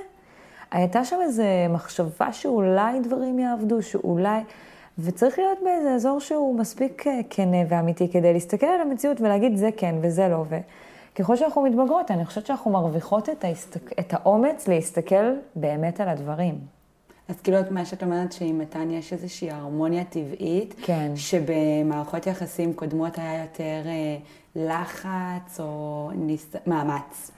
הייתה 0.70 1.04
שם 1.04 1.16
איזה 1.22 1.66
מחשבה 1.70 2.32
שאולי 2.32 3.00
דברים 3.00 3.38
יעבדו, 3.38 3.82
שאולי... 3.82 4.40
וצריך 4.98 5.38
להיות 5.38 5.58
באיזה 5.64 5.94
אזור 5.94 6.20
שהוא 6.20 6.58
מספיק 6.58 7.04
כנה 7.30 7.56
ואמיתי 7.68 8.08
כדי 8.08 8.32
להסתכל 8.32 8.66
על 8.66 8.80
המציאות 8.80 9.20
ולהגיד 9.20 9.56
זה 9.56 9.70
כן 9.76 9.94
וזה 10.02 10.28
לא. 10.28 10.44
וככל 11.14 11.36
שאנחנו 11.36 11.62
מתבגרות, 11.62 12.10
אני 12.10 12.24
חושבת 12.24 12.46
שאנחנו 12.46 12.70
מרוויחות 12.70 13.28
את, 13.28 13.44
ההסתק... 13.44 13.98
את 14.00 14.14
האומץ 14.14 14.68
להסתכל 14.68 15.32
באמת 15.54 16.00
על 16.00 16.08
הדברים. 16.08 16.58
אז 17.28 17.40
כאילו 17.40 17.60
את 17.60 17.70
מה 17.70 17.84
שאת 17.84 18.02
אומרת 18.02 18.32
שעם 18.32 18.58
מתן 18.58 18.90
יש 18.90 19.12
איזושהי 19.12 19.50
הרמוניה 19.50 20.04
טבעית, 20.04 20.74
כן. 20.82 21.12
שבמערכות 21.16 22.26
יחסים 22.26 22.72
קודמות 22.74 23.18
היה 23.18 23.42
יותר 23.42 23.82
אה, 23.86 24.16
לחץ 24.56 25.60
או 25.60 26.10
ניס... 26.14 26.56
מאמץ. 26.66 27.30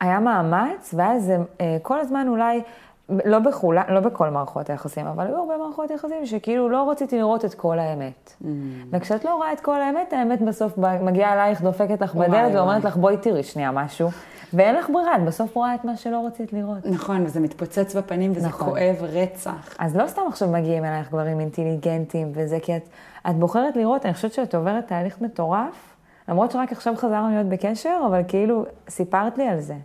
היה 0.00 0.20
מאמץ, 0.20 0.94
ואז 0.96 1.24
זה 1.24 1.36
אה, 1.60 1.76
כל 1.82 2.00
הזמן 2.00 2.28
אולי, 2.28 2.62
לא, 3.08 3.38
בכולה, 3.38 3.82
לא 3.88 4.00
בכל 4.00 4.30
מערכות 4.30 4.70
היחסים, 4.70 5.06
אבל 5.06 5.26
היו 5.26 5.36
הרבה 5.36 5.56
מערכות 5.56 5.90
יחסים 5.90 6.26
שכאילו 6.26 6.68
לא 6.68 6.90
רציתי 6.90 7.18
לראות 7.18 7.44
את 7.44 7.54
כל 7.54 7.78
האמת. 7.78 8.32
Mm. 8.42 8.46
וכשאת 8.92 9.24
לא 9.24 9.34
רואה 9.34 9.52
את 9.52 9.60
כל 9.60 9.82
האמת, 9.82 10.12
האמת 10.12 10.42
בסוף 10.42 10.78
מגיעה 11.02 11.32
אלייך, 11.32 11.62
דופקת 11.62 12.00
לך 12.00 12.14
וואי, 12.14 12.28
בדלת 12.28 12.54
ואומרת 12.54 12.80
וואי. 12.80 12.90
לך, 12.90 12.96
בואי 12.96 13.16
תראי 13.16 13.42
שנייה 13.42 13.70
משהו. 13.70 14.10
ואין 14.52 14.74
לך 14.74 14.90
ברירה, 14.90 15.16
את 15.16 15.24
בסוף 15.24 15.56
רואה 15.56 15.74
את 15.74 15.84
מה 15.84 15.96
שלא 15.96 16.26
רצית 16.26 16.52
לראות. 16.52 16.86
נכון, 16.86 17.24
וזה 17.24 17.40
מתפוצץ 17.40 17.96
בפנים 17.96 18.32
וזה 18.34 18.48
נכון. 18.48 18.68
כואב 18.68 18.96
רצח. 19.02 19.76
אז 19.78 19.96
לא 19.96 20.06
סתם 20.06 20.22
עכשיו 20.28 20.48
מגיעים 20.48 20.84
אלייך 20.84 21.08
גברים 21.08 21.40
אינטליגנטים 21.40 22.32
וזה, 22.34 22.58
כי 22.62 22.76
את, 22.76 22.88
את 23.30 23.34
בוחרת 23.34 23.76
לראות, 23.76 24.06
אני 24.06 24.14
חושבת 24.14 24.32
שאת 24.32 24.54
עוברת 24.54 24.86
תהליך 24.86 25.20
מטורף, 25.20 25.95
למרות 26.28 26.50
שרק 26.50 26.72
עכשיו 26.72 26.96
חזרנו 26.96 27.30
להיות 27.30 27.46
בקשר, 27.46 28.00
אבל 28.06 28.22
כאילו 28.28 28.64
סיפרת 28.88 29.38
לי 29.38 29.48
על 29.48 29.60
זה. 29.60 29.76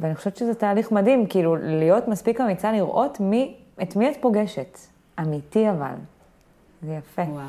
ואני 0.00 0.14
חושבת 0.14 0.36
שזה 0.36 0.54
תהליך 0.54 0.92
מדהים, 0.92 1.26
כאילו 1.26 1.56
להיות 1.56 2.08
מספיק 2.08 2.40
אמיצה 2.40 2.72
לראות 2.72 3.20
מי, 3.20 3.56
את 3.82 3.96
מי 3.96 4.10
את 4.10 4.16
פוגשת. 4.20 4.78
אמיתי 5.20 5.70
אבל. 5.70 5.94
זה 6.82 6.92
יפה. 6.94 7.22
וואו. 7.22 7.44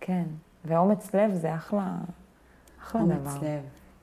כן. 0.00 0.24
ואומץ 0.64 1.14
לב 1.14 1.34
זה 1.34 1.54
אחלה, 1.54 1.92
אחלה 2.82 3.02
דבר. 3.04 3.30
אומץ 3.30 3.42
לב. 3.42 3.60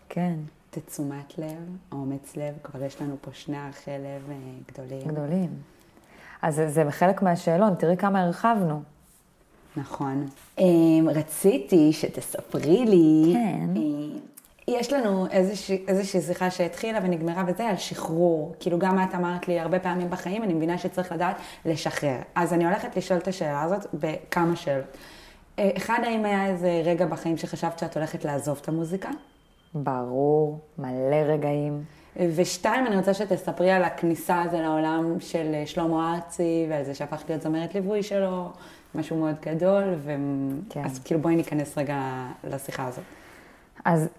כן, 0.09 0.33
תצומת 0.69 1.37
לב, 1.37 1.77
אומץ 1.91 2.37
לב, 2.37 2.53
כבר 2.63 2.83
יש 2.83 3.01
לנו 3.01 3.15
פה 3.21 3.31
שני 3.33 3.57
ערכי 3.57 3.91
לב 3.91 4.29
אה, 4.29 4.35
גדולים. 4.71 5.07
גדולים. 5.07 5.49
אז 6.41 6.55
זה, 6.55 6.69
זה 6.69 6.91
חלק 6.91 7.21
מהשאלון, 7.21 7.75
תראי 7.75 7.97
כמה 7.97 8.21
הרחבנו. 8.21 8.81
נכון. 9.75 10.25
אמ, 10.59 11.07
רציתי 11.15 11.93
שתספרי 11.93 12.85
לי, 12.85 13.33
כן. 13.33 13.69
אה, 13.77 14.19
יש 14.67 14.93
לנו 14.93 15.27
איזושהי, 15.31 15.83
איזושהי 15.87 16.21
שיחה 16.21 16.51
שהתחילה 16.51 16.99
ונגמרה 17.03 17.43
וזה 17.47 17.67
על 17.67 17.77
שחרור. 17.77 18.55
כאילו 18.59 18.79
גם 18.79 19.03
את 19.03 19.15
אמרת 19.15 19.47
לי 19.47 19.59
הרבה 19.59 19.79
פעמים 19.79 20.09
בחיים, 20.09 20.43
אני 20.43 20.53
מבינה 20.53 20.77
שצריך 20.77 21.11
לדעת 21.11 21.35
לשחרר. 21.65 22.17
אז 22.35 22.53
אני 22.53 22.65
הולכת 22.65 22.97
לשאול 22.97 23.19
את 23.19 23.27
השאלה 23.27 23.61
הזאת 23.61 23.85
בכמה 23.93 24.55
שאלות. 24.55 24.97
אה, 25.59 25.69
אחד, 25.77 25.99
האם 26.03 26.25
היה 26.25 26.47
איזה 26.47 26.81
רגע 26.85 27.05
בחיים 27.05 27.37
שחשבת 27.37 27.79
שאת 27.79 27.97
הולכת 27.97 28.25
לעזוב 28.25 28.59
את 28.61 28.67
המוזיקה? 28.67 29.09
ברור, 29.73 30.59
מלא 30.77 31.15
רגעים. 31.27 31.83
ושתיים, 32.15 32.87
אני 32.87 32.97
רוצה 32.97 33.13
שתספרי 33.13 33.71
על 33.71 33.83
הכניסה 33.83 34.41
הזו 34.41 34.57
לעולם 34.61 35.19
של 35.19 35.53
שלמה 35.65 36.15
ארצי, 36.15 36.65
ועל 36.69 36.83
זה 36.83 36.95
שהפכת 36.95 37.29
להיות 37.29 37.41
זמרת 37.41 37.75
ליווי 37.75 38.03
שלו, 38.03 38.49
משהו 38.95 39.17
מאוד 39.17 39.35
גדול, 39.45 39.83
ו... 39.97 40.11
כן. 40.69 40.85
אז 40.85 40.99
כאילו 40.99 41.21
בואי 41.21 41.35
ניכנס 41.35 41.77
רגע 41.77 41.97
לשיחה 42.43 42.87
הזאת. 42.87 43.03
אז 43.85 44.09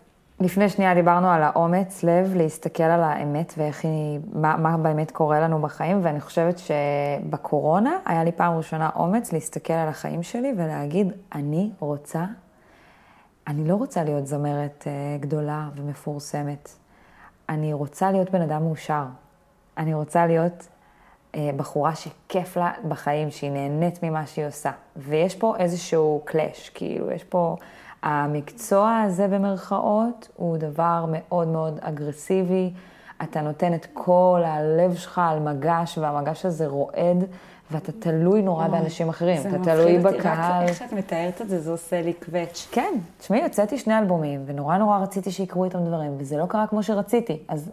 לפני 0.41 0.69
שנייה 0.69 0.95
דיברנו 0.95 1.31
על 1.31 1.43
האומץ 1.43 2.03
לב, 2.03 2.35
להסתכל 2.37 2.83
על 2.83 3.03
האמת 3.03 3.55
ואיך 3.57 3.85
היא, 3.85 4.21
מה, 4.33 4.57
מה 4.57 4.77
באמת 4.77 5.11
קורה 5.11 5.41
לנו 5.41 5.63
בחיים, 5.63 6.01
ואני 6.03 6.21
חושבת 6.21 6.59
שבקורונה 6.59 7.91
היה 8.07 8.25
לי 8.25 8.33
פעם 8.33 8.57
ראשונה 8.57 8.91
אומץ 8.97 9.33
להסתכל 9.33 9.73
על 9.73 9.89
החיים 9.89 10.23
שלי 10.23 10.53
ולהגיד, 10.57 11.13
אני 11.35 11.71
רוצה, 11.79 12.25
אני 13.47 13.69
לא 13.69 13.75
רוצה 13.75 14.05
להיות 14.05 14.27
זמרת 14.27 14.85
אה, 14.87 14.93
גדולה 15.21 15.69
ומפורסמת. 15.77 16.69
אני 17.49 17.73
רוצה 17.73 18.11
להיות 18.13 18.31
בן 18.31 18.41
אדם 18.43 18.63
מאושר. 18.63 19.05
אני 19.79 19.95
רוצה 19.95 20.27
להיות 20.27 20.69
בחורה 21.57 21.95
שכיף 21.95 22.57
לה 22.57 22.73
בחיים, 22.89 23.31
שהיא 23.31 23.51
נהנית 23.51 24.03
ממה 24.03 24.27
שהיא 24.27 24.47
עושה. 24.47 24.71
ויש 24.97 25.35
פה 25.35 25.57
איזשהו 25.57 26.21
קלאש, 26.25 26.69
כאילו, 26.69 27.11
יש 27.11 27.25
פה... 27.25 27.57
המקצוע 28.03 29.01
הזה 29.07 29.29
במרכאות 29.29 30.29
הוא 30.37 30.57
דבר 30.57 31.05
מאוד 31.09 31.49
מאוד 31.49 31.79
אגרסיבי. 31.83 32.73
אתה 33.23 33.41
נותן 33.41 33.75
את 33.75 33.87
כל 33.93 34.43
הלב 34.45 34.95
שלך 34.95 35.21
על 35.25 35.41
מגש, 35.41 35.99
והמגש 35.99 36.47
הזה 36.47 36.67
רועד, 36.67 37.25
ואתה 37.71 37.93
תלוי 37.93 38.43
נורא 38.43 38.69
באנשים 38.69 39.09
אחרים. 39.09 39.41
אתה 39.41 39.59
תלוי 39.65 39.99
בקהל. 39.99 40.69
איך 40.69 40.79
שאת 40.79 40.93
מתארת 40.93 41.43
את 41.43 41.49
זה, 41.49 41.61
זה 41.61 41.71
עושה 41.71 42.03
לי 42.03 42.13
קווץ'. 42.13 42.69
כן, 42.71 42.95
תשמעי, 43.19 43.43
הוצאתי 43.43 43.79
שני 43.79 43.99
אלבומים, 43.99 44.43
ונורא 44.47 44.77
נורא 44.77 44.99
רציתי 44.99 45.31
שיקרו 45.31 45.65
איתם 45.65 45.85
דברים, 45.85 46.15
וזה 46.19 46.37
לא 46.37 46.47
קרה 46.47 46.67
כמו 46.67 46.83
שרציתי. 46.83 47.39
אז 47.49 47.71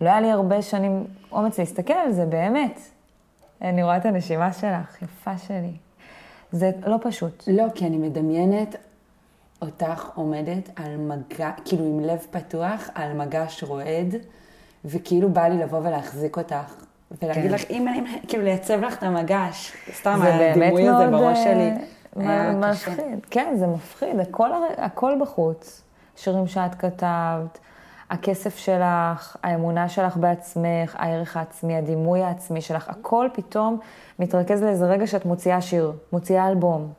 לא 0.00 0.08
היה 0.08 0.20
לי 0.20 0.30
הרבה 0.30 0.62
שנים 0.62 1.04
אומץ 1.32 1.58
להסתכל 1.58 1.92
על 1.92 2.12
זה, 2.12 2.26
באמת. 2.26 2.80
אני 3.64 3.82
רואה 3.82 3.96
את 3.96 4.06
הנשימה 4.06 4.52
שלך, 4.52 5.02
יפה 5.02 5.38
שלי. 5.38 5.72
זה 6.52 6.70
לא 6.86 6.96
פשוט. 7.02 7.44
לא, 7.46 7.64
כי 7.74 7.86
אני 7.86 7.96
מדמיינת 7.96 8.76
אותך 9.62 10.10
עומדת 10.14 10.70
על 10.76 10.96
מגע, 10.96 11.50
כאילו 11.64 11.84
עם 11.84 12.00
לב 12.00 12.26
פתוח, 12.30 12.90
על 12.94 13.12
מגש 13.12 13.64
רועד, 13.64 14.14
וכאילו 14.84 15.28
בא 15.30 15.48
לי 15.48 15.58
לבוא 15.58 15.78
ולהחזיק 15.78 16.36
אותך. 16.36 16.84
ולהגיד 17.22 17.50
כן. 17.50 17.54
לך, 17.54 17.70
אם 17.70 17.88
אני, 17.88 18.00
כאילו 18.28 18.44
לייצב 18.44 18.80
לך 18.80 18.98
את 18.98 19.02
המגש, 19.02 19.72
סתם 19.92 20.20
הדימוי 20.22 20.88
הזה 20.88 21.06
בראש 21.06 21.38
אה, 21.38 21.44
שלי. 21.44 21.70
מפחיד. 22.54 23.26
כן, 23.30 23.54
זה 23.56 23.66
מפחיד, 23.66 24.20
הכל, 24.20 24.50
הכל 24.76 25.12
בחוץ. 25.20 25.82
שירים 26.16 26.46
שאת 26.46 26.74
כתבת, 26.74 27.58
הכסף 28.10 28.56
שלך, 28.56 29.36
האמונה 29.42 29.88
שלך 29.88 30.16
בעצמך, 30.16 30.96
הערך 30.98 31.36
העצמי, 31.36 31.76
הדימוי 31.76 32.22
העצמי 32.22 32.60
שלך, 32.60 32.88
הכל 32.88 33.28
פתאום 33.32 33.78
מתרכז 34.18 34.62
לאיזה 34.62 34.86
רגע 34.86 35.06
שאת 35.06 35.24
מוציאה 35.24 35.60
שיר, 35.60 35.92
מוציאה 36.12 36.48
אלבום, 36.48 36.92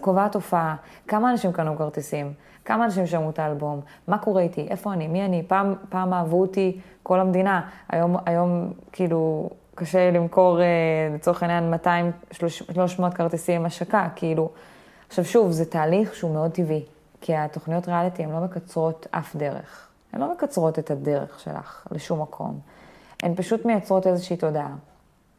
קובעת 0.00 0.34
הופעה. 0.34 0.76
כמה 1.08 1.30
אנשים 1.30 1.52
קנו 1.52 1.76
כרטיסים? 1.76 2.32
כמה 2.64 2.84
אנשים 2.84 3.06
שמעו 3.06 3.30
את 3.30 3.38
האלבום? 3.38 3.80
מה 4.08 4.18
קורה 4.18 4.42
איתי? 4.42 4.66
איפה 4.70 4.92
אני? 4.92 5.08
מי 5.08 5.24
אני? 5.24 5.42
פעם, 5.46 5.74
פעם 5.88 6.12
אהבו 6.12 6.40
אותי 6.40 6.80
כל 7.02 7.20
המדינה. 7.20 7.68
היום, 7.88 8.16
היום 8.26 8.72
כאילו, 8.92 9.50
קשה 9.74 10.10
למכור, 10.10 10.60
אה, 10.60 10.66
לצורך 11.14 11.42
העניין, 11.42 11.70
200, 11.70 12.12
300 12.30 13.14
כרטיסים 13.14 13.66
השקה, 13.66 14.08
כאילו. 14.16 14.50
עכשיו 15.08 15.24
שוב, 15.24 15.50
זה 15.50 15.64
תהליך 15.64 16.14
שהוא 16.14 16.34
מאוד 16.34 16.50
טבעי, 16.50 16.84
כי 17.20 17.36
התוכניות 17.36 17.88
ריאליטי 17.88 18.22
הן 18.22 18.30
לא 18.30 18.40
מקצרות 18.40 19.06
אף 19.10 19.36
דרך. 19.36 19.87
הן 20.12 20.20
לא 20.20 20.32
מקצרות 20.32 20.78
את 20.78 20.90
הדרך 20.90 21.40
שלך 21.40 21.86
לשום 21.90 22.22
מקום. 22.22 22.60
הן 23.22 23.34
פשוט 23.34 23.64
מייצרות 23.64 24.06
איזושהי 24.06 24.36
תודעה. 24.36 24.74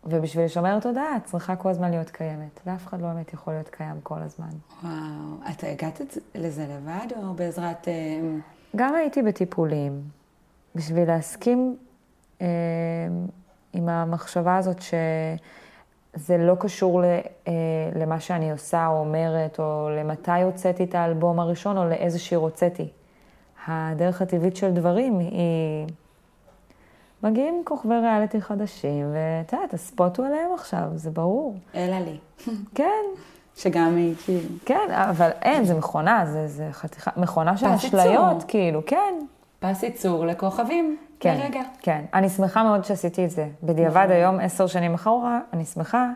ובשביל 0.04 0.46
לשמר 0.46 0.80
תודעה, 0.80 1.18
את 1.18 1.24
צריכה 1.24 1.56
כל 1.56 1.70
הזמן 1.70 1.92
להיות 1.92 2.10
קיימת, 2.10 2.60
ואף 2.66 2.88
אחד 2.88 3.02
לא 3.02 3.08
באמת 3.08 3.34
יכול 3.34 3.54
להיות 3.54 3.70
קיים 3.70 3.96
כל 4.04 4.20
הזמן. 4.22 4.50
וואו, 4.84 5.52
את 5.52 5.64
הגעת 5.64 6.02
לזה 6.36 6.68
לבד, 6.70 7.08
או 7.24 7.34
בעזרת... 7.34 7.88
אה, 7.88 8.20
גם 8.76 8.96
הייתי 8.96 9.22
בטיפולים, 9.22 10.02
בשביל 10.76 11.08
להסכים 11.08 11.78
אה, 12.42 12.48
עם 13.74 13.90
המחשבה 13.90 14.58
הזאת 14.58 14.82
שזה 14.82 16.38
לא 16.38 16.56
קשור 16.60 17.02
ל, 17.02 17.06
אה, 17.48 17.54
למה 17.96 18.20
שאני 18.20 18.52
עושה 18.52 18.88
או 18.88 19.00
אומרת, 19.00 19.60
או 19.60 19.90
למתי 19.90 20.42
הוצאתי 20.44 20.84
את 20.84 20.96
האלבום 20.96 21.40
הראשון, 21.40 21.78
או 21.78 21.90
לאיזה 21.90 22.20
שיר 22.20 22.40
הוצאתי. 22.40 22.88
הדרך 23.68 24.22
הטבעית 24.22 24.56
של 24.56 24.72
דברים 24.72 25.20
היא... 25.20 25.88
מגיעים 27.24 27.62
כוכבי 27.66 27.96
ריאליטי 27.96 28.42
חדשים, 28.42 29.06
ואת 29.14 29.54
יודעת, 29.54 29.74
הספוט 29.74 30.18
הוא 30.18 30.26
עליהם 30.26 30.50
עכשיו, 30.54 30.84
זה 30.96 31.12
ברור. 31.12 31.56
אלא 31.76 32.00
לי. 32.00 32.18
כן, 32.76 33.04
שגם 33.56 33.96
היא, 33.96 34.16
כאילו... 34.26 34.50
כן, 34.66 34.92
אבל 34.92 35.30
אין, 35.42 35.66
זה 35.66 35.76
מכונה, 35.76 36.26
זה, 36.26 36.48
זה 36.48 36.68
חתיכה, 36.72 37.12
מכונה 37.18 37.58
של. 37.58 37.66
אשליות, 37.66 38.44
כאילו, 38.48 38.82
כן. 38.86 39.14
פס 39.60 39.84
ייצור 39.84 40.26
לכוכבים, 40.26 40.98
כן, 41.20 41.38
לרגע. 41.38 41.62
כן. 41.80 42.06
אני 42.14 42.30
שמחה 42.30 42.64
מאוד 42.64 42.84
שעשיתי 42.84 43.26
את 43.26 43.30
זה. 43.30 43.48
בדיעבד 43.64 43.98
נכון. 43.98 44.12
היום, 44.12 44.40
עשר 44.40 44.68
שנים 44.68 44.94
אחורה, 44.94 45.40
אני 45.54 45.66
שמחה, 45.66 46.10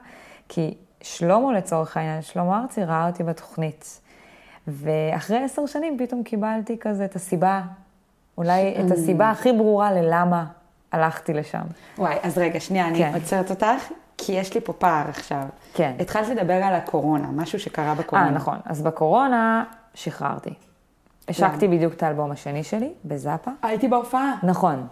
כי 0.49 0.73
שלמה 1.01 1.53
לצורך 1.53 1.97
העניין, 1.97 2.21
שלמה 2.21 2.61
ארצי 2.61 2.83
ראה 2.83 3.07
אותי 3.07 3.23
בתוכנית. 3.23 4.01
ואחרי 4.67 5.43
עשר 5.43 5.65
שנים 5.65 5.97
פתאום 5.99 6.23
קיבלתי 6.23 6.77
כזה 6.79 7.05
את 7.05 7.15
הסיבה, 7.15 7.61
אולי 8.37 8.75
את 8.85 8.91
הסיבה 8.91 9.29
הכי 9.29 9.53
ברורה 9.53 9.91
ללמה 9.91 10.45
הלכתי 10.91 11.33
לשם. 11.33 11.63
וואי, 11.97 12.15
אז 12.23 12.37
רגע, 12.37 12.59
שנייה, 12.59 12.87
אני 12.87 12.97
כן. 12.97 13.11
עוצרת 13.13 13.49
אותך, 13.49 13.91
כי 14.17 14.31
יש 14.31 14.53
לי 14.53 14.61
פה 14.61 14.73
פער 14.73 15.09
עכשיו. 15.09 15.43
כן. 15.73 15.93
התחלת 15.99 16.27
לדבר 16.27 16.53
על 16.53 16.73
הקורונה, 16.73 17.27
משהו 17.27 17.59
שקרה 17.59 17.95
בקורונה. 17.95 18.27
אה, 18.27 18.31
נכון. 18.31 18.57
אז 18.65 18.81
בקורונה 18.81 19.63
שחררתי. 19.93 20.53
השקתי 21.27 21.67
בדיוק 21.67 21.93
את 21.93 22.03
האלבום 22.03 22.31
השני 22.31 22.63
שלי, 22.63 22.93
בזאפה. 23.05 23.51
הייתי 23.61 23.87
בהופעה. 23.87 24.33
נכון. 24.43 24.87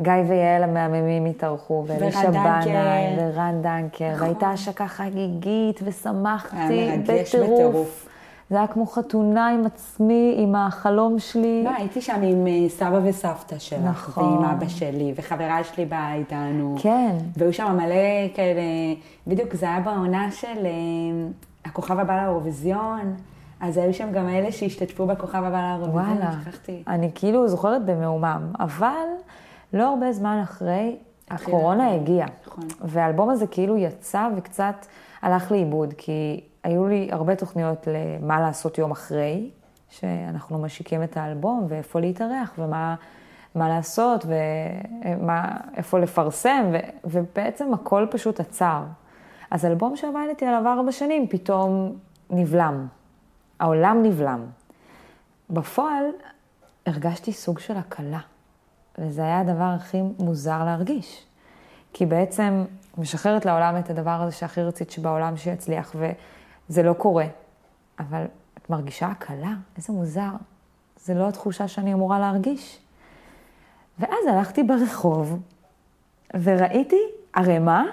גיא 0.00 0.12
ויעל 0.28 0.62
המהממים 0.62 1.24
התארחו, 1.24 1.84
ואלישע 1.86 2.18
ורן 2.18 2.60
בנאי. 2.64 3.16
ורן 3.18 3.62
דנקר, 3.62 4.12
נכון. 4.12 4.22
והייתה 4.22 4.50
השקה 4.50 4.88
חגיגית, 4.88 5.80
ושמחתי 5.84 6.56
היה 6.56 6.96
מרגש 6.96 7.34
בטירוף. 7.34 8.08
זה 8.50 8.56
היה 8.56 8.66
כמו 8.66 8.86
חתונה 8.86 9.48
עם 9.48 9.66
עצמי, 9.66 10.34
עם 10.38 10.54
החלום 10.54 11.18
שלי. 11.18 11.62
לא, 11.64 11.70
הייתי 11.76 12.00
שם 12.00 12.20
עם 12.22 12.46
אה, 12.46 12.68
סבא 12.68 13.00
וסבתא 13.04 13.58
שלך, 13.58 13.80
נכון. 13.84 14.24
ועם 14.24 14.44
אבא 14.44 14.68
שלי, 14.68 15.12
וחברה 15.16 15.64
שלי 15.64 15.84
באה 15.84 16.14
איתנו. 16.14 16.76
כן. 16.78 17.16
והיו 17.36 17.52
שם 17.52 17.76
מלא 17.76 18.34
כאלה, 18.34 18.60
בדיוק 19.26 19.54
זה 19.54 19.66
היה 19.66 19.80
בעונה 19.80 20.30
של 20.30 20.66
אה, 20.66 20.70
הכוכב 21.64 21.98
הבא 21.98 22.16
לאירוויזיון, 22.16 23.14
אז 23.60 23.76
היו 23.76 23.94
שם 23.94 24.12
גם 24.12 24.28
אלה 24.28 24.52
שהשתתפו 24.52 25.06
בכוכב 25.06 25.44
הבא 25.44 25.60
לאירוויזיון, 25.60 26.18
וואלה. 26.18 26.32
שכחתי. 26.44 26.82
אני 26.88 27.10
כאילו 27.14 27.48
זוכרת 27.48 27.84
במהומם, 27.84 28.42
אבל 28.60 29.06
לא 29.72 29.88
הרבה 29.88 30.12
זמן 30.12 30.40
אחרי, 30.42 30.96
הקורונה. 31.30 31.94
הגיעה. 31.94 32.28
נכון. 32.46 32.64
והאלבום 32.80 33.30
הזה 33.30 33.46
כאילו 33.46 33.76
יצא 33.76 34.28
וקצת 34.36 34.86
הלך 35.22 35.52
לאיבוד, 35.52 35.94
כי 35.98 36.40
היו 36.64 36.86
לי 36.86 37.08
הרבה 37.12 37.36
תוכניות 37.36 37.86
למה 37.86 38.40
לעשות 38.40 38.78
יום 38.78 38.90
אחרי, 38.90 39.50
שאנחנו 39.88 40.58
משיקים 40.58 41.02
את 41.02 41.16
האלבום, 41.16 41.66
ואיפה 41.68 42.00
להתארח, 42.00 42.54
ומה 42.58 42.94
מה 43.54 43.68
לעשות, 43.68 44.26
ואיפה 44.26 45.98
לפרסם, 45.98 46.70
ו, 46.72 46.76
ובעצם 47.04 47.74
הכל 47.74 48.06
פשוט 48.10 48.40
עצר. 48.40 48.82
אז 49.50 49.64
אלבום 49.64 49.96
שעבדתי 49.96 50.46
עליו 50.46 50.72
ארבע 50.72 50.92
שנים 50.92 51.28
פתאום 51.28 51.96
נבלם. 52.30 52.86
העולם 53.60 54.02
נבלם. 54.02 54.46
בפועל 55.50 56.04
הרגשתי 56.86 57.32
סוג 57.32 57.58
של 57.58 57.76
הקלה, 57.76 58.20
וזה 58.98 59.22
היה 59.22 59.40
הדבר 59.40 59.72
הכי 59.76 60.02
מוזר 60.18 60.64
להרגיש. 60.64 61.26
כי 61.92 62.06
בעצם 62.06 62.64
משחררת 62.98 63.44
לעולם 63.44 63.76
את 63.76 63.90
הדבר 63.90 64.10
הזה 64.10 64.32
שהכי 64.32 64.62
רצית 64.62 64.90
שבעולם 64.90 65.36
שיצליח, 65.36 65.96
וזה 66.70 66.82
לא 66.82 66.92
קורה. 66.92 67.26
אבל 68.00 68.24
את 68.58 68.70
מרגישה 68.70 69.06
הקלה? 69.06 69.52
איזה 69.76 69.92
מוזר. 69.92 70.30
זה 70.96 71.14
לא 71.14 71.28
התחושה 71.28 71.68
שאני 71.68 71.92
אמורה 71.92 72.18
להרגיש. 72.18 72.80
ואז 73.98 74.26
הלכתי 74.28 74.62
ברחוב, 74.62 75.40
וראיתי 76.42 77.00
ערימה 77.32 77.84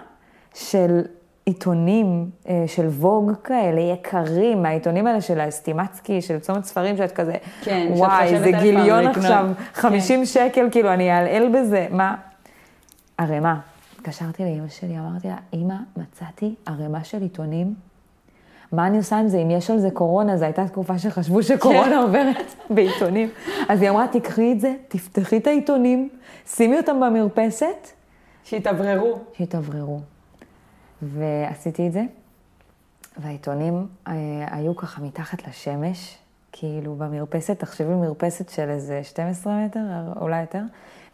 של 0.53 1.01
עיתונים 1.45 2.30
אה, 2.49 2.63
של 2.67 2.86
ווג 2.86 3.32
כאלה, 3.43 3.82
יקרים, 3.82 4.63
מהעיתונים 4.63 5.07
האלה 5.07 5.22
של 5.22 5.39
האסטימצקי, 5.39 6.22
של 6.22 6.39
צומת 6.39 6.65
ספרים, 6.65 6.97
שאת 6.97 7.11
כזה, 7.11 7.34
כן, 7.61 7.88
וואי, 7.95 8.39
זה 8.39 8.51
גיליון 8.61 9.07
עכשיו, 9.07 9.45
50 9.74 10.19
כן. 10.19 10.26
שקל, 10.26 10.67
כאילו, 10.72 10.93
אני 10.93 11.11
אעלעל 11.11 11.49
בזה, 11.55 11.88
מה? 11.91 12.15
ערימה. 13.17 13.59
התקשרתי 13.95 14.43
לאימא 14.43 14.67
שלי, 14.67 14.99
אמרתי 14.99 15.28
לה, 15.28 15.38
אימא, 15.53 15.76
מצאתי 15.97 16.55
ערימה 16.65 17.03
של 17.03 17.22
עיתונים. 17.22 17.91
מה 18.72 18.88
אני 18.88 18.97
עושה 18.97 19.19
עם 19.19 19.28
זה? 19.28 19.38
אם 19.38 19.51
יש 19.51 19.69
על 19.69 19.80
זה 19.80 19.91
קורונה, 19.91 20.38
זו 20.38 20.45
הייתה 20.45 20.67
תקופה 20.67 20.97
שחשבו 20.97 21.43
שקורונה 21.43 21.86
כן. 21.86 21.97
עוברת 21.97 22.55
בעיתונים. 22.76 23.30
אז 23.69 23.82
היא 23.82 23.89
אמרה, 23.89 24.07
תקחי 24.07 24.51
את 24.51 24.59
זה, 24.59 24.74
תפתחי 24.88 25.38
את 25.38 25.47
העיתונים, 25.47 26.09
שימי 26.45 26.78
אותם 26.78 26.99
במרפסת. 26.99 27.88
שיתאווררו. 28.43 29.19
שיתאווררו. 29.38 29.99
ועשיתי 31.01 31.88
את 31.88 31.91
זה, 31.91 32.03
והעיתונים 33.17 33.88
אה, 34.07 34.13
היו 34.51 34.76
ככה 34.76 35.01
מתחת 35.01 35.47
לשמש, 35.47 36.17
כאילו 36.51 36.95
במרפסת, 36.95 37.59
תחשבי 37.59 37.93
מרפסת 37.93 38.49
של 38.49 38.69
איזה 38.69 39.03
12 39.03 39.65
מטר, 39.65 39.80
אולי 40.22 40.41
יותר, 40.41 40.61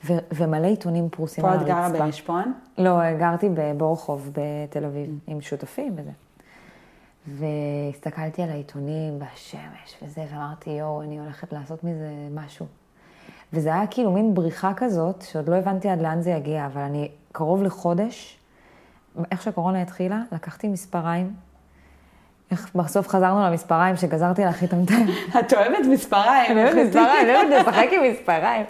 ו- 0.05 0.17
ומלא 0.35 0.67
עיתונים 0.67 1.09
פרוסים 1.09 1.45
על 1.45 1.51
הרצפה. 1.51 1.73
פה 1.73 1.87
את 1.87 1.91
גרה 1.91 2.05
ברשפון? 2.05 2.53
לא, 2.77 3.13
גרתי 3.19 3.49
בבורחוב 3.53 4.31
בתל 4.33 4.85
אביב, 4.85 5.07
mm. 5.07 5.31
עם 5.31 5.41
שותפים 5.41 5.93
וזה. 5.97 6.11
והסתכלתי 7.27 8.43
על 8.43 8.49
העיתונים 8.49 9.19
והשמש 9.19 9.97
וזה, 10.01 10.25
ואמרתי, 10.31 10.69
יואו, 10.69 11.01
אני 11.01 11.19
הולכת 11.19 11.53
לעשות 11.53 11.83
מזה 11.83 12.09
משהו. 12.31 12.65
וזה 13.53 13.73
היה 13.73 13.87
כאילו 13.87 14.11
מין 14.11 14.33
בריחה 14.35 14.71
כזאת, 14.73 15.21
שעוד 15.21 15.49
לא 15.49 15.55
הבנתי 15.55 15.89
עד 15.89 16.01
לאן 16.01 16.21
זה 16.21 16.29
יגיע, 16.29 16.65
אבל 16.65 16.81
אני 16.81 17.11
קרוב 17.31 17.63
לחודש 17.63 18.37
איך 19.31 19.41
שהקורונה 19.41 19.81
התחילה, 19.81 20.21
לקחתי 20.31 20.67
מספריים. 20.67 21.33
איך 22.51 22.75
בסוף 22.75 23.07
חזרנו 23.07 23.41
למספריים 23.41 23.95
שגזרתי 23.95 24.45
לך 24.45 24.63
ה... 24.63 24.65
את 25.39 25.53
אוהבת 25.53 25.85
מספריים. 25.91 26.51
אני 26.51 26.63
אוהבת 26.63 26.87
מספריים, 26.87 27.29
אני 27.29 27.35
אוהבת 27.35 27.67
לשחק 27.67 27.87
עם 27.91 28.03
מספריים. 28.11 28.65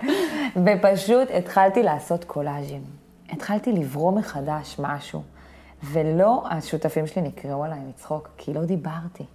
ופשוט 0.56 1.28
התחלתי 1.38 1.84
לעשות 1.84 2.24
קולאז'ים. 2.24 2.82
התחלתי 3.30 3.72
לברום 3.72 4.18
מחדש 4.18 4.80
משהו. 4.80 5.22
ולא, 5.84 6.44
השותפים 6.50 7.08
שלי 7.08 7.22
נקראו 7.22 7.64
עליי 7.64 7.80
לצחוק, 7.90 8.30
כי 8.38 8.54
לא 8.54 8.66
דיברתי. 8.66 9.26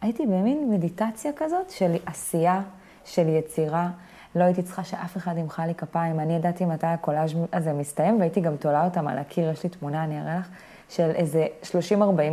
הייתי 0.00 0.26
במין 0.26 0.70
מדיטציה 0.70 1.32
כזאת 1.36 1.70
של 1.70 1.96
עשייה, 2.06 2.60
של 3.04 3.28
יצירה. 3.28 3.90
לא 4.34 4.44
הייתי 4.44 4.62
צריכה 4.62 4.84
שאף 4.84 5.16
אחד 5.16 5.38
ימחא 5.38 5.62
לי 5.62 5.74
כפיים. 5.74 6.20
אני 6.20 6.36
ידעתי 6.36 6.64
מתי 6.64 6.86
הקולאז' 6.86 7.32
הזה 7.52 7.72
מסתיים, 7.72 8.18
והייתי 8.18 8.40
גם 8.40 8.56
תולה 8.56 8.84
אותם 8.84 9.08
על 9.08 9.18
הקיר, 9.18 9.50
יש 9.50 9.64
לי 9.64 9.70
תמונה, 9.70 10.04
אני 10.04 10.20
אראה 10.20 10.38
לך, 10.38 10.48
של 10.88 11.10
איזה 11.10 11.46
30-40 11.62 11.68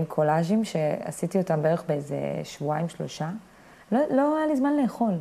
קולאז'ים, 0.08 0.66
שעשיתי 0.66 1.38
אותם 1.38 1.62
בערך 1.62 1.84
באיזה 1.88 2.18
שבועיים, 2.44 2.90
שלושה. 2.90 3.30
לא, 3.92 4.00
לא 4.12 4.38
היה 4.38 4.48
לי 4.48 4.56
זמן 4.56 4.78
לאכול. 4.78 5.14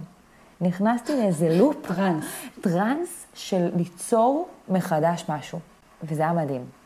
נכנסתי 0.61 1.16
לאיזה 1.16 1.49
לופ. 1.59 1.76
טראנס. 1.86 2.24
טראנס 2.61 3.26
של 3.34 3.70
ליצור 3.76 4.49
מחדש 4.68 5.24
משהו. 5.28 5.59
וזה 6.03 6.22
היה 6.22 6.32
מדהים. 6.32 6.78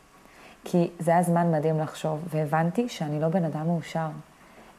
כי 0.63 0.89
זה 0.99 1.11
היה 1.11 1.23
זמן 1.23 1.51
מדהים 1.51 1.79
לחשוב, 1.79 2.19
והבנתי 2.29 2.89
שאני 2.89 3.21
לא 3.21 3.27
בן 3.27 3.45
אדם 3.45 3.67
מאושר. 3.67 4.07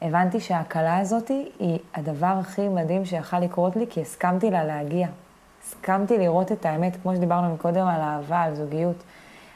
הבנתי 0.01 0.39
שההקלה 0.39 0.97
הזאת 0.97 1.31
היא 1.59 1.79
הדבר 1.95 2.35
הכי 2.39 2.69
מדהים 2.69 3.05
שיכל 3.05 3.39
לקרות 3.39 3.75
לי, 3.75 3.85
כי 3.89 4.01
הסכמתי 4.01 4.51
לה 4.51 4.63
להגיע. 4.63 5.07
הסכמתי 5.63 6.17
לראות 6.17 6.51
את 6.51 6.65
האמת, 6.65 6.97
כמו 7.01 7.15
שדיברנו 7.15 7.53
מקודם 7.53 7.87
על 7.87 8.01
אהבה, 8.01 8.41
על 8.41 8.55
זוגיות. 8.55 9.03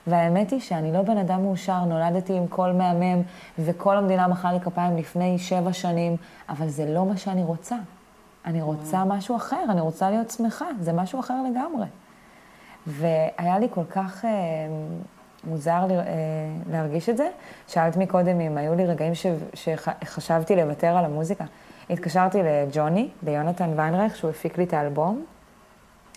והאמת 0.08 0.52
היא 0.52 0.60
שאני 0.60 0.94
לא 0.94 1.02
בן 1.02 1.18
אדם 1.18 1.42
מאושר, 1.42 1.86
נולדתי 1.86 2.34
עם 2.34 2.48
קול 2.48 2.72
מהמם, 2.72 3.22
וכל 3.60 3.98
המדינה 3.98 4.28
מחא 4.28 4.48
לי 4.48 4.60
כפיים 4.60 4.98
לפני 4.98 5.40
שבע 5.40 5.74
שנים, 5.74 6.16
אבל 6.50 6.68
זה 6.68 6.94
לא 6.94 7.06
מה 7.06 7.18
שאני 7.18 7.44
רוצה. 7.44 7.76
אני 8.46 8.62
רוצה 8.62 9.06
משהו 9.06 9.36
אחר, 9.36 9.64
אני 9.70 9.82
רוצה 9.82 10.10
להיות 10.10 10.32
שמחה, 10.32 10.66
זה 10.80 10.94
משהו 10.94 11.20
אחר 11.20 11.36
לגמרי. 11.52 11.88
והיה 12.88 13.60
לי 13.60 13.68
כל 13.72 13.86
כך... 13.86 14.26
מוזר 15.44 15.86
לי, 15.88 15.98
אה, 15.98 16.04
להרגיש 16.72 17.10
את 17.10 17.18
זה. 17.18 17.30
שאלת 17.68 17.98
מקודם 17.98 18.40
אם 18.40 18.58
היו 18.58 18.76
לי 18.76 18.86
רגעים 18.86 19.16
ש, 19.16 19.26
שחשבתי 19.54 20.56
לוותר 20.56 20.88
על 20.88 21.06
המוזיקה. 21.06 21.44
התקשרתי 21.90 22.38
לג'וני, 22.44 23.10
ליונתן 23.24 23.70
ויינרייך, 23.76 24.16
שהוא 24.16 24.32
הפיק 24.32 24.58
לי 24.58 24.64
את 24.64 24.74
האלבום. 24.74 25.26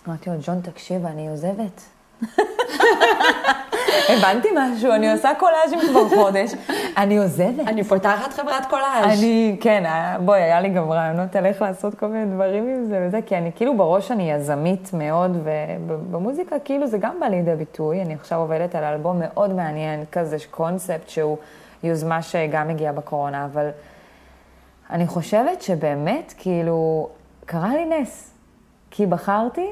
אמרתי 0.07 0.29
לו, 0.29 0.35
ג'ון, 0.45 0.61
תקשיב, 0.61 1.05
אני 1.05 1.29
עוזבת. 1.29 1.81
הבנתי 4.09 4.47
משהו, 4.55 4.91
אני 4.91 5.11
עושה 5.11 5.31
קולאז'ים 5.39 5.79
כבר 5.89 6.09
חודש, 6.09 6.51
אני 6.97 7.17
עוזבת. 7.17 7.67
אני 7.67 7.83
פותחת 7.83 8.33
חברת 8.33 8.65
קולאז'. 8.69 9.19
אני, 9.19 9.57
כן, 9.61 9.83
בואי, 10.25 10.41
היה 10.41 10.61
לי 10.61 10.69
גם 10.69 10.91
רעיונות 10.91 11.35
על 11.35 11.45
איך 11.45 11.61
לעשות 11.61 11.95
כל 11.95 12.07
מיני 12.07 12.25
דברים 12.25 12.67
עם 12.67 12.85
זה 12.85 13.03
וזה, 13.07 13.19
כי 13.25 13.37
אני 13.37 13.51
כאילו 13.55 13.77
בראש 13.77 14.11
אני 14.11 14.31
יזמית 14.31 14.89
מאוד, 14.93 15.37
ובמוזיקה 15.43 16.59
כאילו 16.59 16.87
זה 16.87 16.97
גם 16.97 17.19
בא 17.19 17.25
לידי 17.25 17.55
ביטוי. 17.55 18.01
אני 18.01 18.13
עכשיו 18.13 18.39
עובדת 18.39 18.75
על 18.75 18.83
אלבום 18.83 19.19
מאוד 19.19 19.53
מעניין 19.53 20.03
כזה, 20.11 20.37
קונספט 20.51 21.09
שהוא 21.09 21.37
יוזמה 21.83 22.21
שגם 22.21 22.69
הגיעה 22.69 22.93
בקורונה, 22.93 23.45
אבל 23.45 23.69
אני 24.89 25.07
חושבת 25.07 25.61
שבאמת, 25.61 26.33
כאילו, 26.37 27.09
קרה 27.45 27.69
לי 27.75 27.85
נס. 27.85 28.33
כי 28.95 29.05
בחרתי 29.05 29.61
אה, 29.61 29.67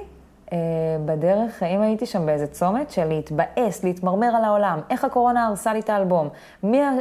בדרך, 1.05 1.63
אם 1.63 1.81
הייתי 1.81 2.05
שם 2.05 2.25
באיזה 2.25 2.47
צומת 2.47 2.91
של 2.91 3.05
להתבאס, 3.05 3.83
להתמרמר 3.83 4.35
על 4.35 4.43
העולם, 4.43 4.79
איך 4.89 5.05
הקורונה 5.05 5.47
הרסה 5.47 5.73
לי 5.73 5.79
את 5.79 5.89
האלבום, 5.89 6.29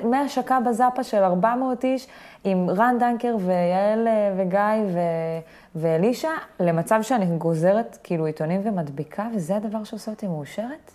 מהשקה 0.05 0.59
בזאפה 0.61 1.05
של 1.05 1.23
400 1.23 1.85
איש 1.85 2.07
עם 2.45 2.71
רן 2.71 2.97
דנקר 3.01 3.37
ויעל 3.41 4.09
אה, 4.09 4.33
וגיא 4.37 4.93
ו... 4.95 4.99
ואלישע, 5.75 6.31
למצב 6.61 7.03
שאני 7.03 7.27
גוזרת 7.27 7.99
כאילו 8.03 8.27
עיתונים 8.27 8.61
ומדביקה, 8.65 9.29
וזה 9.35 9.57
הדבר 9.57 9.85
שעושה 9.85 10.11
אותי 10.11 10.27
מאושרת. 10.27 10.93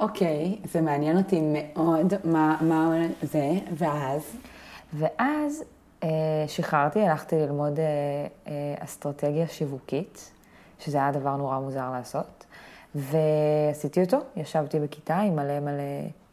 אוקיי, 0.00 0.58
okay, 0.62 0.68
זה 0.68 0.80
מעניין 0.80 1.16
אותי 1.16 1.40
מאוד, 1.42 2.14
מה, 2.24 2.56
מה 2.60 2.94
זה, 3.22 3.50
ואז? 3.72 4.36
ואז 4.94 5.64
אה, 6.02 6.08
שחררתי, 6.46 7.00
הלכתי 7.00 7.36
ללמוד 7.36 7.78
אה, 7.78 7.84
אה, 8.46 8.84
אסטרטגיה 8.84 9.48
שיווקית. 9.48 10.30
שזה 10.80 10.98
היה 10.98 11.12
דבר 11.12 11.36
נורא 11.36 11.58
מוזר 11.58 11.90
לעשות. 11.90 12.46
ועשיתי 12.94 14.02
אותו, 14.02 14.18
ישבתי 14.36 14.80
בכיתה 14.80 15.18
עם 15.18 15.36
מלא 15.36 15.60
מלא 15.60 15.82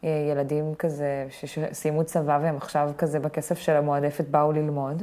אה, 0.04 0.08
ילדים 0.30 0.74
כזה 0.74 1.26
שסיימו 1.30 2.04
צבא 2.04 2.38
והם 2.42 2.56
עכשיו 2.56 2.90
כזה 2.98 3.20
בכסף 3.20 3.58
של 3.58 3.76
המועדפת 3.76 4.24
באו 4.28 4.52
ללמוד. 4.52 5.02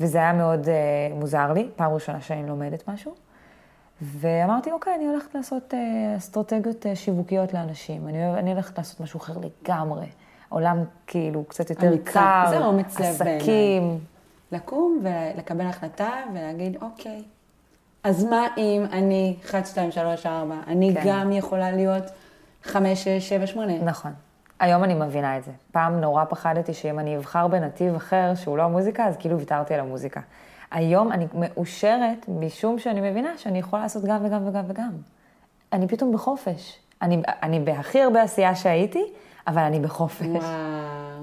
וזה 0.00 0.18
היה 0.18 0.32
מאוד 0.32 0.64
uh, 0.64 1.14
מוזר 1.14 1.52
לי, 1.52 1.68
פעם 1.76 1.92
ראשונה 1.92 2.20
שאני 2.20 2.46
לומדת 2.48 2.88
משהו. 2.88 3.14
ואמרתי, 4.02 4.72
אוקיי, 4.72 4.94
אני 4.94 5.06
הולכת 5.06 5.34
לעשות 5.34 5.74
uh, 5.74 5.76
אסטרטגיות 6.18 6.86
uh, 6.86 6.88
שיווקיות 6.94 7.54
לאנשים. 7.54 8.08
אני, 8.08 8.34
אני 8.34 8.52
הולכת 8.52 8.78
לעשות 8.78 9.00
משהו 9.00 9.20
אחר 9.20 9.34
לגמרי. 9.38 10.06
עולם 10.48 10.84
כאילו 11.06 11.44
קצת 11.44 11.70
יותר 11.70 11.96
קר, 12.04 12.44
זה 12.50 12.58
אומץ 12.58 13.00
לב 13.00 13.06
עסקים. 13.06 13.98
לקום 14.52 15.02
ולקבל 15.02 15.66
החלטה 15.66 16.10
ולהגיד, 16.32 16.76
אוקיי, 16.82 17.22
אז 18.04 18.24
מה 18.24 18.46
אם 18.56 18.84
אני 18.92 19.36
1, 19.44 19.66
2, 19.66 19.90
3, 19.90 20.26
4, 20.26 20.54
אני 20.66 20.94
כן. 20.94 21.02
גם 21.06 21.32
יכולה 21.32 21.70
להיות 21.70 22.04
5, 22.62 23.04
6, 23.04 23.28
7, 23.28 23.46
8? 23.46 23.72
נכון. 23.82 24.12
היום 24.60 24.84
אני 24.84 24.94
מבינה 24.94 25.38
את 25.38 25.44
זה. 25.44 25.50
פעם 25.72 26.00
נורא 26.00 26.24
פחדתי 26.24 26.74
שאם 26.74 26.98
אני 26.98 27.16
אבחר 27.16 27.46
בנתיב 27.46 27.94
אחר, 27.94 28.32
שהוא 28.34 28.58
לא 28.58 28.62
המוזיקה, 28.62 29.06
אז 29.06 29.16
כאילו 29.16 29.38
ויתרתי 29.38 29.74
על 29.74 29.80
המוזיקה. 29.80 30.20
היום 30.70 31.12
אני 31.12 31.26
מאושרת 31.34 32.26
משום 32.28 32.78
שאני 32.78 33.10
מבינה 33.10 33.38
שאני 33.38 33.58
יכולה 33.58 33.82
לעשות 33.82 34.04
גם 34.04 34.24
וגם 34.24 34.48
וגם 34.48 34.64
וגם. 34.68 34.90
אני 35.72 35.88
פתאום 35.88 36.12
בחופש. 36.12 36.78
אני, 37.02 37.22
אני 37.42 37.60
בהכי 37.60 38.02
הרבה 38.02 38.22
עשייה 38.22 38.54
שהייתי, 38.54 39.04
אבל 39.46 39.62
אני 39.62 39.80
בחופש. 39.80 40.26
וואו. 40.26 40.42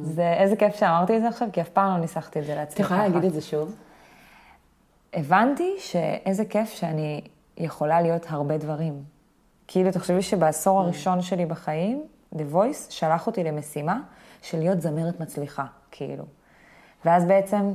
זה, 0.02 0.34
איזה 0.34 0.56
כיף 0.56 0.76
שאמרתי 0.76 1.18
את 1.18 1.22
זה 1.22 1.28
עכשיו, 1.28 1.48
כי 1.54 1.62
אף 1.62 1.70
פעם 1.70 1.94
לא 1.94 1.98
ניסחתי 1.98 2.40
את 2.40 2.46
זה 2.46 2.56
לעצמי. 2.56 2.74
את 2.76 2.80
יכולה 2.80 3.08
להגיד 3.08 3.24
את 3.24 3.34
זה 3.34 3.42
שוב? 3.42 3.76
הבנתי 5.14 5.76
שאיזה 5.80 6.46
כיף 6.46 6.70
שאני 6.70 7.22
יכולה 7.58 8.02
להיות 8.02 8.26
הרבה 8.30 8.58
דברים. 8.58 9.04
כאילו, 9.68 9.92
תחשבי 9.92 10.22
שבעשור 10.22 10.80
כן. 10.80 10.86
הראשון 10.86 11.22
שלי 11.22 11.46
בחיים, 11.46 12.04
The 12.36 12.54
Voice 12.54 12.90
שלח 12.92 13.28
אותי 13.28 13.44
למשימה 13.44 14.02
של 14.42 14.60
להיות 14.60 14.82
זמרת 14.82 15.20
מצליחה, 15.20 15.66
כאילו. 15.92 16.24
ואז 17.06 17.26
בעצם 17.26 17.74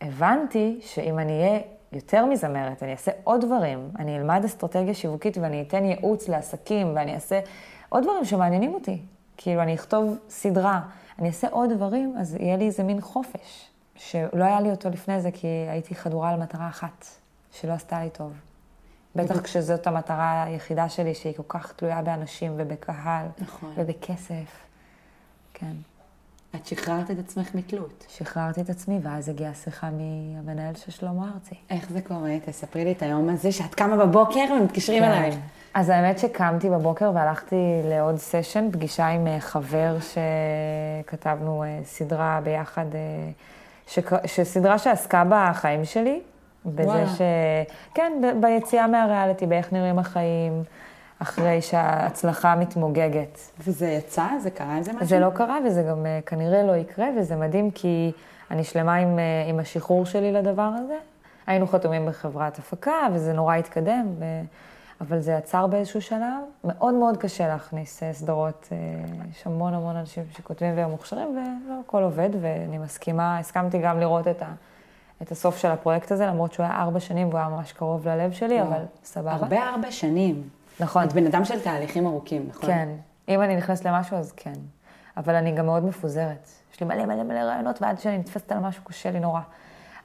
הבנתי 0.00 0.80
שאם 0.82 1.18
אני 1.18 1.32
אהיה 1.32 1.60
יותר 1.92 2.26
מזמרת, 2.26 2.82
אני 2.82 2.92
אעשה 2.92 3.12
עוד 3.24 3.40
דברים. 3.40 3.90
אני 3.98 4.18
אלמד 4.18 4.44
אסטרטגיה 4.44 4.94
שיווקית 4.94 5.38
ואני 5.38 5.62
אתן 5.62 5.84
ייעוץ 5.84 6.28
לעסקים 6.28 6.96
ואני 6.96 7.14
אעשה 7.14 7.40
עוד 7.88 8.04
דברים 8.04 8.24
שמעניינים 8.24 8.74
אותי. 8.74 8.98
כאילו, 9.36 9.62
אני 9.62 9.74
אכתוב 9.74 10.18
סדרה, 10.28 10.80
אני 11.18 11.28
אעשה 11.28 11.48
עוד 11.50 11.72
דברים, 11.72 12.14
אז 12.18 12.34
יהיה 12.34 12.56
לי 12.56 12.66
איזה 12.66 12.82
מין 12.82 13.00
חופש, 13.00 13.68
שלא 13.96 14.44
היה 14.44 14.60
לי 14.60 14.70
אותו 14.70 14.90
לפני 14.90 15.20
זה, 15.20 15.30
כי 15.30 15.46
הייתי 15.46 15.94
חדורה 15.94 16.30
על 16.30 16.40
מטרה 16.40 16.68
אחת, 16.68 17.06
שלא 17.52 17.72
עשתה 17.72 18.02
לי 18.04 18.10
טוב. 18.10 18.32
בטח 19.16 19.40
כשזאת 19.40 19.86
המטרה 19.86 20.42
היחידה 20.42 20.88
שלי, 20.88 21.14
שהיא 21.14 21.34
כל 21.36 21.42
כך 21.48 21.72
תלויה 21.72 22.02
באנשים 22.02 22.52
ובקהל 22.56 23.26
נכון. 23.38 23.72
ובכסף. 23.76 24.60
כן. 25.54 25.72
את 26.54 26.66
שחררת 26.66 27.10
את 27.10 27.18
עצמך 27.18 27.54
מתלות. 27.54 28.06
שחררתי 28.08 28.60
את 28.60 28.70
עצמי, 28.70 28.98
ואז 29.02 29.28
הגיעה 29.28 29.54
שיחה 29.54 29.90
מהמנהל 29.90 30.74
של 30.74 30.90
שלמה 30.90 31.30
ארצי. 31.34 31.54
איך 31.70 31.90
זה 31.90 32.00
קורה? 32.00 32.30
תספרי 32.44 32.84
לי 32.84 32.92
את 32.92 33.02
היום 33.02 33.28
הזה 33.28 33.52
שאת 33.52 33.74
קמה 33.74 34.06
בבוקר 34.06 34.44
ומתקשרים 34.60 35.02
כן. 35.02 35.08
אלייך. 35.08 35.34
אז 35.74 35.88
האמת 35.88 36.18
שקמתי 36.18 36.70
בבוקר 36.70 37.10
והלכתי 37.14 37.80
לעוד 37.84 38.16
סשן, 38.16 38.68
פגישה 38.72 39.06
עם 39.06 39.26
אה, 39.26 39.40
חבר 39.40 39.96
שכתבנו 41.04 41.62
אה, 41.62 41.80
סדרה 41.84 42.40
ביחד, 42.44 42.94
אה, 42.94 43.30
שק- 43.86 44.26
שסדרה 44.26 44.78
שעסקה 44.78 45.22
בחיים 45.28 45.84
שלי. 45.84 46.20
בזה 46.66 46.88
וואלה. 46.88 47.06
ש... 47.06 47.20
כן, 47.94 48.12
ב- 48.22 48.40
ביציאה 48.46 48.86
מהריאליטי, 48.86 49.46
באיך 49.46 49.72
נראים 49.72 49.98
החיים, 49.98 50.62
אחרי 51.18 51.62
שההצלחה 51.62 52.54
מתמוגגת. 52.56 53.38
וזה 53.60 53.88
יצא? 53.88 54.26
זה 54.42 54.50
קרה 54.50 54.76
עם 54.76 54.82
זה 54.82 54.92
משהו? 54.92 55.06
זה 55.06 55.18
לא 55.18 55.30
קרה 55.30 55.58
וזה 55.66 55.82
גם 55.82 56.06
אה, 56.06 56.18
כנראה 56.26 56.62
לא 56.62 56.72
יקרה, 56.76 57.06
וזה 57.18 57.36
מדהים 57.36 57.70
כי 57.70 58.12
אני 58.50 58.64
שלמה 58.64 58.94
עם, 58.94 59.18
אה, 59.18 59.24
עם 59.48 59.58
השחרור 59.58 60.06
שלי 60.06 60.32
לדבר 60.32 60.70
הזה. 60.84 60.96
היינו 61.46 61.66
חתומים 61.66 62.06
בחברת 62.06 62.58
הפקה 62.58 63.08
וזה 63.12 63.32
נורא 63.32 63.54
התקדם, 63.56 64.06
ו... 64.18 64.24
אבל 65.02 65.20
זה 65.20 65.36
עצר 65.36 65.66
באיזשהו 65.66 66.02
שלב. 66.02 66.42
מאוד 66.64 66.94
מאוד 66.94 67.16
קשה 67.16 67.48
להכניס 67.48 68.02
אה, 68.02 68.12
סדרות, 68.12 68.68
אה, 68.72 68.76
יש 69.30 69.46
המון 69.46 69.74
המון 69.74 69.96
אנשים 69.96 70.24
שכותבים 70.36 70.76
והם 70.76 70.90
מוכשרים 70.90 71.28
ולא 71.28 71.74
הכל 71.86 72.02
עובד, 72.02 72.28
ואני 72.40 72.78
מסכימה, 72.78 73.38
הסכמתי 73.38 73.78
גם 73.78 74.00
לראות 74.00 74.28
את, 74.28 74.42
ה... 74.42 74.52
את 75.22 75.32
הסוף 75.32 75.58
של 75.58 75.68
הפרויקט 75.68 76.12
הזה, 76.12 76.26
למרות 76.26 76.52
שהוא 76.52 76.66
היה 76.66 76.76
ארבע 76.76 77.00
שנים 77.00 77.28
והוא 77.28 77.38
היה 77.38 77.48
ממש 77.48 77.72
קרוב 77.72 78.08
ללב 78.08 78.32
שלי, 78.32 78.54
וואו. 78.54 78.66
אבל 78.66 78.84
סבבה. 79.04 79.32
הרבה 79.32 79.68
הרבה 79.68 79.92
שנים. 79.92 80.48
נכון. 80.80 81.04
את 81.04 81.12
בן 81.12 81.26
אדם 81.26 81.44
של 81.44 81.60
תהליכים 81.60 82.06
ארוכים, 82.06 82.46
נכון? 82.48 82.70
כן. 82.70 82.88
אם 83.28 83.42
אני 83.42 83.56
נכנסת 83.56 83.84
למשהו, 83.84 84.16
אז 84.16 84.32
כן. 84.36 84.52
אבל 85.16 85.34
אני 85.34 85.52
גם 85.52 85.66
מאוד 85.66 85.84
מפוזרת. 85.84 86.48
יש 86.74 86.80
לי 86.80 86.86
מלא 86.86 87.06
מלא 87.06 87.22
מלא 87.22 87.38
רעיונות, 87.38 87.82
ועד 87.82 87.98
שאני 87.98 88.18
נתפסת 88.18 88.52
על 88.52 88.58
משהו 88.58 88.84
קשה 88.84 89.10
לי 89.10 89.20
נורא. 89.20 89.40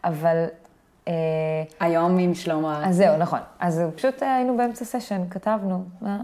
אבל... 0.04 0.46
אה, 1.08 1.14
היום 1.80 2.18
עם 2.18 2.34
שלמה. 2.34 2.88
אז 2.88 2.96
זהו, 2.96 3.18
נכון. 3.18 3.40
אז 3.60 3.82
פשוט 3.96 4.24
אה, 4.24 4.36
היינו 4.36 4.58
באמצע 4.58 4.86
סשן, 4.86 5.22
כתבנו, 5.30 5.84
אה, 6.06 6.18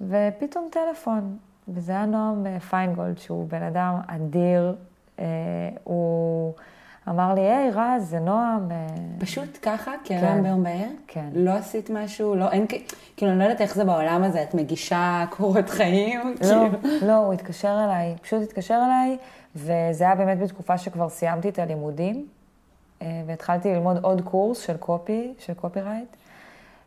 ופתאום 0.00 0.68
טלפון. 0.70 1.36
וזה 1.68 1.92
היה 1.92 2.06
נועם 2.06 2.58
פיינגולד, 2.58 3.18
שהוא 3.18 3.48
בן 3.48 3.62
אדם 3.62 4.00
אדיר. 4.06 4.74
הוא 5.84 6.52
אמר 7.08 7.34
לי, 7.34 7.40
היי, 7.40 7.70
רז, 7.70 8.10
זה 8.10 8.20
נועם. 8.20 8.68
פשוט 9.18 9.58
ככה, 9.62 9.92
כן. 10.04 10.20
כהרם 10.20 10.42
ביום 10.42 10.62
בהיר? 10.62 10.88
כן. 11.06 11.28
לא 11.32 11.50
עשית 11.50 11.90
משהו? 11.90 12.34
לא, 12.34 12.50
אין, 12.50 12.66
כאילו, 13.16 13.32
אני 13.32 13.38
לא 13.38 13.44
יודעת 13.44 13.60
איך 13.60 13.74
זה 13.74 13.84
בעולם 13.84 14.22
הזה, 14.22 14.42
את 14.42 14.54
מגישה 14.54 15.24
קורות 15.30 15.70
חיים? 15.70 16.34
לא, 16.40 16.68
כאילו. 16.82 17.08
לא, 17.08 17.16
הוא 17.16 17.32
התקשר 17.32 17.80
אליי, 17.84 18.14
פשוט 18.22 18.42
התקשר 18.42 18.80
אליי, 18.86 19.16
וזה 19.56 20.04
היה 20.04 20.14
באמת 20.14 20.38
בתקופה 20.38 20.78
שכבר 20.78 21.08
סיימתי 21.08 21.48
את 21.48 21.58
הלימודים, 21.58 22.26
והתחלתי 23.26 23.74
ללמוד 23.74 23.96
עוד 24.02 24.20
קורס 24.20 24.60
של 24.60 24.76
copy, 24.76 25.34
של 25.38 25.54
copywriting. 25.54 26.16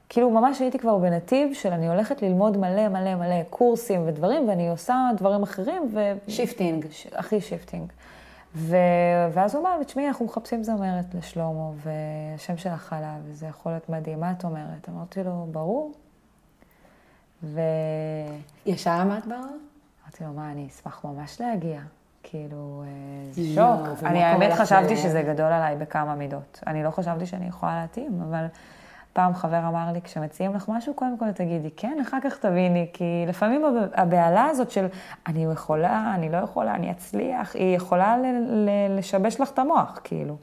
כאילו 0.09 0.29
ממש 0.29 0.59
הייתי 0.59 0.79
כבר 0.79 0.97
בנתיב 0.97 1.53
של 1.53 1.71
אני 1.73 1.87
הולכת 1.87 2.21
ללמוד 2.21 2.57
מלא 2.57 2.87
מלא 2.87 3.15
מלא 3.15 3.43
קורסים 3.49 4.07
ודברים, 4.07 4.49
ואני 4.49 4.69
עושה 4.69 5.09
דברים 5.17 5.43
אחרים, 5.43 5.89
ו... 5.93 6.13
shifting. 6.27 6.85
ש- 6.91 7.07
הכי 7.13 7.41
shifting. 7.41 7.91
ו... 8.55 8.77
ואז 9.31 9.55
הוא 9.55 9.61
אמר 9.61 9.77
לי, 9.79 9.85
תשמעי, 9.85 10.07
אנחנו 10.07 10.25
מחפשים 10.25 10.63
זמרת 10.63 11.05
לשלמה, 11.13 11.69
והשם 11.75 12.57
שלך 12.57 12.93
עלה, 12.93 13.17
וזה 13.23 13.45
יכול 13.45 13.71
להיות 13.71 13.89
מדהים, 13.89 14.19
מה 14.19 14.31
את 14.31 14.43
אומרת? 14.43 14.89
אמרתי 14.89 15.23
לו, 15.23 15.47
ברור. 15.51 15.93
ו... 17.43 17.61
ישר 18.65 18.99
אמרת 19.01 19.25
ברור? 19.25 19.57
אמרתי 20.03 20.23
לו, 20.23 20.33
מה, 20.33 20.51
אני 20.51 20.67
אשמח 20.67 21.05
ממש 21.05 21.41
להגיע. 21.41 21.81
כאילו, 22.29 22.83
אה, 22.87 23.31
זה 23.31 23.41
יואו, 23.41 23.77
שוק. 23.85 24.03
אני 24.03 24.23
האמת 24.23 24.53
חשבתי? 24.53 24.97
שזה 24.97 25.21
גדול 25.21 25.45
עליי 25.51 25.75
בכמה 25.75 26.15
מידות. 26.15 26.59
אני 26.67 26.83
לא 26.83 26.91
חשבתי 26.91 27.25
שאני 27.25 27.47
יכולה 27.47 27.81
להתאים, 27.81 28.21
אבל 28.29 28.45
פעם 29.13 29.33
חבר 29.33 29.59
אמר 29.67 29.91
לי, 29.93 30.01
כשמציעים 30.01 30.53
לך 30.55 30.69
משהו, 30.69 30.93
קודם 30.93 31.17
כל 31.17 31.31
תגידי 31.31 31.69
כן, 31.77 31.97
אחר 32.07 32.17
כך 32.23 32.37
תביני, 32.37 32.87
כי 32.93 33.25
לפעמים 33.27 33.65
הב- 33.65 33.89
הבהלה 33.93 34.45
הזאת 34.45 34.71
של 34.71 34.87
אני 35.27 35.45
יכולה, 35.45 36.11
אני 36.15 36.29
לא 36.31 36.37
יכולה, 36.37 36.75
אני 36.75 36.91
אצליח, 36.91 37.55
היא 37.55 37.75
יכולה 37.75 38.15
לשבש 38.89 39.41
לך 39.41 39.51
את 39.51 39.59
המוח, 39.59 39.99
כאילו. 40.03 40.35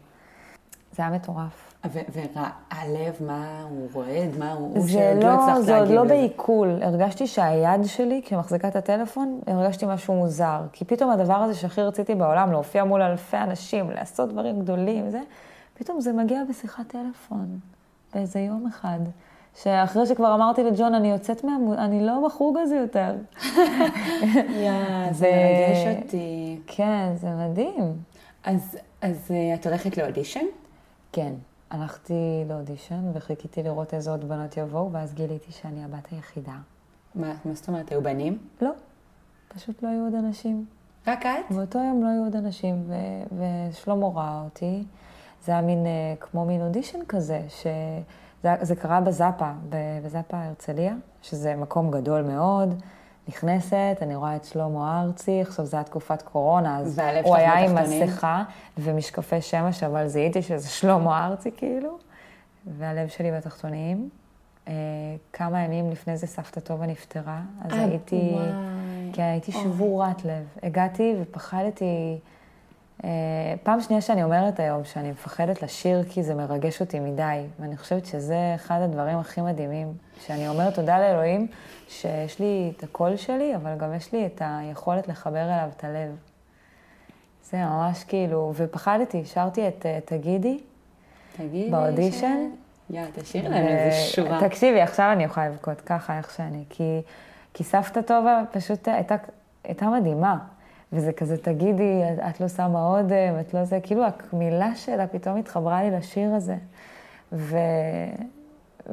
זה 0.93 1.03
היה 1.03 1.13
מטורף. 1.13 1.74
והלב, 1.91 3.15
מה 3.21 3.63
הוא 3.71 3.89
רועד? 3.93 4.39
מה 4.39 4.53
הוא... 4.53 4.81
זה 4.81 4.89
שעוד 4.89 5.23
לא, 5.23 5.29
הצלחת 5.29 5.63
זה 5.63 5.79
עוד 5.79 5.89
לא? 5.89 6.05
בעיכול. 6.05 6.83
הרגשתי 6.83 7.27
שהיד 7.27 7.85
שלי, 7.85 8.21
כשמחזיקה 8.25 8.69
את 8.69 8.77
הטלפון, 8.77 9.41
הרגשתי 9.47 9.87
משהו 9.89 10.15
מוזר. 10.15 10.61
כי 10.73 10.85
פתאום 10.85 11.11
הדבר 11.11 11.35
הזה 11.35 11.55
שהכי 11.55 11.81
רציתי 11.81 12.15
בעולם, 12.15 12.53
להופיע 12.53 12.85
מול 12.85 13.03
אלפי 13.03 13.37
אנשים, 13.37 13.91
לעשות 13.91 14.29
דברים 14.29 14.61
גדולים, 14.61 15.11
זה, 15.11 15.21
פתאום 15.75 16.01
זה 16.01 16.13
מגיע 16.13 16.43
בשיחת 16.49 16.87
טלפון, 16.89 17.59
באיזה 18.15 18.41
יום 18.41 18.67
אחד. 18.67 18.99
שאחרי 19.63 20.07
שכבר 20.07 20.35
אמרתי 20.35 20.65
לג'ון, 20.65 20.95
אני 20.95 21.11
יוצאת 21.11 21.45
מה... 21.45 21.57
אני 21.79 22.07
לא 22.07 22.23
בחוג 22.27 22.59
הזה 22.59 22.77
יותר. 22.77 23.15
יא, 24.65 24.73
זה 25.13 25.31
מרגש 25.31 25.97
אותי. 26.03 26.59
כן, 26.67 27.13
זה 27.17 27.29
מדהים. 27.31 27.93
אז, 28.45 28.79
אז 29.03 29.31
אה, 29.31 29.55
את 29.55 29.67
הולכת 29.67 29.99
לאודישן? 29.99 30.45
כן, 31.13 31.33
הלכתי 31.75 32.45
לאודישן 32.49 33.11
וחיכיתי 33.15 33.63
לראות 33.63 33.95
איזה 33.95 34.11
עוד 34.11 34.29
בנות 34.29 34.57
יבואו, 34.57 34.93
ואז 34.93 35.15
גיליתי 35.15 35.53
שאני 35.53 35.85
הבת 35.85 36.09
היחידה. 36.11 36.57
מה, 37.15 37.35
מה 37.45 37.55
זאת 37.55 37.69
אומרת, 37.69 37.91
היו 37.91 38.03
בנים? 38.03 38.39
לא, 38.63 38.71
פשוט 39.49 39.83
לא 39.83 39.89
היו 39.89 40.05
עוד 40.05 40.15
אנשים. 40.15 40.65
רק 41.07 41.27
את? 41.27 41.57
באותו 41.57 41.79
יום 41.79 42.03
לא 42.03 42.09
היו 42.09 42.25
עוד 42.25 42.37
אנשים, 42.37 42.85
ו- 42.87 43.39
ושלמה 43.71 44.07
ראה 44.15 44.43
אותי. 44.45 44.85
זה 45.45 45.53
היה 45.53 45.61
מין, 45.61 45.87
אה, 45.87 46.15
כמו 46.21 46.45
מין 46.45 46.61
אודישן 46.61 46.99
כזה, 47.09 47.43
שזה 47.49 48.55
זה 48.61 48.77
קרה 48.77 49.01
בזאפה, 49.01 49.53
בזאפה 50.05 50.45
הרצליה, 50.45 50.95
שזה 51.23 51.57
מקום 51.57 51.91
גדול 51.91 52.23
מאוד. 52.23 52.83
נכנסת, 53.29 53.99
אני 54.03 54.17
רואה 54.17 54.37
את 54.37 54.45
שלמה 54.45 55.03
ארצי, 55.03 55.41
עכשיו 55.41 55.67
זו 55.67 55.77
הייתה 55.77 55.91
תקופת 55.91 56.23
קורונה, 56.23 56.79
אז 56.79 57.01
הוא 57.25 57.37
היה 57.37 57.53
עם? 57.53 57.75
מסכה 57.75 58.43
ומשקפי 58.79 59.41
שמש, 59.41 59.83
אבל 59.83 60.09
זיהיתי 60.09 60.43
שזה 60.43 60.69
שלמה 60.69 61.27
ארצי 61.27 61.51
כאילו, 61.57 61.99
והלב 62.79 63.09
שלי 63.09 63.33
בתחתונים. 63.33 64.09
אה, 64.69 64.73
כמה 65.33 65.61
ימים 65.61 65.91
לפני 65.91 66.17
זה 66.17 66.27
סבתא 66.27 66.61
טובה 66.61 66.87
נפטרה, 66.87 67.41
אז 67.65 67.73
אה, 67.73 67.85
הייתי... 67.85 68.37
כן, 69.13 69.23
הייתי. 69.23 69.53
שבורת 69.53 70.25
לב. 70.25 70.45
הגעתי 70.63 71.15
ופחדתי... 71.21 72.19
אה, 73.05 73.09
פעם 73.63 73.81
שנייה 73.81 74.03
שאני 74.03 74.23
אומרת 74.25 74.61
היום 74.61 74.85
שאני 74.85 75.11
מפחדת 75.11 75.63
לשיר 75.63 76.05
כי 76.09 76.23
זה 76.23 76.35
מרגש 76.35 76.81
אותי 76.81 77.01
מדי, 77.01 77.43
ואני 77.61 77.77
חושבת 77.77 78.07
שזה 78.07 78.53
אחד 78.55 78.81
הדברים 78.81 79.19
הכי 79.19 79.41
מדהימים, 79.41 79.93
שאני 80.27 80.49
אומרת 80.49 80.75
תודה 80.75 80.99
לאלוהים 80.99 81.47
שיש 81.89 82.39
לי 82.39 82.73
את 82.77 82.83
הקול 82.83 83.17
שלי, 83.17 83.57
אבל 83.57 83.77
גם 83.79 83.95
יש 83.95 84.13
לי 84.13 84.27
את 84.27 84.43
היכולת 84.45 85.09
לחבר 85.09 85.45
אליו 85.45 85.69
את 85.77 85.85
הלב. 85.85 86.17
זה 87.51 87.57
ממש 87.57 88.05
כאילו, 88.05 88.53
ופחדתי, 88.57 89.25
שרתי 89.25 89.69
את 89.69 89.87
אה, 89.87 89.99
תגידי, 90.05 90.59
תגידי 91.37 91.71
באודישן? 91.71 92.51
ש... 92.51 92.65
יא, 92.91 93.03
תשאיר 93.15 93.49
להם 93.49 93.67
איזה 93.67 93.97
שורה. 93.97 94.49
תקשיבי, 94.49 94.81
עכשיו 94.81 95.11
אני 95.13 95.25
יכולה 95.25 95.49
לבכות 95.49 95.81
ככה, 95.81 96.19
איך 96.19 96.35
שאני, 96.37 96.65
כי, 96.71 97.01
כי 97.55 97.65
סבתא 97.65 98.01
טובה 98.03 98.43
פשוט 98.53 98.89
הייתה, 98.89 99.17
הייתה 99.65 99.87
מדהימה. 99.87 100.39
וזה 100.95 101.13
כזה, 101.13 101.37
תגידי, 101.37 102.03
את, 102.29 102.41
לא 102.41 102.49
שמה 102.49 102.87
אודם, 102.87 103.41
את 103.41 103.55
לא 103.55 103.65
זה, 103.65 103.79
כאילו 103.83 104.03
המילה 104.33 104.75
שלה 104.75 105.07
פתאום 105.07 105.37
התחברה 105.37 105.83
לי 105.83 105.91
לשיר 105.91 106.35
הזה. 106.35 106.57
ו... 107.33 107.57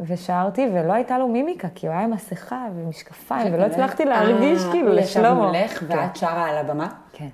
ושרתי, 0.06 0.68
ולא 0.74 0.94
הייתה 0.94 1.18
לו 1.18 1.28
מימיקה, 1.28 1.68
כי 1.76 1.88
הוא 1.88 1.94
היה 1.94 2.04
עם 2.04 2.12
מסכה 2.12 2.68
ומשקפיים, 2.76 3.54
ולא 3.54 3.64
הצלחתי 3.64 4.06
להרגיש 4.06 4.66
אה, 4.66 4.72
כאילו 4.72 4.88
הוא 4.88 4.96
לשלמה. 4.96 5.28
ישב 5.28 5.34
מולך 5.34 5.84
ואת 5.88 6.16
שרה 6.16 6.50
על 6.50 6.58
הבמה? 6.58 6.88
כן, 7.14 7.28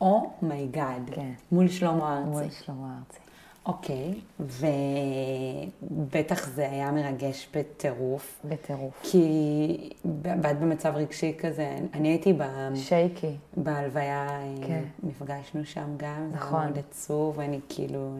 oh 0.00 0.28
my 0.28 0.55
god. 0.55 1.10
כן. 1.12 1.30
מול 1.52 1.68
שלמה 1.68 2.20
מול 2.26 2.42
ארצי. 2.42 2.64
שלמה 2.64 2.94
ארצי. 2.98 3.21
אוקיי, 3.66 4.20
ובטח 4.40 6.48
זה 6.48 6.70
היה 6.70 6.92
מרגש 6.92 7.48
בטירוף, 7.54 8.40
בטירוף. 8.44 9.00
כי 9.02 9.90
ואת 10.22 10.60
במצב 10.60 10.92
רגשי 10.96 11.34
כזה, 11.38 11.76
אני 11.94 12.08
הייתי 12.08 12.32
ב... 12.32 12.42
שייקי. 12.74 13.36
בהלוויה, 13.56 14.28
כן. 14.66 14.82
נפגשנו 15.02 15.64
שם 15.64 15.96
גם, 15.96 16.28
זה 16.30 16.36
נכון. 16.36 16.64
מאוד 16.64 16.78
עצוב, 16.78 17.38
ואני 17.38 17.60
כאילו, 17.68 18.16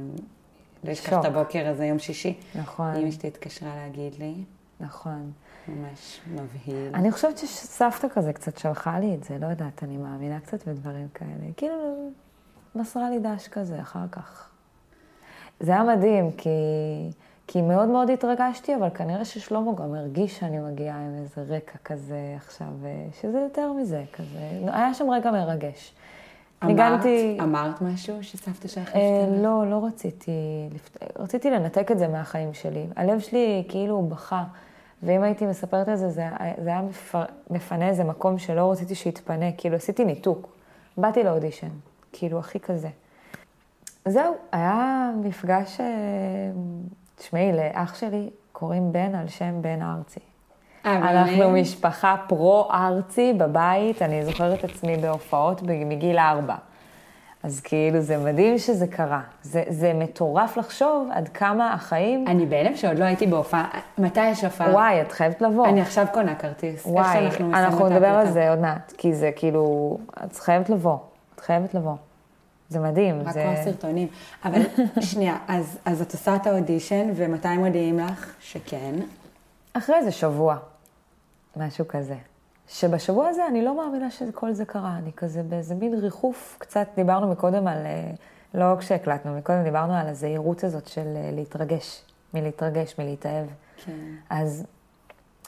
לא 0.85 0.93
אשכח. 0.93 1.21
את 1.21 1.25
הבוקר 1.25 1.69
הזה, 1.69 1.85
יום 1.85 1.99
שישי. 1.99 2.39
נכון, 2.55 2.97
אמא 2.97 3.11
שלי 3.11 3.29
התקשרה 3.29 3.77
להגיד 3.77 4.15
לי, 4.19 4.35
נכון. 4.81 5.33
ממש 5.69 6.21
מבהיל. 6.35 6.95
אני 6.95 7.13
חושבת 7.13 7.39
שסבתא 7.39 8.07
כזה 8.15 8.33
קצת 8.33 8.59
שלחה 8.59 8.99
לי 8.99 9.15
את 9.15 9.25
זה, 9.25 9.39
לא 9.39 9.47
יודעת, 9.47 9.83
אני 9.83 9.97
מאמינה 9.97 10.41
קצת 10.41 10.69
בדברים 10.69 11.09
כאלה. 11.15 11.53
כאילו, 11.57 12.11
מסרה 12.75 13.11
לי 13.11 13.19
דש 13.19 13.49
כזה 13.49 13.81
אחר 13.81 14.09
כך. 14.13 14.52
זה 15.63 15.73
היה 15.73 15.85
מדהים, 15.85 16.31
כי, 16.33 16.49
כי 17.47 17.63
מאוד 17.63 17.89
מאוד 17.89 18.11
התרגשתי, 18.11 18.77
אבל 18.77 18.89
כנראה 18.95 19.25
ששלמה 19.25 19.73
גם 19.73 19.95
הרגיש 19.95 20.39
שאני 20.39 20.59
מגיעה 20.59 20.97
עם 20.97 21.15
איזה 21.23 21.57
רקע 21.57 21.79
כזה 21.85 22.35
עכשיו, 22.37 22.67
אה, 22.85 23.07
שזה 23.21 23.41
יותר 23.41 23.73
מזה, 23.73 24.05
כזה. 24.13 24.39
היה 24.73 24.95
שם 24.95 25.11
רגע 25.11 25.31
מרגש. 25.31 25.95
ניגנתי... 26.65 27.39
אמרת 27.43 27.83
משהו 27.83 28.25
שסבתא 28.25 28.69
שלך 28.69 28.97
אה, 28.97 29.27
נפטרה? 29.27 29.43
לא, 29.43 29.71
לא 29.71 29.87
רציתי, 29.87 30.33
רציתי 31.19 31.51
לנתק 31.51 31.91
את 31.91 31.99
זה 31.99 32.09
מהחיים 32.09 32.55
שלי. 32.55 32.87
הלב 32.97 33.21
שלי 33.21 33.65
כאילו 33.69 34.03
בכה, 34.03 34.45
ואם 35.03 35.23
הייתי 35.23 35.47
מספרת 35.47 35.89
על 35.89 35.97
זה, 35.97 36.11
זה, 36.11 36.29
זה 36.59 36.71
היה 36.71 36.83
מפר, 36.83 37.23
מפנה 37.51 37.89
איזה 37.89 38.05
מקום 38.05 38.39
שלא 38.39 38.73
רציתי 38.73 38.95
שיתפנה, 38.95 39.53
כאילו 39.53 39.77
עשיתי 39.77 40.05
ניתוק. 40.05 40.49
באתי 40.97 41.23
לאודישן, 41.23 41.69
כאילו 42.13 42.39
הכי 42.39 42.61
כזה. 42.61 42.89
זהו, 44.09 44.35
היה 44.53 45.11
מפגש, 45.25 45.81
אה, 45.81 45.87
תשמעי, 47.17 47.53
לאח 47.53 47.95
שלי 47.95 48.31
קוראים 48.53 48.93
בן 48.93 49.15
על 49.15 49.29
שם 49.29 49.63
בן 49.63 49.83
ארצי. 49.83 50.21
אנחנו? 50.85 51.51
משפחה 51.51 52.17
פרו-ארצי 52.29 53.33
בבית, 53.33 54.03
אני 54.03 54.25
זוכרת 54.25 54.65
עצמי 54.65 54.97
בהופעות 54.97 55.63
מגיל 55.63 56.19
ארבע. 56.19 56.55
אז 57.43 57.61
כאילו, 57.61 58.01
זה 58.01 58.19
מדהים 58.19 58.59
שזה 58.59 58.87
קרה. 58.87 59.21
זה, 59.43 59.63
זה 59.69 59.93
מטורף 59.95 60.57
לחשוב 60.57 61.09
עד 61.13 61.29
כמה 61.29 61.73
החיים... 61.73 62.25
אני 62.29 62.47
בהלם 62.47 62.77
שעוד 62.77 62.99
לא 62.99 63.05
הייתי 63.05 63.27
בהופעה. 63.27 63.69
מתי 63.99 64.27
יש 64.27 64.45
הופעה? 64.45 64.71
וואי, 64.71 65.03
את 65.03 65.13
חייבת 65.13 65.43
לבוא. 65.43 65.67
אני 65.67 65.81
עכשיו 65.81 66.07
קונה 66.13 66.35
כרטיס. 66.35 66.87
וואי, 66.87 67.29
אנחנו 67.53 67.89
נדבר 67.89 68.07
על. 68.07 68.31
זה 68.31 68.51
עוד 68.51 68.59
מעט, 68.59 68.93
כי 68.99 69.15
זה 69.15 69.31
כאילו, 69.37 69.97
את 70.25 70.37
חייבת 70.37 70.71
לבוא. 70.71 70.97
את 71.35 71.41
חייבת 71.41 71.75
לבוא. 71.75 71.95
זה 72.73 72.81
מדהים. 72.81 73.21
רק 73.21 73.33
זה... 73.35 73.43
כמו 73.43 73.65
סרטונים. 73.65 74.09
אבל 74.45 74.63
שנייה, 75.11 75.37
אז, 75.49 75.79
אז 75.85 76.01
את 76.01 76.13
עושה 76.13 76.37
את 76.37 76.47
האודישן, 76.47 77.11
ומתי 77.17 77.57
מודיעים 77.57 77.99
לך 77.99 78.35
שכן? 78.41 78.95
אחרי 79.73 79.97
איזה 79.97 80.11
שבוע, 80.11 80.57
משהו 81.57 81.89
כזה. 81.89 82.17
שבשבוע 82.69 83.29
הזה 83.29 83.47
אני 83.47 83.65
לא 83.65 83.77
מאמינה 83.77 84.11
שכל 84.11 84.53
זה 84.53 84.65
קרה, 84.65 84.99
אני 84.99 85.11
כזה 85.17 85.43
באיזה 85.43 85.75
מין 85.75 85.95
ריחוף, 85.95 86.57
קצת 86.59 86.89
דיברנו 86.97 87.31
מקודם 87.31 87.67
על, 87.67 87.79
אה, 87.87 88.11
לא 88.55 88.77
כשהקלטנו, 88.79 89.37
מקודם 89.37 89.63
דיברנו 89.65 89.95
על 89.95 90.09
הזהירות 90.09 90.65
הזאת 90.65 90.87
של 90.87 91.17
אה, 91.17 91.31
להתרגש, 91.33 92.03
מלהתרגש, 92.35 92.95
מלהתאהב. 92.99 93.47
כן. 93.85 93.93
אז 94.31 94.67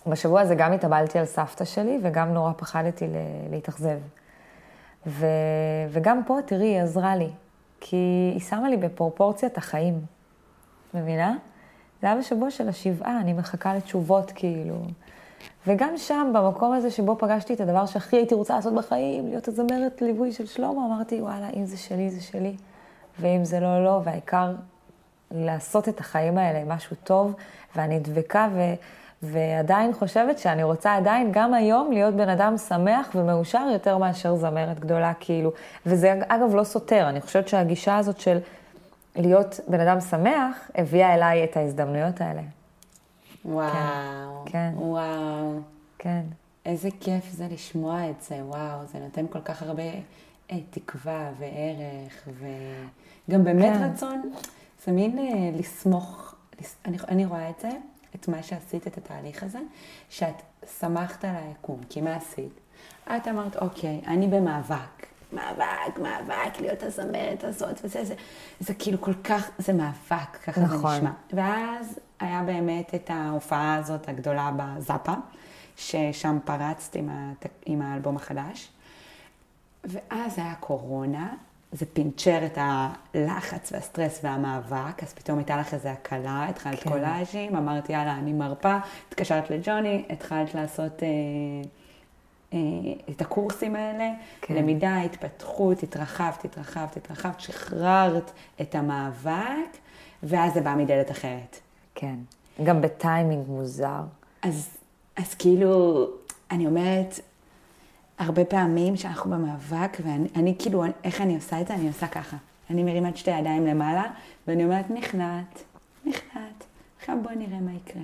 בשבוע 0.06 0.40
הזה 0.40 0.54
גם 0.54 0.72
התאבלתי 0.72 1.18
על 1.18 1.24
סבתא 1.24 1.64
שלי 1.64 1.98
וגם 2.02 2.34
נורא 2.34 2.52
פחדתי 2.56 3.06
להתאכזב. 3.50 3.98
ו... 5.06 5.26
וגם 5.90 6.24
פה, 6.26 6.38
תראי, 6.46 6.66
היא 6.66 6.80
עזרה 6.80 7.16
לי, 7.16 7.30
כי 7.80 8.30
היא 8.34 8.40
שמה 8.40 8.68
לי 8.68 8.76
בפרופורציית 8.76 9.58
החיים, 9.58 10.00
מבינה? 10.94 11.36
זה 12.02 12.06
היה 12.06 12.16
בשבוע 12.16 12.50
של 12.50 12.68
השבעה, 12.68 13.20
אני 13.20 13.32
מחכה 13.32 13.74
לתשובות 13.74 14.32
כאילו. 14.34 14.76
וגם 15.66 15.96
שם, 15.96 16.32
במקום 16.34 16.72
הזה 16.72 16.90
שבו 16.90 17.16
פגשתי 17.18 17.54
את 17.54 17.60
הדבר 17.60 17.86
שהכי 17.86 18.16
הייתי 18.16 18.34
רוצה 18.34 18.56
לעשות 18.56 18.74
בחיים, 18.74 19.28
להיות 19.28 19.48
הזמרת 19.48 20.02
ליווי 20.02 20.32
של 20.32 20.46
שלמה, 20.46 20.86
אמרתי, 20.86 21.20
וואלה, 21.20 21.48
אם 21.56 21.66
זה 21.66 21.76
שלי, 21.76 22.10
זה 22.10 22.20
שלי, 22.20 22.56
ואם 23.20 23.44
זה 23.44 23.60
לא, 23.60 23.84
לא, 23.84 24.00
והעיקר 24.04 24.54
לעשות 25.30 25.88
את 25.88 26.00
החיים 26.00 26.38
האלה 26.38 26.74
משהו 26.74 26.96
טוב, 27.04 27.34
ואני 27.76 27.98
דבקה 27.98 28.48
ו... 28.54 28.60
ועדיין 29.32 29.92
חושבת 29.92 30.38
שאני 30.38 30.62
רוצה 30.62 30.96
עדיין 30.96 31.28
גם 31.32 31.54
היום 31.54 31.92
להיות 31.92 32.14
בן 32.14 32.28
אדם 32.28 32.58
שמח 32.58 33.10
ומאושר 33.14 33.68
יותר 33.72 33.98
מאשר 33.98 34.36
זמרת 34.36 34.80
גדולה, 34.80 35.12
כאילו. 35.20 35.52
וזה 35.86 36.14
אגב 36.28 36.54
לא 36.54 36.64
סותר, 36.64 37.08
אני 37.08 37.20
חושבת 37.20 37.48
שהגישה 37.48 37.96
הזאת 37.96 38.20
של 38.20 38.38
להיות 39.16 39.60
בן 39.68 39.80
אדם 39.80 40.00
שמח, 40.00 40.70
הביאה 40.74 41.14
אליי 41.14 41.44
את 41.44 41.56
ההזדמנויות 41.56 42.20
האלה. 42.20 42.42
וואו. 43.44 44.44
כן. 44.46 44.72
וואו. 44.76 45.60
כן. 45.98 46.22
איזה 46.66 46.88
כיף 47.00 47.30
זה 47.30 47.46
לשמוע 47.50 48.10
את 48.10 48.22
זה, 48.22 48.34
וואו, 48.34 48.86
זה 48.92 48.98
נותן 48.98 49.26
כל 49.30 49.40
כך 49.40 49.62
הרבה 49.62 49.82
אה, 50.50 50.58
תקווה 50.70 51.30
וערך, 51.38 52.28
וגם 53.28 53.44
באמת 53.44 53.72
כן. 53.72 53.90
רצון, 53.92 54.32
זה 54.84 54.92
מין 54.92 55.18
אה, 55.18 55.50
לסמוך, 55.58 56.34
לס... 56.60 56.76
אני, 56.84 56.96
אני 57.08 57.26
רואה 57.26 57.50
את 57.50 57.60
זה, 57.60 57.70
את 58.14 58.28
מה 58.28 58.42
שעשית, 58.42 58.86
את 58.86 58.98
התהליך 58.98 59.42
הזה, 59.42 59.60
שאת 60.10 60.42
שמחת 60.80 61.24
על 61.24 61.36
היקום, 61.36 61.80
כי 61.88 62.00
מה 62.00 62.16
עשית? 62.16 62.60
את 63.04 63.28
אמרת, 63.28 63.56
אוקיי, 63.56 64.00
אני 64.06 64.26
במאבק. 64.26 65.06
מאבק, 65.32 65.98
מאבק, 66.02 66.60
להיות 66.60 66.82
הזמרת 66.82 67.44
הזאת, 67.44 67.80
וזה, 67.84 68.04
זה, 68.04 68.14
זה 68.60 68.74
כאילו 68.74 69.00
כל 69.00 69.14
כך, 69.14 69.50
זה 69.58 69.72
מאבק, 69.72 70.36
ככה 70.44 70.60
נכון. 70.60 70.90
זה 70.90 70.96
נשמע. 70.96 71.10
ואז 71.32 71.98
היה 72.20 72.42
באמת 72.42 72.94
את 72.94 73.10
ההופעה 73.10 73.74
הזאת 73.74 74.08
הגדולה 74.08 74.50
בזאפה, 74.56 75.12
ששם 75.76 76.38
פרצת 76.44 76.96
עם, 76.96 77.08
הת... 77.12 77.46
עם 77.66 77.82
האלבום 77.82 78.16
החדש. 78.16 78.68
ואז 79.84 80.38
היה 80.38 80.54
קורונה, 80.54 81.34
זה 81.74 81.86
פינצ'ר 81.86 82.46
את 82.46 82.58
הלחץ 82.60 83.72
והסטרס 83.72 84.20
והמאבק, 84.22 85.02
אז 85.02 85.14
פתאום 85.14 85.38
הייתה 85.38 85.56
לך 85.56 85.74
איזו 85.74 85.88
הקלה, 85.88 86.46
התחלת 86.48 86.82
כן. 86.82 86.90
קולאז'ים, 86.90 87.56
אמרתי, 87.56 87.92
יאללה, 87.92 88.14
אני 88.14 88.32
מרפה, 88.32 88.76
התקשרת 89.08 89.50
לג'וני, 89.50 90.04
התחלת 90.10 90.54
לעשות 90.54 91.02
אה, 91.02 91.08
אה, 92.52 92.58
את 93.10 93.20
הקורסים 93.20 93.76
האלה, 93.76 94.10
כן. 94.40 94.54
למידה, 94.54 95.00
התפתחות, 95.00 95.82
התרחבת, 95.82 96.44
התרחבת, 96.44 96.96
התרחבת, 96.96 97.40
שחררת 97.40 98.30
את 98.60 98.74
המאבק, 98.74 99.78
ואז 100.22 100.54
זה 100.54 100.60
בא 100.60 100.74
מדלת 100.74 101.10
אחרת. 101.10 101.60
כן. 101.94 102.16
גם 102.64 102.80
בטיימינג 102.80 103.48
מוזר. 103.48 104.00
אז, 104.42 104.68
אז 105.16 105.34
כאילו, 105.34 106.06
אני 106.50 106.66
אומרת, 106.66 107.20
הרבה 108.18 108.44
פעמים 108.44 108.96
שאנחנו 108.96 109.30
במאבק, 109.30 109.96
ואני 110.04 110.28
אני, 110.36 110.54
כאילו, 110.58 110.84
איך 111.04 111.20
אני 111.20 111.34
עושה 111.34 111.60
את 111.60 111.66
זה? 111.66 111.74
אני 111.74 111.88
עושה 111.88 112.06
ככה. 112.06 112.36
אני 112.70 112.82
מרימה 112.82 113.08
את 113.08 113.16
שתי 113.16 113.32
הידיים 113.32 113.66
למעלה, 113.66 114.04
ואני 114.46 114.64
אומרת, 114.64 114.90
נכנעת, 114.90 115.62
נכנעת, 116.04 116.64
עכשיו 116.98 117.16
בואי 117.22 117.36
נראה 117.36 117.60
מה 117.60 117.70
יקרה. 117.72 118.02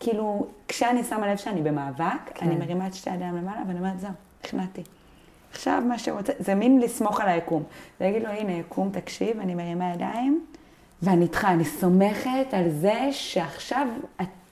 כאילו, 0.00 0.46
כשאני 0.68 1.04
שמה 1.04 1.32
לב 1.32 1.36
שאני 1.36 1.62
במאבק, 1.62 2.30
כן. 2.34 2.46
אני 2.46 2.56
מרימה 2.56 2.86
את 2.86 2.94
שתי 2.94 3.10
הידיים 3.10 3.36
למעלה, 3.36 3.62
ואני 3.68 3.78
אומרת, 3.78 4.00
זהו, 4.00 4.10
נכנעתי. 4.44 4.82
עכשיו 5.52 5.82
מה 5.88 5.98
שרוצה, 5.98 6.32
זה 6.38 6.54
מין 6.54 6.80
לסמוך 6.80 7.20
על 7.20 7.28
היקום. 7.28 7.62
להגיד 8.00 8.22
לו, 8.22 8.28
הנה, 8.28 8.52
יקום, 8.52 8.90
תקשיב, 8.92 9.40
אני 9.40 9.54
מרימה 9.54 9.94
ידיים, 9.94 10.44
ואני 11.02 11.22
איתך, 11.22 11.44
אני 11.44 11.64
סומכת 11.64 12.46
על 12.52 12.70
זה 12.70 13.08
שעכשיו 13.10 13.88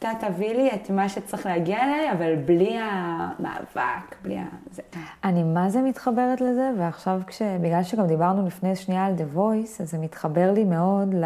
אתה 0.03 0.28
תביא 0.28 0.55
לי 0.55 0.70
את 0.74 0.90
מה 0.90 1.09
שצריך 1.09 1.46
להגיע 1.46 1.82
אליי, 1.82 2.12
אבל 2.12 2.36
בלי 2.36 2.78
המאבק, 2.80 4.16
בלי 4.22 4.38
ה... 4.38 4.44
זה. 4.70 4.82
אני 5.24 5.42
מה 5.42 5.70
זה 5.70 5.82
מתחברת 5.82 6.40
לזה, 6.40 6.70
ועכשיו 6.78 7.20
כש... 7.26 7.42
בגלל 7.42 7.82
שגם 7.82 8.07
דיברנו 8.07 8.46
לפני 8.46 8.76
שנייה 8.76 9.07
על 9.07 9.14
The 9.14 9.36
Voice, 9.36 9.82
אז 9.82 9.90
זה 9.90 9.98
מתחבר 9.98 10.53
לי 10.53 10.64
מאוד 10.64 11.14
ל... 11.14 11.24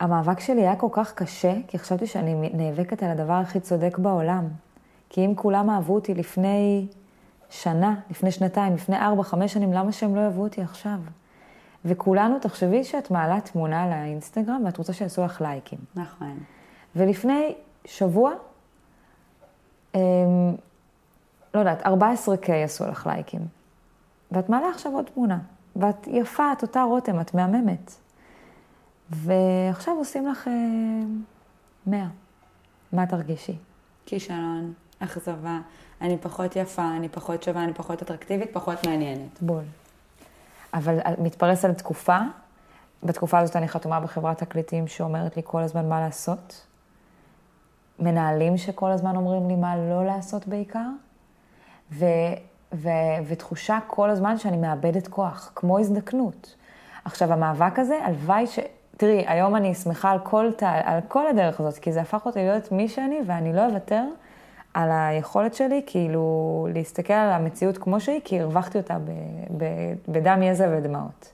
המאבק 0.00 0.40
שלי 0.40 0.60
היה 0.60 0.76
כל 0.76 0.88
כך 0.92 1.14
קשה, 1.14 1.54
כי 1.68 1.78
חשבתי 1.78 2.06
שאני 2.06 2.50
נאבקת 2.54 3.02
על 3.02 3.10
הדבר 3.10 3.32
הכי 3.32 3.60
צודק 3.60 3.98
בעולם. 3.98 4.44
כי 5.08 5.26
אם 5.26 5.32
כולם 5.36 5.70
אהבו 5.70 5.94
אותי 5.94 6.14
לפני 6.14 6.86
שנה, 7.50 7.94
לפני 8.10 8.30
שנתיים, 8.30 8.74
לפני 8.74 8.96
ארבע, 8.96 9.22
חמש 9.22 9.52
שנים, 9.52 9.72
למה 9.72 9.92
שהם 9.92 10.16
לא 10.16 10.20
אהבו 10.20 10.42
אותי 10.42 10.62
עכשיו? 10.62 10.98
וכולנו, 11.84 12.38
תחשבי 12.38 12.84
שאת 12.84 13.10
מעלה 13.10 13.40
תמונה 13.40 13.88
לאינסטגרם 13.90 14.62
ואת 14.64 14.76
רוצה 14.76 14.92
שיעשו 14.92 15.24
לך 15.24 15.40
לייקים. 15.40 15.78
נכון. 15.96 16.38
ולפני 16.96 17.54
שבוע, 17.84 18.32
אמ, 19.94 20.00
לא 21.54 21.58
יודעת, 21.58 21.82
14K 21.82 22.52
עשו 22.64 22.86
לך 22.86 23.06
לייקים. 23.06 23.40
ואת 24.32 24.48
מעלה 24.48 24.68
עכשיו 24.70 24.92
עוד 24.92 25.04
תמונה. 25.14 25.38
ואת 25.76 26.06
יפה, 26.06 26.52
את 26.52 26.62
אותה 26.62 26.82
רותם, 26.82 27.20
את 27.20 27.34
מהממת. 27.34 27.92
ועכשיו 29.10 29.94
עושים 29.94 30.26
לך 30.28 30.48
אה, 30.48 30.52
100. 31.86 32.06
מה 32.92 33.06
תרגישי? 33.06 33.56
כישלון, 34.06 34.72
אכזבה, 34.98 35.58
אני 36.00 36.18
פחות 36.18 36.56
יפה, 36.56 36.88
אני 36.96 37.08
פחות 37.08 37.42
שווה, 37.42 37.64
אני 37.64 37.74
פחות 37.74 38.02
אטרקטיבית, 38.02 38.50
פחות 38.52 38.86
מעניינת. 38.86 39.42
בול. 39.42 39.62
אבל 40.74 40.98
על- 41.04 41.14
מתפרס 41.18 41.64
על 41.64 41.72
תקופה. 41.72 42.18
בתקופה 43.02 43.38
הזאת 43.38 43.56
אני 43.56 43.68
חתומה 43.68 44.00
בחברת 44.00 44.38
תקליטים 44.38 44.86
שאומרת 44.88 45.36
לי 45.36 45.42
כל 45.44 45.60
הזמן 45.60 45.88
מה 45.88 46.00
לעשות. 46.00 46.66
מנהלים 47.98 48.56
שכל 48.56 48.90
הזמן 48.90 49.16
אומרים 49.16 49.48
לי 49.48 49.56
מה 49.56 49.76
לא 49.76 50.04
לעשות 50.04 50.48
בעיקר. 50.48 50.88
ו, 51.92 52.04
ו, 52.74 52.88
ותחושה 53.26 53.78
כל 53.86 54.10
הזמן 54.10 54.38
שאני 54.38 54.56
מאבדת 54.56 55.08
כוח, 55.08 55.52
כמו 55.54 55.78
הזדקנות. 55.78 56.54
עכשיו, 57.04 57.32
המאבק 57.32 57.78
הזה, 57.78 57.98
הלוואי 58.04 58.46
ש... 58.46 58.58
תראי, 58.96 59.24
היום 59.26 59.56
אני 59.56 59.74
שמחה 59.74 60.10
על 60.10 60.18
כל, 60.18 60.50
על 60.60 61.00
כל 61.08 61.26
הדרך 61.26 61.60
הזאת, 61.60 61.78
כי 61.78 61.92
זה 61.92 62.00
הפך 62.00 62.26
אותי 62.26 62.38
להיות 62.38 62.72
מי 62.72 62.88
שאני, 62.88 63.20
ואני 63.26 63.52
לא 63.52 63.66
אוותר 63.66 64.04
על 64.74 64.88
היכולת 64.92 65.54
שלי, 65.54 65.82
כאילו, 65.86 66.68
להסתכל 66.74 67.12
על 67.12 67.30
המציאות 67.30 67.78
כמו 67.78 68.00
שהיא, 68.00 68.20
כי 68.24 68.40
הרווחתי 68.40 68.78
אותה 68.78 68.98
ב, 68.98 69.10
ב, 69.56 69.64
בדם, 70.08 70.42
יזע 70.42 70.68
ודמעות. 70.70 71.32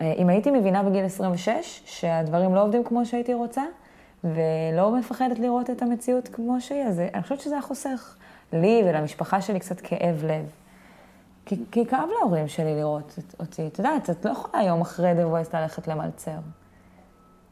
אה, 0.00 0.12
אם 0.16 0.28
הייתי 0.28 0.50
מבינה 0.50 0.82
בגיל 0.82 1.04
26 1.04 1.82
שהדברים 1.84 2.54
לא 2.54 2.62
עובדים 2.62 2.84
כמו 2.84 3.06
שהייתי 3.06 3.34
רוצה, 3.34 3.62
ולא 4.24 4.96
מפחדת 4.98 5.38
לראות 5.38 5.70
את 5.70 5.82
המציאות 5.82 6.28
כמו 6.28 6.60
שהיא, 6.60 6.82
אז 6.82 7.00
אני 7.14 7.22
חושבת 7.22 7.40
שזה 7.40 7.54
היה 7.54 7.62
חוסך 7.62 8.16
לי 8.52 8.82
ולמשפחה 8.86 9.40
שלי 9.40 9.60
קצת 9.60 9.80
כאב 9.80 10.24
לב. 10.24 10.50
כי, 11.46 11.56
כי 11.70 11.86
כאב 11.86 12.08
להורים 12.18 12.48
שלי 12.48 12.76
לראות 12.76 13.18
אותי. 13.40 13.66
את 13.66 13.78
יודעת, 13.78 14.10
את 14.10 14.24
לא 14.24 14.30
יכולה 14.30 14.62
יום 14.62 14.80
אחרי 14.80 15.12
The 15.12 15.24
Voice 15.24 15.56
ללכת 15.56 15.88
למלצר. 15.88 16.38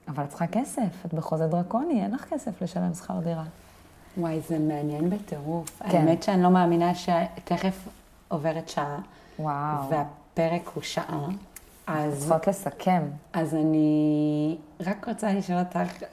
אבל 0.08 0.24
את 0.24 0.28
צריכה 0.28 0.46
כסף, 0.46 1.06
את 1.06 1.14
בחוזה 1.14 1.46
דרקוני, 1.46 2.02
אין 2.02 2.10
לך 2.10 2.24
כסף 2.24 2.62
לשלם 2.62 2.94
שכר 2.94 3.20
דירה. 3.20 3.44
וואי, 4.18 4.40
זה 4.48 4.58
מעניין 4.58 5.10
בטירוף. 5.10 5.82
כן. 5.90 5.98
האמת 5.98 6.22
שאני 6.22 6.42
לא 6.42 6.50
מאמינה 6.50 6.94
שתכף 6.94 7.88
עוברת 8.28 8.68
שעה. 8.68 8.98
וואו. 9.38 9.90
והפרק 9.90 10.68
הוא 10.74 10.82
שעה. 10.82 11.26
אז... 11.86 12.18
צריכות 12.18 12.46
לסכם. 12.46 13.02
אז 13.32 13.54
אני 13.54 14.56
רק 14.80 15.08
רוצה 15.08 15.32
לשאול 15.32 15.58
אותך, 15.58 16.04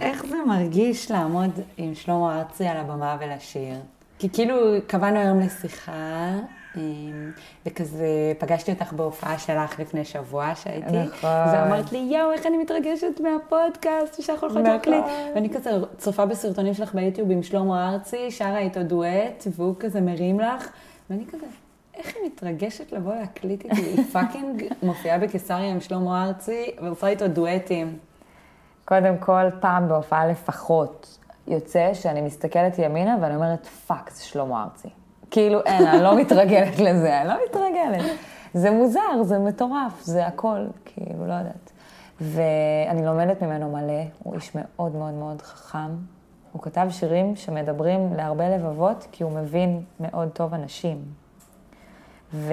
כן. 0.00 0.06
איך 0.06 0.26
זה 0.26 0.36
מרגיש 0.46 1.10
לעמוד 1.10 1.50
עם 1.76 1.94
שלמה 1.94 2.38
ארצי 2.38 2.66
על 2.66 2.76
הבמה 2.76 3.16
ולשיר? 3.20 3.74
כי 4.18 4.28
כאילו 4.32 4.56
קבענו 4.86 5.18
היום 5.18 5.40
לשיחה, 5.40 6.32
וכזה 7.66 8.32
פגשתי 8.38 8.72
אותך 8.72 8.92
בהופעה 8.92 9.38
שלך 9.38 9.80
לפני 9.80 10.04
שבוע 10.04 10.52
שהייתי. 10.54 10.98
נכון. 10.98 11.30
ואמרת 11.30 11.92
לי, 11.92 11.98
יואו, 11.98 12.32
איך 12.32 12.46
אני 12.46 12.56
מתרגשת 12.56 13.20
מהפודקאסט 13.20 14.22
שאנחנו 14.22 14.46
הולכות 14.46 14.64
להקליט. 14.64 15.04
ואני 15.34 15.50
כזה 15.50 15.70
צופה 15.98 16.26
בסרטונים 16.26 16.74
שלך 16.74 16.94
ביוטיוב 16.94 17.30
עם 17.30 17.42
שלמה 17.42 17.92
ארצי, 17.92 18.30
שרה 18.30 18.58
איתו 18.58 18.82
דואט, 18.82 19.46
והוא 19.56 19.74
כזה 19.80 20.00
מרים 20.00 20.40
לך, 20.40 20.68
ואני 21.10 21.24
כזה, 21.26 21.46
איך 21.94 22.06
היא 22.16 22.26
מתרגשת 22.26 22.92
לבוא 22.92 23.14
להקליט 23.14 23.64
איתי? 23.64 23.82
היא 23.82 24.04
fucking 24.12 24.64
מופיעה 24.82 25.18
בקיסריה 25.18 25.70
עם 25.70 25.80
שלמה 25.80 26.26
ארצי 26.26 26.70
ועושה 26.82 27.06
איתו 27.06 27.28
דואטים. 27.28 27.98
קודם 28.88 29.18
כל, 29.18 29.50
פעם 29.60 29.88
בהופעה 29.88 30.26
לפחות, 30.26 31.18
יוצא 31.46 31.94
שאני 31.94 32.20
מסתכלת 32.20 32.78
ימינה 32.78 33.16
ואני 33.20 33.34
אומרת, 33.34 33.66
fuck, 33.66 34.10
זה 34.10 34.24
שלמה 34.24 34.62
ארצי. 34.62 34.88
כאילו, 35.30 35.60
אין, 35.60 35.86
אני 35.86 36.02
לא 36.02 36.16
מתרגלת 36.16 36.78
לזה, 36.78 37.20
אני 37.20 37.28
לא 37.28 37.34
מתרגלת. 37.48 38.04
זה 38.54 38.70
מוזר, 38.70 39.22
זה 39.22 39.38
מטורף, 39.38 40.02
זה 40.02 40.26
הכל, 40.26 40.66
כאילו, 40.84 41.26
לא 41.26 41.32
יודעת. 41.32 41.72
ואני 42.20 43.06
לומדת 43.06 43.42
ממנו 43.42 43.72
מלא, 43.72 44.02
הוא 44.22 44.34
איש 44.34 44.50
מאוד 44.54 44.94
מאוד 44.94 45.14
מאוד 45.14 45.42
חכם. 45.42 45.96
הוא 46.52 46.62
כתב 46.62 46.86
שירים 46.90 47.36
שמדברים 47.36 48.14
להרבה 48.14 48.48
לבבות, 48.48 49.06
כי 49.12 49.24
הוא 49.24 49.32
מבין 49.32 49.82
מאוד 50.00 50.28
טוב 50.28 50.54
אנשים. 50.54 51.02
וזו 52.34 52.52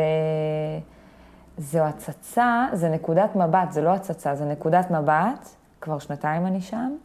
הצצה, 1.79 2.67
זה 2.73 2.89
נקודת 2.89 3.35
מבט, 3.35 3.71
זה 3.71 3.81
לא 3.81 3.89
הצצה, 3.89 4.35
זה 4.35 4.45
נקודת 4.45 4.91
מבט, 4.91 5.49
כבר 5.83 5.99
שנתיים 5.99 6.45
אני 6.45 6.61
שם, 6.61 6.95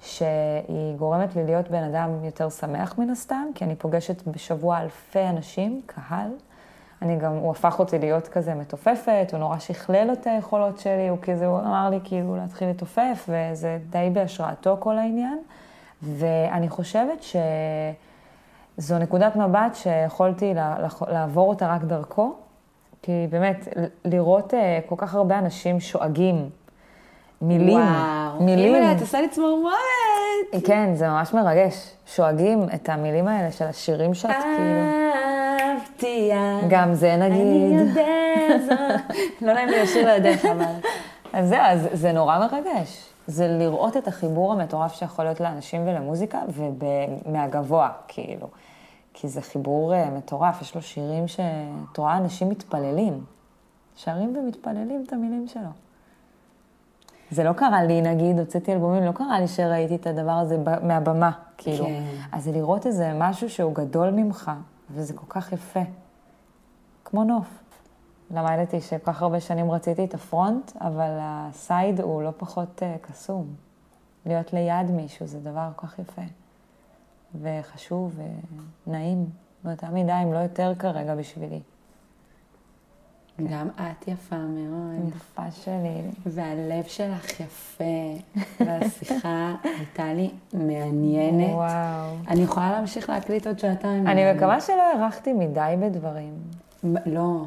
שהיא 0.00 0.96
גורמת 0.96 1.36
לי 1.36 1.44
להיות 1.44 1.70
בן 1.70 1.82
אדם 1.82 2.24
יותר 2.24 2.50
שמח 2.50 2.98
מן 2.98 3.10
הסתם, 3.10 3.46
כי 3.54 3.64
אני 3.64 3.76
פוגשת 3.76 4.28
בשבוע 4.28 4.80
אלפי 4.80 5.28
אנשים, 5.28 5.82
קהל. 5.86 6.30
אני 7.02 7.16
גם, 7.16 7.32
הוא 7.32 7.50
הפך 7.50 7.78
אותי 7.78 7.98
להיות 7.98 8.28
כזה 8.28 8.54
מתופפת, 8.54 9.28
הוא 9.32 9.38
נורא 9.38 9.58
שכלל 9.58 10.12
את 10.12 10.26
היכולות 10.26 10.78
שלי, 10.78 11.08
הוא 11.08 11.18
כזה, 11.22 11.46
הוא 11.46 11.58
אמר 11.58 11.90
לי 11.90 12.00
כאילו 12.04 12.36
להתחיל 12.36 12.68
לתופף, 12.68 13.28
וזה 13.28 13.78
די 13.90 14.10
בהשראתו 14.12 14.76
כל 14.80 14.98
העניין. 14.98 15.38
ואני 16.02 16.68
חושבת 16.68 17.22
שזו 18.78 18.98
נקודת 18.98 19.36
מבט 19.36 19.74
שיכולתי 19.74 20.54
לעבור 21.08 21.48
אותה 21.48 21.74
רק 21.74 21.82
דרכו, 21.82 22.34
כי 23.02 23.26
באמת, 23.30 23.68
לראות 24.04 24.54
אה, 24.54 24.78
כל 24.86 24.94
כך 24.98 25.14
הרבה 25.14 25.38
אנשים 25.38 25.80
שואגים 25.80 26.50
מילים, 27.42 27.78
וואו, 27.78 28.42
מילים. 28.42 28.74
אימא'לה, 28.74 28.92
את 28.92 29.00
עושה 29.00 29.20
לי 29.20 29.28
צמרמורת. 29.28 29.74
כן, 30.64 30.94
זה 30.94 31.08
ממש 31.08 31.34
מרגש. 31.34 31.90
שואגים 32.06 32.66
את 32.74 32.88
המילים 32.88 33.28
האלה 33.28 33.52
של 33.52 33.64
השירים 33.64 34.14
שאת 34.14 34.30
כאילו... 34.30 35.08
אהבתי 35.60 36.30
גם 36.68 36.94
זה 36.94 37.16
נגיד. 37.16 37.40
אני 37.40 37.76
יודע 37.78 38.06
זאת. 38.66 39.16
לא 39.46 39.52
נעים 39.52 39.68
לי 39.68 39.82
לשיר 39.82 40.14
לידך, 40.14 40.44
אבל... 40.44 40.64
אז 41.32 41.48
זהו, 41.48 41.60
אז 41.62 41.88
זה 41.92 42.12
נורא 42.12 42.38
מרגש. 42.38 43.08
זה 43.26 43.48
לראות 43.48 43.96
את 43.96 44.08
החיבור 44.08 44.52
המטורף 44.52 44.94
שיכול 44.94 45.24
להיות 45.24 45.40
לאנשים 45.40 45.88
ולמוזיקה, 45.88 46.38
ומהגבוה, 47.26 47.88
כאילו. 48.08 48.46
כי 49.14 49.28
זה 49.28 49.42
חיבור 49.42 49.94
uh, 49.94 50.10
מטורף, 50.16 50.62
יש 50.62 50.74
לו 50.74 50.82
שירים 50.82 51.28
שאת 51.28 51.96
רואה 51.98 52.16
אנשים 52.16 52.48
מתפללים. 52.48 53.24
שרים 53.96 54.36
ומתפללים 54.36 55.04
את 55.06 55.12
המילים 55.12 55.46
שלו. 55.48 55.87
זה 57.30 57.44
לא 57.44 57.52
קרה 57.52 57.84
לי, 57.84 58.00
נגיד, 58.00 58.38
הוצאתי 58.38 58.72
אלבומים, 58.72 59.02
לא 59.02 59.12
קרה 59.12 59.40
לי 59.40 59.48
שראיתי 59.48 59.94
את 59.94 60.06
הדבר 60.06 60.32
הזה 60.32 60.58
מהבמה, 60.82 61.30
כאילו. 61.58 61.86
כן. 61.86 62.02
אז 62.32 62.44
זה 62.44 62.52
לראות 62.52 62.86
איזה 62.86 63.12
משהו 63.14 63.50
שהוא 63.50 63.74
גדול 63.74 64.10
ממך, 64.10 64.50
וזה 64.90 65.14
כל 65.14 65.26
כך 65.28 65.52
יפה. 65.52 65.80
כמו 67.04 67.24
נוף. 67.24 67.62
למדתי 68.30 68.80
שכל 68.80 69.12
כך 69.12 69.22
הרבה 69.22 69.40
שנים 69.40 69.70
רציתי 69.70 70.04
את 70.04 70.14
הפרונט, 70.14 70.72
אבל 70.80 71.18
הסייד 71.20 72.00
הוא 72.00 72.22
לא 72.22 72.30
פחות 72.36 72.82
uh, 72.82 73.06
קסום. 73.06 73.46
להיות 74.26 74.52
ליד 74.52 74.90
מישהו 74.90 75.26
זה 75.26 75.40
דבר 75.40 75.68
כל 75.76 75.86
כך 75.86 75.98
יפה. 75.98 76.22
וחשוב 77.42 78.18
ונעים, 78.86 79.26
באותה 79.64 79.90
מידה, 79.90 80.22
אם 80.22 80.32
לא 80.32 80.38
יותר 80.38 80.72
כרגע 80.78 81.14
בשבילי. 81.14 81.60
גם 83.44 83.68
את 83.74 84.08
יפה 84.08 84.36
מאוד. 84.36 85.08
יפה 85.16 85.50
שלי. 85.50 86.02
והלב 86.26 86.84
שלך 86.84 87.40
יפה, 87.40 87.84
והשיחה 88.60 89.54
הייתה 89.78 90.14
לי 90.14 90.30
מעניינת. 90.52 91.54
וואו. 91.54 92.14
אני 92.28 92.40
יכולה 92.42 92.70
להמשיך 92.70 93.10
להקליט 93.10 93.46
עוד 93.46 93.58
שעתיים. 93.58 94.06
אני 94.06 94.32
מקווה 94.32 94.60
שלא 94.60 94.82
הארכתי 94.82 95.32
מדי 95.32 95.74
בדברים. 95.80 96.34
לא. 97.06 97.44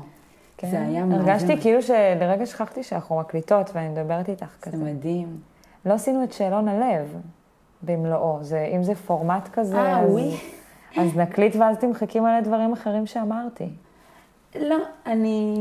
כן. 0.57 0.71
זה 0.71 0.81
היה 0.81 1.05
מה 1.05 1.15
הרגשתי 1.15 1.61
כאילו 1.61 1.81
שלרגע 1.81 2.45
שכחתי 2.45 2.83
שאנחנו 2.83 3.19
מקליטות 3.19 3.69
ואני 3.73 3.89
מדברת 3.89 4.29
איתך 4.29 4.55
כזה. 4.61 4.77
זה 4.77 4.83
מדהים. 4.83 5.37
לא 5.85 5.93
עשינו 5.93 6.23
את 6.23 6.33
שאלון 6.33 6.67
הלב 6.67 7.15
במלואו. 7.83 8.37
זה, 8.41 8.69
אם 8.75 8.83
זה 8.83 8.95
פורמט 8.95 9.49
כזה, 9.53 9.77
אה, 9.77 9.99
אז, 9.99 10.11
אז 10.97 11.17
נקליט 11.17 11.55
ואז 11.55 11.77
תמחקי 11.77 12.19
מלא 12.19 12.39
דברים 12.41 12.73
אחרים 12.73 13.05
שאמרתי. 13.05 13.69
לא, 14.55 14.77
אני... 15.05 15.55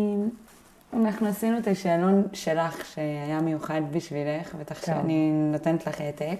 אנחנו 0.92 1.26
עשינו 1.26 1.58
את 1.58 1.66
השאלון 1.66 2.24
שלך, 2.32 2.86
שהיה 2.86 3.40
מיוחד 3.40 3.80
בשבילך, 3.90 4.54
בטח 4.54 4.86
שאני 4.86 5.30
נותנת 5.52 5.86
לך 5.86 6.00
העתק. 6.00 6.38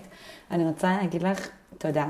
אני 0.50 0.64
רוצה 0.64 0.96
להגיד 0.96 1.22
לך 1.22 1.48
תודה 1.78 2.08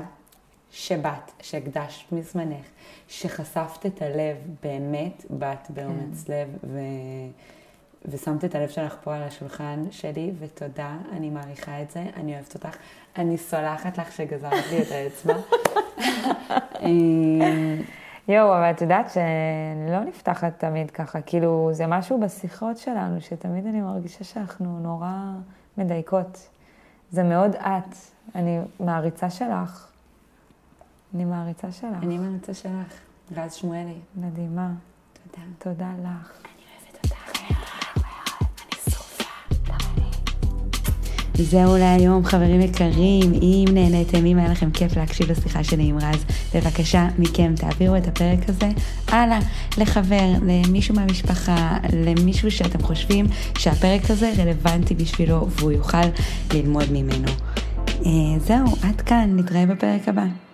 שבאת, 0.71 1.31
שהקדשת 1.41 2.11
מזמנך, 2.11 2.65
שחשפת 3.07 3.85
את 3.85 4.01
הלב, 4.01 4.37
באמת 4.63 5.25
באת 5.29 5.71
באומץ 5.71 6.23
כן. 6.27 6.33
לב, 6.33 6.47
ו... 6.63 6.79
ושמת 8.05 8.45
את 8.45 8.55
הלב 8.55 8.69
שלך 8.69 8.95
פה 9.03 9.15
על 9.15 9.23
השולחן 9.23 9.83
שלי, 9.91 10.31
ותודה, 10.39 10.97
אני 11.11 11.29
מעריכה 11.29 11.81
את 11.81 11.91
זה, 11.91 12.03
אני 12.15 12.33
אוהבת 12.33 12.53
אותך. 12.53 12.77
אני 13.17 13.37
סולחת 13.37 13.97
לך 13.97 14.11
שגזרת 14.11 14.65
לי 14.71 14.81
את 14.81 14.91
האצבע. 14.91 15.35
יואו, 18.31 18.57
אבל 18.57 18.71
את 18.71 18.81
יודעת 18.81 19.09
שאני 19.09 19.91
לא 19.91 19.99
נפתחת 20.03 20.59
תמיד 20.59 20.91
ככה, 20.91 21.21
כאילו, 21.21 21.69
זה 21.73 21.87
משהו 21.87 22.19
בשיחות 22.19 22.77
שלנו, 22.77 23.21
שתמיד 23.21 23.67
אני 23.67 23.81
מרגישה 23.81 24.23
שאנחנו 24.23 24.79
נורא 24.79 25.13
מדייקות. 25.77 26.49
זה 27.11 27.23
מאוד 27.23 27.55
את. 27.55 27.95
אני 28.35 28.59
מעריצה 28.79 29.29
שלך. 29.29 29.91
אני 31.15 31.25
מעריצה 31.25 31.71
שלך. 31.71 32.03
אני 32.03 32.17
מעריצה 32.17 32.53
שלך. 32.53 32.99
רז 33.35 33.53
שמואלי. 33.53 33.99
מדהימה. 34.15 34.71
תודה. 35.23 35.43
תודה 35.57 35.91
לך. 36.03 36.40
וזהו 41.41 41.77
להיום, 41.77 42.25
חברים 42.25 42.61
יקרים. 42.61 43.33
אם 43.33 43.65
נהניתם, 43.73 44.25
אם 44.25 44.37
היה 44.37 44.49
לכם 44.49 44.71
כיף 44.71 44.97
להקשיב 44.97 45.31
לשיחה 45.31 45.63
שלי 45.63 45.83
עם 45.83 45.97
רז, 45.97 46.25
בבקשה 46.55 47.07
מכם 47.19 47.53
תעבירו 47.55 47.95
את 47.95 48.07
הפרק 48.07 48.49
הזה 48.49 48.69
הלאה 49.07 49.39
לחבר, 49.77 50.29
למישהו 50.47 50.95
מהמשפחה, 50.95 51.77
למישהו 51.93 52.51
שאתם 52.51 52.81
חושבים 52.81 53.25
שהפרק 53.57 54.01
הזה 54.09 54.33
רלוונטי 54.37 54.95
בשבילו 54.95 55.47
והוא 55.49 55.71
יוכל 55.71 56.07
ללמוד 56.53 56.91
ממנו. 56.91 57.31
אה, 58.05 58.39
זהו, 58.39 58.65
עד 58.83 59.01
כאן, 59.01 59.33
נתראה 59.35 59.65
בפרק 59.65 60.07
הבא. 60.07 60.50